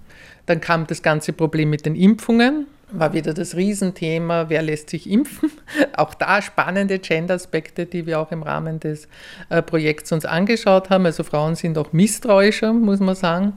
Dann 0.48 0.62
kam 0.62 0.88
das 0.88 1.04
ganze 1.04 1.32
Problem 1.32 1.70
mit 1.70 1.86
den 1.86 1.96
Impfungen 1.96 2.66
war 2.96 3.14
wieder 3.14 3.34
das 3.34 3.56
Riesenthema, 3.56 4.50
wer 4.50 4.62
lässt 4.62 4.92
sich 4.92 5.10
impfen. 5.10 5.52
Auch 5.98 6.14
da 6.14 6.44
spannende 6.44 7.00
Gender-Aspekte, 7.00 7.88
die 7.88 8.06
wir 8.06 8.20
auch 8.20 8.32
im 8.32 8.44
Rahmen 8.44 8.80
des 8.80 9.08
äh, 9.50 9.64
Projekts 9.64 10.12
uns 10.12 10.26
angeschaut 10.26 10.92
haben. 10.92 11.08
Also 11.08 11.24
Frauen 11.24 11.56
sind 11.56 11.76
auch 11.80 11.92
misstrauischer, 11.92 12.72
muss 12.72 13.00
man 13.00 13.16
sagen. 13.16 13.54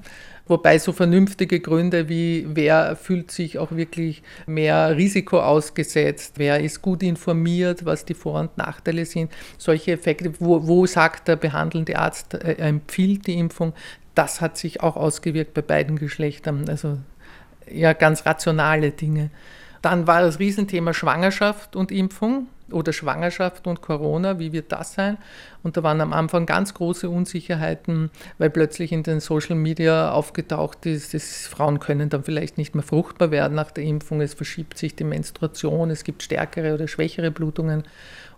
Wobei 0.49 0.79
so 0.79 0.93
vernünftige 0.93 1.61
Gründe 1.61 2.09
wie 2.09 2.47
wer 2.49 2.95
fühlt 2.97 3.31
sich 3.31 3.59
auch 3.59 3.73
wirklich 3.73 4.23
mehr 4.47 4.97
Risiko 4.97 5.41
ausgesetzt, 5.41 6.35
wer 6.37 6.61
ist 6.61 6.83
gut 6.83 7.03
informiert, 7.03 7.85
was 7.85 8.05
die 8.05 8.15
Vor- 8.15 8.41
und 8.41 8.57
Nachteile 8.57 9.05
sind, 9.07 9.33
solche 9.59 9.93
Effekte, 9.93 10.33
wo, 10.39 10.67
wo 10.67 10.87
sagt 10.87 11.27
der 11.27 11.37
behandelnde 11.37 11.99
Arzt, 11.99 12.35
äh, 12.35 12.57
er 12.59 12.69
empfiehlt 12.69 13.27
die 13.27 13.39
Impfung, 13.39 13.73
das 14.15 14.41
hat 14.41 14.57
sich 14.57 14.83
auch 14.83 14.97
ausgewirkt 14.97 15.53
bei 15.55 15.63
beiden 15.63 15.99
Geschlechtern. 15.99 16.69
Also 16.69 16.99
ja 17.71 17.93
ganz 17.93 18.27
rationale 18.27 18.91
Dinge. 18.91 19.31
Dann 19.83 20.07
war 20.07 20.23
das 20.23 20.39
Riesenthema 20.39 20.95
Schwangerschaft 20.95 21.77
und 21.77 21.93
Impfung 21.93 22.49
oder 22.71 22.93
Schwangerschaft 22.93 23.67
und 23.67 23.81
Corona, 23.81 24.39
wie 24.39 24.53
wird 24.53 24.73
das 24.73 24.95
sein? 24.95 25.19
Und 25.63 25.77
da 25.77 25.83
waren 25.83 26.01
am 26.01 26.13
Anfang 26.13 26.47
ganz 26.47 26.75
große 26.75 27.09
Unsicherheiten, 27.09 28.11
weil 28.39 28.51
plötzlich 28.51 28.93
in 28.93 29.03
den 29.03 29.21
Social 29.21 29.57
Media 29.57 30.11
aufgetaucht 30.11 30.87
ist, 30.87 31.15
dass 31.15 31.47
Frauen 31.47 31.81
können 31.81 32.09
dann 32.09 32.25
vielleicht 32.25 32.59
nicht 32.59 32.75
mehr 32.75 32.85
fruchtbar 32.85 33.31
werden 33.31 33.55
nach 33.55 33.71
der 33.71 33.85
Impfung, 33.85 34.21
es 34.21 34.35
verschiebt 34.35 34.79
sich 34.79 34.97
die 34.97 35.05
Menstruation, 35.05 35.91
es 35.91 36.05
gibt 36.05 36.23
stärkere 36.23 36.75
oder 36.75 36.89
schwächere 36.89 37.31
Blutungen. 37.31 37.85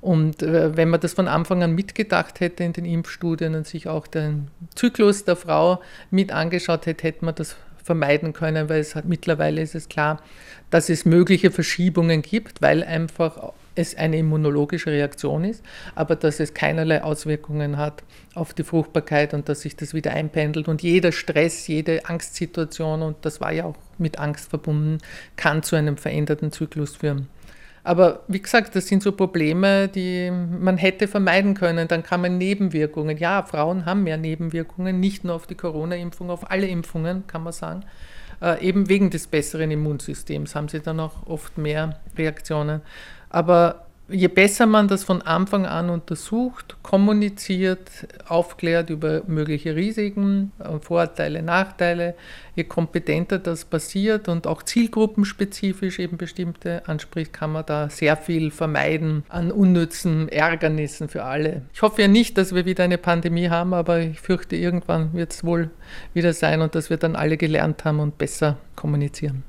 Und 0.00 0.42
äh, 0.42 0.76
wenn 0.76 0.90
man 0.90 1.00
das 1.00 1.14
von 1.14 1.26
Anfang 1.26 1.62
an 1.62 1.74
mitgedacht 1.74 2.40
hätte 2.40 2.62
in 2.64 2.72
den 2.72 2.84
Impfstudien 2.84 3.54
und 3.54 3.66
sich 3.66 3.88
auch 3.88 4.06
den 4.06 4.48
Zyklus 4.74 5.24
der 5.24 5.36
Frau 5.36 5.80
mit 6.10 6.32
angeschaut 6.32 6.86
hätte, 6.86 7.04
hätte 7.04 7.24
man 7.24 7.34
das 7.34 7.56
vermeiden 7.82 8.32
können, 8.32 8.68
weil 8.68 8.80
es 8.80 8.94
hat, 8.94 9.06
mittlerweile 9.06 9.62
ist 9.62 9.74
es 9.74 9.88
klar, 9.88 10.22
dass 10.70 10.90
es 10.90 11.04
mögliche 11.04 11.50
Verschiebungen 11.50 12.22
gibt, 12.22 12.60
weil 12.60 12.84
einfach 12.84 13.52
es 13.78 13.96
eine 13.96 14.18
immunologische 14.18 14.90
Reaktion 14.90 15.44
ist, 15.44 15.64
aber 15.94 16.16
dass 16.16 16.40
es 16.40 16.52
keinerlei 16.52 17.02
Auswirkungen 17.02 17.76
hat 17.76 18.02
auf 18.34 18.52
die 18.52 18.64
Fruchtbarkeit 18.64 19.34
und 19.34 19.48
dass 19.48 19.60
sich 19.60 19.76
das 19.76 19.94
wieder 19.94 20.12
einpendelt. 20.12 20.68
Und 20.68 20.82
jeder 20.82 21.12
Stress, 21.12 21.66
jede 21.68 22.04
Angstsituation, 22.06 23.02
und 23.02 23.16
das 23.22 23.40
war 23.40 23.52
ja 23.52 23.64
auch 23.64 23.76
mit 23.96 24.18
Angst 24.18 24.50
verbunden, 24.50 24.98
kann 25.36 25.62
zu 25.62 25.76
einem 25.76 25.96
veränderten 25.96 26.52
Zyklus 26.52 26.96
führen. 26.96 27.28
Aber 27.84 28.24
wie 28.28 28.42
gesagt, 28.42 28.74
das 28.76 28.88
sind 28.88 29.02
so 29.02 29.12
Probleme, 29.12 29.88
die 29.88 30.30
man 30.30 30.76
hätte 30.76 31.08
vermeiden 31.08 31.54
können. 31.54 31.88
Dann 31.88 32.02
kann 32.02 32.20
man 32.20 32.36
Nebenwirkungen. 32.36 33.16
Ja, 33.16 33.42
Frauen 33.44 33.86
haben 33.86 34.02
mehr 34.02 34.18
Nebenwirkungen, 34.18 35.00
nicht 35.00 35.24
nur 35.24 35.34
auf 35.36 35.46
die 35.46 35.54
Corona-Impfung, 35.54 36.28
auf 36.28 36.50
alle 36.50 36.66
Impfungen, 36.66 37.26
kann 37.26 37.44
man 37.44 37.52
sagen. 37.52 37.84
Äh, 38.40 38.62
eben 38.66 38.88
wegen 38.88 39.10
des 39.10 39.26
besseren 39.26 39.70
Immunsystems 39.70 40.54
haben 40.54 40.68
sie 40.68 40.80
dann 40.80 41.00
auch 41.00 41.26
oft 41.26 41.58
mehr 41.58 41.98
Reaktionen. 42.16 42.82
Aber 43.30 43.86
je 44.08 44.28
besser 44.28 44.66
man 44.66 44.88
das 44.88 45.04
von 45.04 45.20
Anfang 45.22 45.66
an 45.66 45.90
untersucht, 45.90 46.76
kommuniziert, 46.82 47.90
aufklärt 48.26 48.90
über 48.90 49.22
mögliche 49.26 49.76
Risiken, 49.76 50.52
äh, 50.58 50.78
Vorteile, 50.80 51.42
Nachteile, 51.42 52.14
je 52.54 52.64
kompetenter 52.64 53.38
das 53.38 53.64
passiert 53.64 54.28
und 54.28 54.46
auch 54.46 54.62
zielgruppenspezifisch 54.62 55.98
eben 55.98 56.16
bestimmte 56.16 56.82
anspricht, 56.88 57.32
kann 57.32 57.52
man 57.52 57.66
da 57.66 57.90
sehr 57.90 58.16
viel 58.16 58.50
vermeiden 58.50 59.24
an 59.28 59.52
unnützen 59.52 60.28
Ärgernissen 60.28 61.08
für 61.08 61.24
alle. 61.24 61.62
Ich 61.74 61.82
hoffe 61.82 62.02
ja 62.02 62.08
nicht, 62.08 62.38
dass 62.38 62.54
wir 62.54 62.64
wieder 62.64 62.84
eine 62.84 62.98
Pandemie 62.98 63.50
haben, 63.50 63.74
aber 63.74 64.00
ich 64.00 64.20
fürchte, 64.20 64.56
irgendwann 64.56 65.12
wird 65.12 65.32
es 65.32 65.44
wohl 65.44 65.70
wieder 66.14 66.32
sein 66.32 66.62
und 66.62 66.74
dass 66.74 66.90
wir 66.90 66.96
dann 66.96 67.14
alle 67.14 67.36
gelernt 67.36 67.84
haben 67.84 68.00
und 68.00 68.16
besser 68.16 68.56
kommunizieren. 68.74 69.44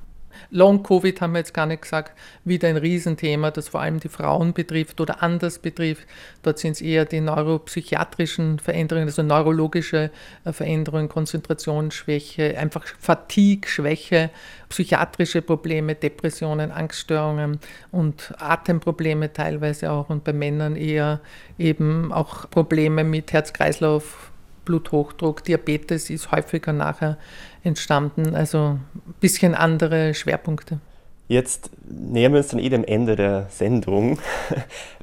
Long-Covid 0.52 1.22
haben 1.22 1.34
wir 1.34 1.40
jetzt 1.40 1.54
gar 1.54 1.66
nicht 1.66 1.84
gesagt, 1.84 2.18
wieder 2.44 2.68
ein 2.70 2.78
Riesenthema, 2.78 3.52
das 3.52 3.70
vor 3.70 3.82
allem 3.82 4.00
die 4.00 4.10
Frauen 4.10 4.54
betrifft 4.54 5.00
oder 5.00 5.22
anders 5.22 5.60
betrifft. 5.60 6.08
Dort 6.42 6.58
sind 6.58 6.72
es 6.72 6.82
eher 6.82 7.06
die 7.06 7.22
neuropsychiatrischen 7.22 8.60
Veränderungen, 8.60 9.08
also 9.08 9.22
neurologische 9.22 10.12
äh, 10.46 10.52
Veränderungen, 10.52 11.08
Konzentrationsschwäche, 11.08 12.58
einfach 12.58 12.86
Fatigue, 13.00 13.70
Schwäche, 13.70 14.32
psychiatrische 14.70 15.42
Probleme, 15.42 15.96
Depressionen, 15.96 16.72
Angststörungen 16.72 17.60
und 17.92 18.34
Atemprobleme 18.40 19.32
teilweise 19.34 19.92
auch 19.92 20.10
und 20.10 20.24
bei 20.24 20.34
Männern 20.34 20.76
eher 20.76 21.20
eben 21.58 22.12
auch 22.12 22.50
Probleme 22.50 23.04
mit 23.04 23.34
Herz-Kreislauf. 23.34 24.32
Bluthochdruck, 24.66 25.44
Diabetes 25.44 26.12
ist 26.12 26.32
häufiger 26.32 26.74
nachher 26.74 27.18
entstanden. 27.64 28.36
Also 28.36 28.80
ein 28.96 29.14
bisschen 29.20 29.56
andere 29.56 30.14
Schwerpunkte. 30.14 30.80
Jetzt 31.30 31.70
nähern 31.88 32.34
wir 32.34 32.40
uns 32.40 32.48
dann 32.48 32.60
eh 32.60 32.70
dem 32.70 32.84
Ende 32.84 33.16
der 33.16 33.46
Sendung. 33.52 34.18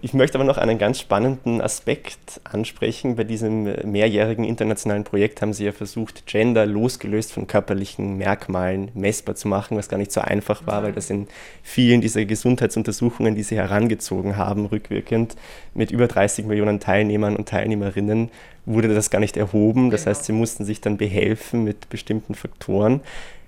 Ich 0.02 0.12
möchte 0.12 0.36
aber 0.36 0.44
noch 0.44 0.58
einen 0.58 0.76
ganz 0.76 1.00
spannenden 1.00 1.60
Aspekt 1.60 2.40
ansprechen. 2.42 3.14
Bei 3.14 3.22
diesem 3.22 3.62
mehrjährigen 3.90 4.44
internationalen 4.44 5.04
Projekt 5.04 5.40
haben 5.40 5.52
Sie 5.52 5.64
ja 5.64 5.70
versucht, 5.70 6.26
Gender 6.26 6.66
losgelöst 6.66 7.32
von 7.32 7.46
körperlichen 7.46 8.18
Merkmalen 8.18 8.90
messbar 8.94 9.36
zu 9.36 9.46
machen, 9.46 9.76
was 9.76 9.88
gar 9.88 9.98
nicht 9.98 10.10
so 10.10 10.20
einfach 10.20 10.66
war, 10.66 10.82
weil 10.82 10.92
das 10.92 11.10
in 11.10 11.28
vielen 11.62 12.00
dieser 12.00 12.24
Gesundheitsuntersuchungen, 12.24 13.36
die 13.36 13.44
Sie 13.44 13.56
herangezogen 13.56 14.36
haben, 14.36 14.66
rückwirkend 14.66 15.36
mit 15.74 15.92
über 15.92 16.08
30 16.08 16.44
Millionen 16.46 16.80
Teilnehmern 16.80 17.36
und 17.36 17.48
Teilnehmerinnen, 17.48 18.30
wurde 18.64 18.92
das 18.92 19.10
gar 19.10 19.20
nicht 19.20 19.36
erhoben. 19.36 19.90
Das 19.90 20.06
heißt, 20.06 20.24
Sie 20.24 20.32
mussten 20.32 20.64
sich 20.64 20.80
dann 20.80 20.96
behelfen 20.96 21.62
mit 21.62 21.88
bestimmten 21.88 22.34
Faktoren 22.34 23.00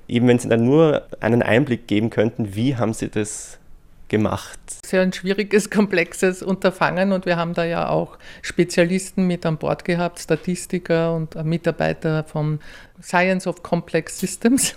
eben 0.09 0.27
wenn 0.27 0.39
Sie 0.39 0.49
dann 0.49 0.65
nur 0.65 1.07
einen 1.21 1.43
Einblick 1.43 1.87
geben 1.87 2.11
könnten, 2.11 2.55
wie 2.55 2.77
haben 2.77 2.95
Sie 2.95 3.09
das 3.09 3.59
gemacht? 4.09 4.59
Sehr 4.85 5.03
ein 5.03 5.13
schwieriges, 5.13 5.71
komplexes 5.71 6.43
Unterfangen 6.43 7.13
und 7.13 7.27
wir 7.27 7.37
haben 7.37 7.55
da 7.55 7.65
ja 7.65 7.89
auch 7.89 8.19
Spezialisten 8.43 9.27
mit 9.27 9.45
an 9.45 9.59
Bord 9.59 9.85
gehabt, 9.85 10.19
Statistiker 10.19 11.15
und 11.15 11.43
Mitarbeiter 11.45 12.25
vom 12.25 12.59
Science 13.03 13.47
of 13.47 13.63
Complex 13.63 14.19
Systems 14.19 14.75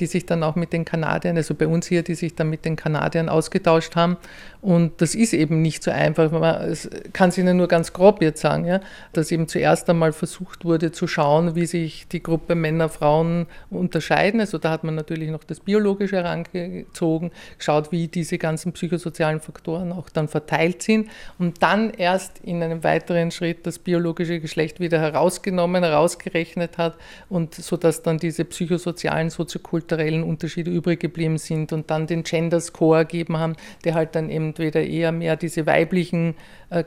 die 0.00 0.06
sich 0.06 0.26
dann 0.26 0.42
auch 0.42 0.56
mit 0.56 0.72
den 0.72 0.84
Kanadiern, 0.84 1.36
also 1.36 1.54
bei 1.54 1.66
uns 1.66 1.86
hier, 1.86 2.02
die 2.02 2.14
sich 2.14 2.34
dann 2.34 2.50
mit 2.50 2.64
den 2.64 2.76
Kanadiern 2.76 3.28
ausgetauscht 3.28 3.96
haben. 3.96 4.16
Und 4.60 5.00
das 5.00 5.14
ist 5.14 5.32
eben 5.32 5.62
nicht 5.62 5.82
so 5.82 5.90
einfach. 5.90 6.32
Man 6.32 6.76
kann 7.12 7.28
es 7.28 7.38
Ihnen 7.38 7.56
nur 7.56 7.68
ganz 7.68 7.92
grob 7.92 8.20
jetzt 8.20 8.40
sagen, 8.40 8.64
ja, 8.64 8.80
dass 9.12 9.30
eben 9.30 9.46
zuerst 9.48 9.88
einmal 9.88 10.12
versucht 10.12 10.64
wurde 10.64 10.92
zu 10.92 11.06
schauen, 11.06 11.54
wie 11.54 11.66
sich 11.66 12.08
die 12.08 12.22
Gruppe 12.22 12.54
Männer, 12.54 12.88
Frauen 12.88 13.46
unterscheiden. 13.70 14.40
Also 14.40 14.58
da 14.58 14.70
hat 14.70 14.82
man 14.82 14.96
natürlich 14.96 15.30
noch 15.30 15.44
das 15.44 15.60
Biologische 15.60 16.16
herangezogen, 16.16 17.30
geschaut, 17.56 17.92
wie 17.92 18.08
diese 18.08 18.38
ganzen 18.38 18.72
psychosozialen 18.72 19.40
Faktoren 19.40 19.92
auch 19.92 20.10
dann 20.10 20.26
verteilt 20.26 20.82
sind 20.82 21.08
und 21.38 21.62
dann 21.62 21.90
erst 21.90 22.40
in 22.42 22.62
einem 22.62 22.82
weiteren 22.82 23.30
Schritt 23.30 23.66
das 23.66 23.78
biologische 23.78 24.40
Geschlecht 24.40 24.80
wieder 24.80 25.00
herausgenommen, 25.00 25.84
herausgerechnet 25.84 26.76
hat 26.76 26.96
und 27.28 27.54
so 27.54 27.76
dann 27.76 28.18
diese 28.18 28.44
psychosozialen, 28.44 29.30
soziokulturellen 29.30 29.85
Unterschiede 30.24 30.70
übrig 30.70 31.00
geblieben 31.00 31.38
sind 31.38 31.72
und 31.72 31.90
dann 31.90 32.06
den 32.06 32.22
Gender 32.22 32.60
Score 32.60 33.04
gegeben 33.04 33.36
haben, 33.38 33.56
der 33.84 33.94
halt 33.94 34.14
dann 34.14 34.30
entweder 34.30 34.82
eher 34.82 35.12
mehr 35.12 35.36
diese 35.36 35.66
weiblichen 35.66 36.34
äh, 36.70 36.84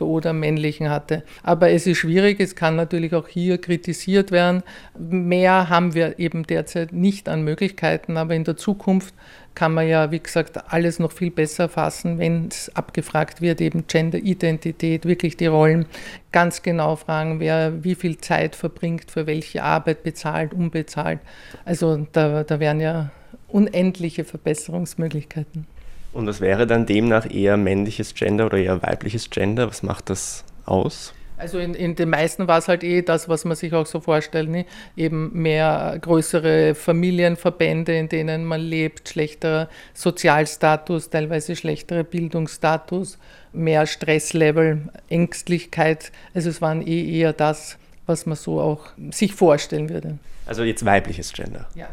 oder 0.00 0.32
männlichen 0.32 0.90
hatte. 0.90 1.22
Aber 1.42 1.70
es 1.70 1.86
ist 1.86 1.98
schwierig, 1.98 2.40
es 2.40 2.56
kann 2.56 2.76
natürlich 2.76 3.14
auch 3.14 3.28
hier 3.28 3.58
kritisiert 3.58 4.30
werden. 4.32 4.62
Mehr 4.98 5.68
haben 5.68 5.94
wir 5.94 6.18
eben 6.18 6.44
derzeit 6.44 6.92
nicht 6.92 7.28
an 7.28 7.42
Möglichkeiten, 7.42 8.16
aber 8.16 8.34
in 8.34 8.44
der 8.44 8.56
Zukunft 8.56 9.14
kann 9.54 9.72
man 9.72 9.86
ja, 9.86 10.10
wie 10.10 10.18
gesagt, 10.18 10.72
alles 10.72 10.98
noch 10.98 11.12
viel 11.12 11.30
besser 11.30 11.68
fassen, 11.68 12.18
wenn 12.18 12.48
es 12.48 12.74
abgefragt 12.74 13.40
wird, 13.40 13.60
eben 13.60 13.86
Gender-Identität, 13.86 15.04
wirklich 15.04 15.36
die 15.36 15.46
Rollen, 15.46 15.86
ganz 16.32 16.62
genau 16.62 16.96
fragen, 16.96 17.38
wer 17.38 17.84
wie 17.84 17.94
viel 17.94 18.18
Zeit 18.18 18.56
verbringt, 18.56 19.10
für 19.10 19.26
welche 19.26 19.62
Arbeit 19.62 20.02
bezahlt, 20.02 20.52
unbezahlt. 20.52 21.20
Also 21.64 22.06
da, 22.12 22.42
da 22.42 22.58
wären 22.58 22.80
ja 22.80 23.10
unendliche 23.48 24.24
Verbesserungsmöglichkeiten. 24.24 25.66
Und 26.12 26.26
was 26.26 26.40
wäre 26.40 26.66
dann 26.66 26.86
demnach 26.86 27.28
eher 27.30 27.56
männliches 27.56 28.14
Gender 28.14 28.46
oder 28.46 28.58
eher 28.58 28.82
weibliches 28.82 29.30
Gender? 29.30 29.68
Was 29.68 29.82
macht 29.82 30.10
das 30.10 30.44
aus? 30.64 31.12
Also 31.36 31.58
in, 31.58 31.74
in 31.74 31.96
den 31.96 32.10
meisten 32.10 32.46
war 32.46 32.58
es 32.58 32.68
halt 32.68 32.84
eh 32.84 33.02
das, 33.02 33.28
was 33.28 33.44
man 33.44 33.56
sich 33.56 33.72
auch 33.74 33.86
so 33.86 34.00
vorstellt, 34.00 34.48
ne? 34.48 34.66
eben 34.96 35.32
mehr 35.32 35.98
größere 36.00 36.74
Familienverbände, 36.74 37.96
in 37.96 38.08
denen 38.08 38.44
man 38.44 38.60
lebt, 38.60 39.08
schlechterer 39.08 39.68
Sozialstatus, 39.94 41.10
teilweise 41.10 41.56
schlechterer 41.56 42.04
Bildungsstatus, 42.04 43.18
mehr 43.52 43.86
Stresslevel, 43.86 44.82
Ängstlichkeit. 45.08 46.12
Also 46.34 46.50
es 46.50 46.62
waren 46.62 46.86
eh 46.86 47.18
eher 47.18 47.32
das, 47.32 47.78
was 48.06 48.26
man 48.26 48.36
so 48.36 48.60
auch 48.60 48.86
sich 49.10 49.34
vorstellen 49.34 49.88
würde. 49.88 50.18
Also 50.46 50.62
jetzt 50.62 50.84
weibliches 50.84 51.32
Gender. 51.32 51.66
Ja. 51.74 51.88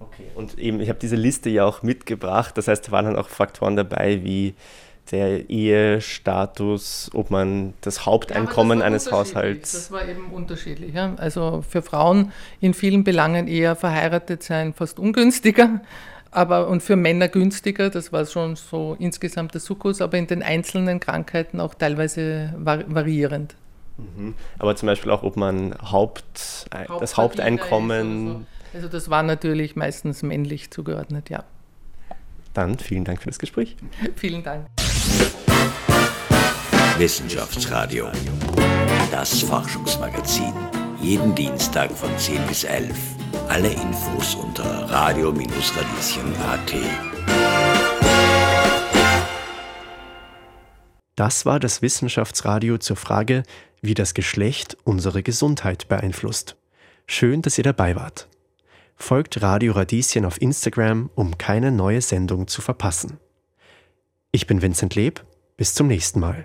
Okay. 0.00 0.24
Und 0.34 0.58
eben, 0.58 0.80
ich 0.80 0.88
habe 0.88 0.98
diese 0.98 1.16
Liste 1.16 1.50
ja 1.50 1.64
auch 1.64 1.82
mitgebracht. 1.82 2.56
Das 2.56 2.68
heißt, 2.68 2.88
da 2.88 2.92
waren 2.92 3.06
dann 3.06 3.16
auch 3.16 3.28
Faktoren 3.28 3.76
dabei 3.76 4.22
wie 4.22 4.54
der 5.10 5.50
Ehestatus, 5.50 7.10
ob 7.12 7.30
man 7.30 7.74
das 7.80 8.06
Haupteinkommen 8.06 8.78
ja, 8.78 8.84
das 8.84 9.08
eines 9.08 9.12
Haushalts. 9.12 9.72
Das 9.72 9.90
war 9.90 10.08
eben 10.08 10.30
unterschiedlich. 10.32 10.94
Ja? 10.94 11.14
Also 11.16 11.62
für 11.68 11.82
Frauen 11.82 12.32
in 12.60 12.74
vielen 12.74 13.04
Belangen 13.04 13.48
eher 13.48 13.76
verheiratet 13.76 14.42
sein 14.42 14.72
fast 14.72 14.98
ungünstiger. 14.98 15.80
Aber 16.30 16.68
und 16.68 16.82
für 16.82 16.96
Männer 16.96 17.28
günstiger, 17.28 17.90
das 17.90 18.12
war 18.12 18.26
schon 18.26 18.56
so 18.56 18.96
insgesamt 18.98 19.54
der 19.54 19.60
Sukkus, 19.60 20.00
aber 20.00 20.18
in 20.18 20.26
den 20.26 20.42
einzelnen 20.42 20.98
Krankheiten 20.98 21.60
auch 21.60 21.74
teilweise 21.74 22.52
variierend. 22.56 23.54
Mhm. 23.96 24.34
Aber 24.58 24.74
zum 24.74 24.86
Beispiel 24.86 25.12
auch, 25.12 25.22
ob 25.22 25.36
man 25.36 25.76
Haupt, 25.92 26.66
das 26.98 27.16
Haupteinkommen 27.16 28.46
also 28.74 28.88
das 28.88 29.08
war 29.08 29.22
natürlich 29.22 29.76
meistens 29.76 30.22
männlich 30.24 30.72
zugeordnet, 30.72 31.30
ja. 31.30 31.44
Dann 32.54 32.78
vielen 32.78 33.04
Dank 33.04 33.22
für 33.22 33.28
das 33.28 33.38
Gespräch. 33.38 33.76
vielen 34.16 34.42
Dank. 34.42 34.66
Wissenschaftsradio, 36.98 38.08
das 39.10 39.40
Forschungsmagazin. 39.42 40.52
Jeden 41.00 41.34
Dienstag 41.34 41.90
von 41.92 42.10
10 42.18 42.46
bis 42.46 42.64
11. 42.64 42.96
Alle 43.48 43.68
Infos 43.68 44.34
unter 44.34 44.64
radio-radieschen.at. 44.90 46.74
Das 51.16 51.46
war 51.46 51.60
das 51.60 51.82
Wissenschaftsradio 51.82 52.78
zur 52.78 52.96
Frage, 52.96 53.42
wie 53.82 53.94
das 53.94 54.14
Geschlecht 54.14 54.76
unsere 54.84 55.22
Gesundheit 55.22 55.88
beeinflusst. 55.88 56.56
Schön, 57.06 57.42
dass 57.42 57.58
ihr 57.58 57.64
dabei 57.64 57.96
wart 57.96 58.28
folgt 58.96 59.42
Radio 59.42 59.72
Radieschen 59.72 60.24
auf 60.24 60.40
Instagram, 60.40 61.10
um 61.14 61.36
keine 61.38 61.70
neue 61.70 62.00
Sendung 62.00 62.46
zu 62.48 62.62
verpassen. 62.62 63.18
Ich 64.32 64.46
bin 64.46 64.62
Vincent 64.62 64.94
Leb, 64.94 65.24
bis 65.56 65.74
zum 65.74 65.86
nächsten 65.86 66.20
Mal. 66.20 66.42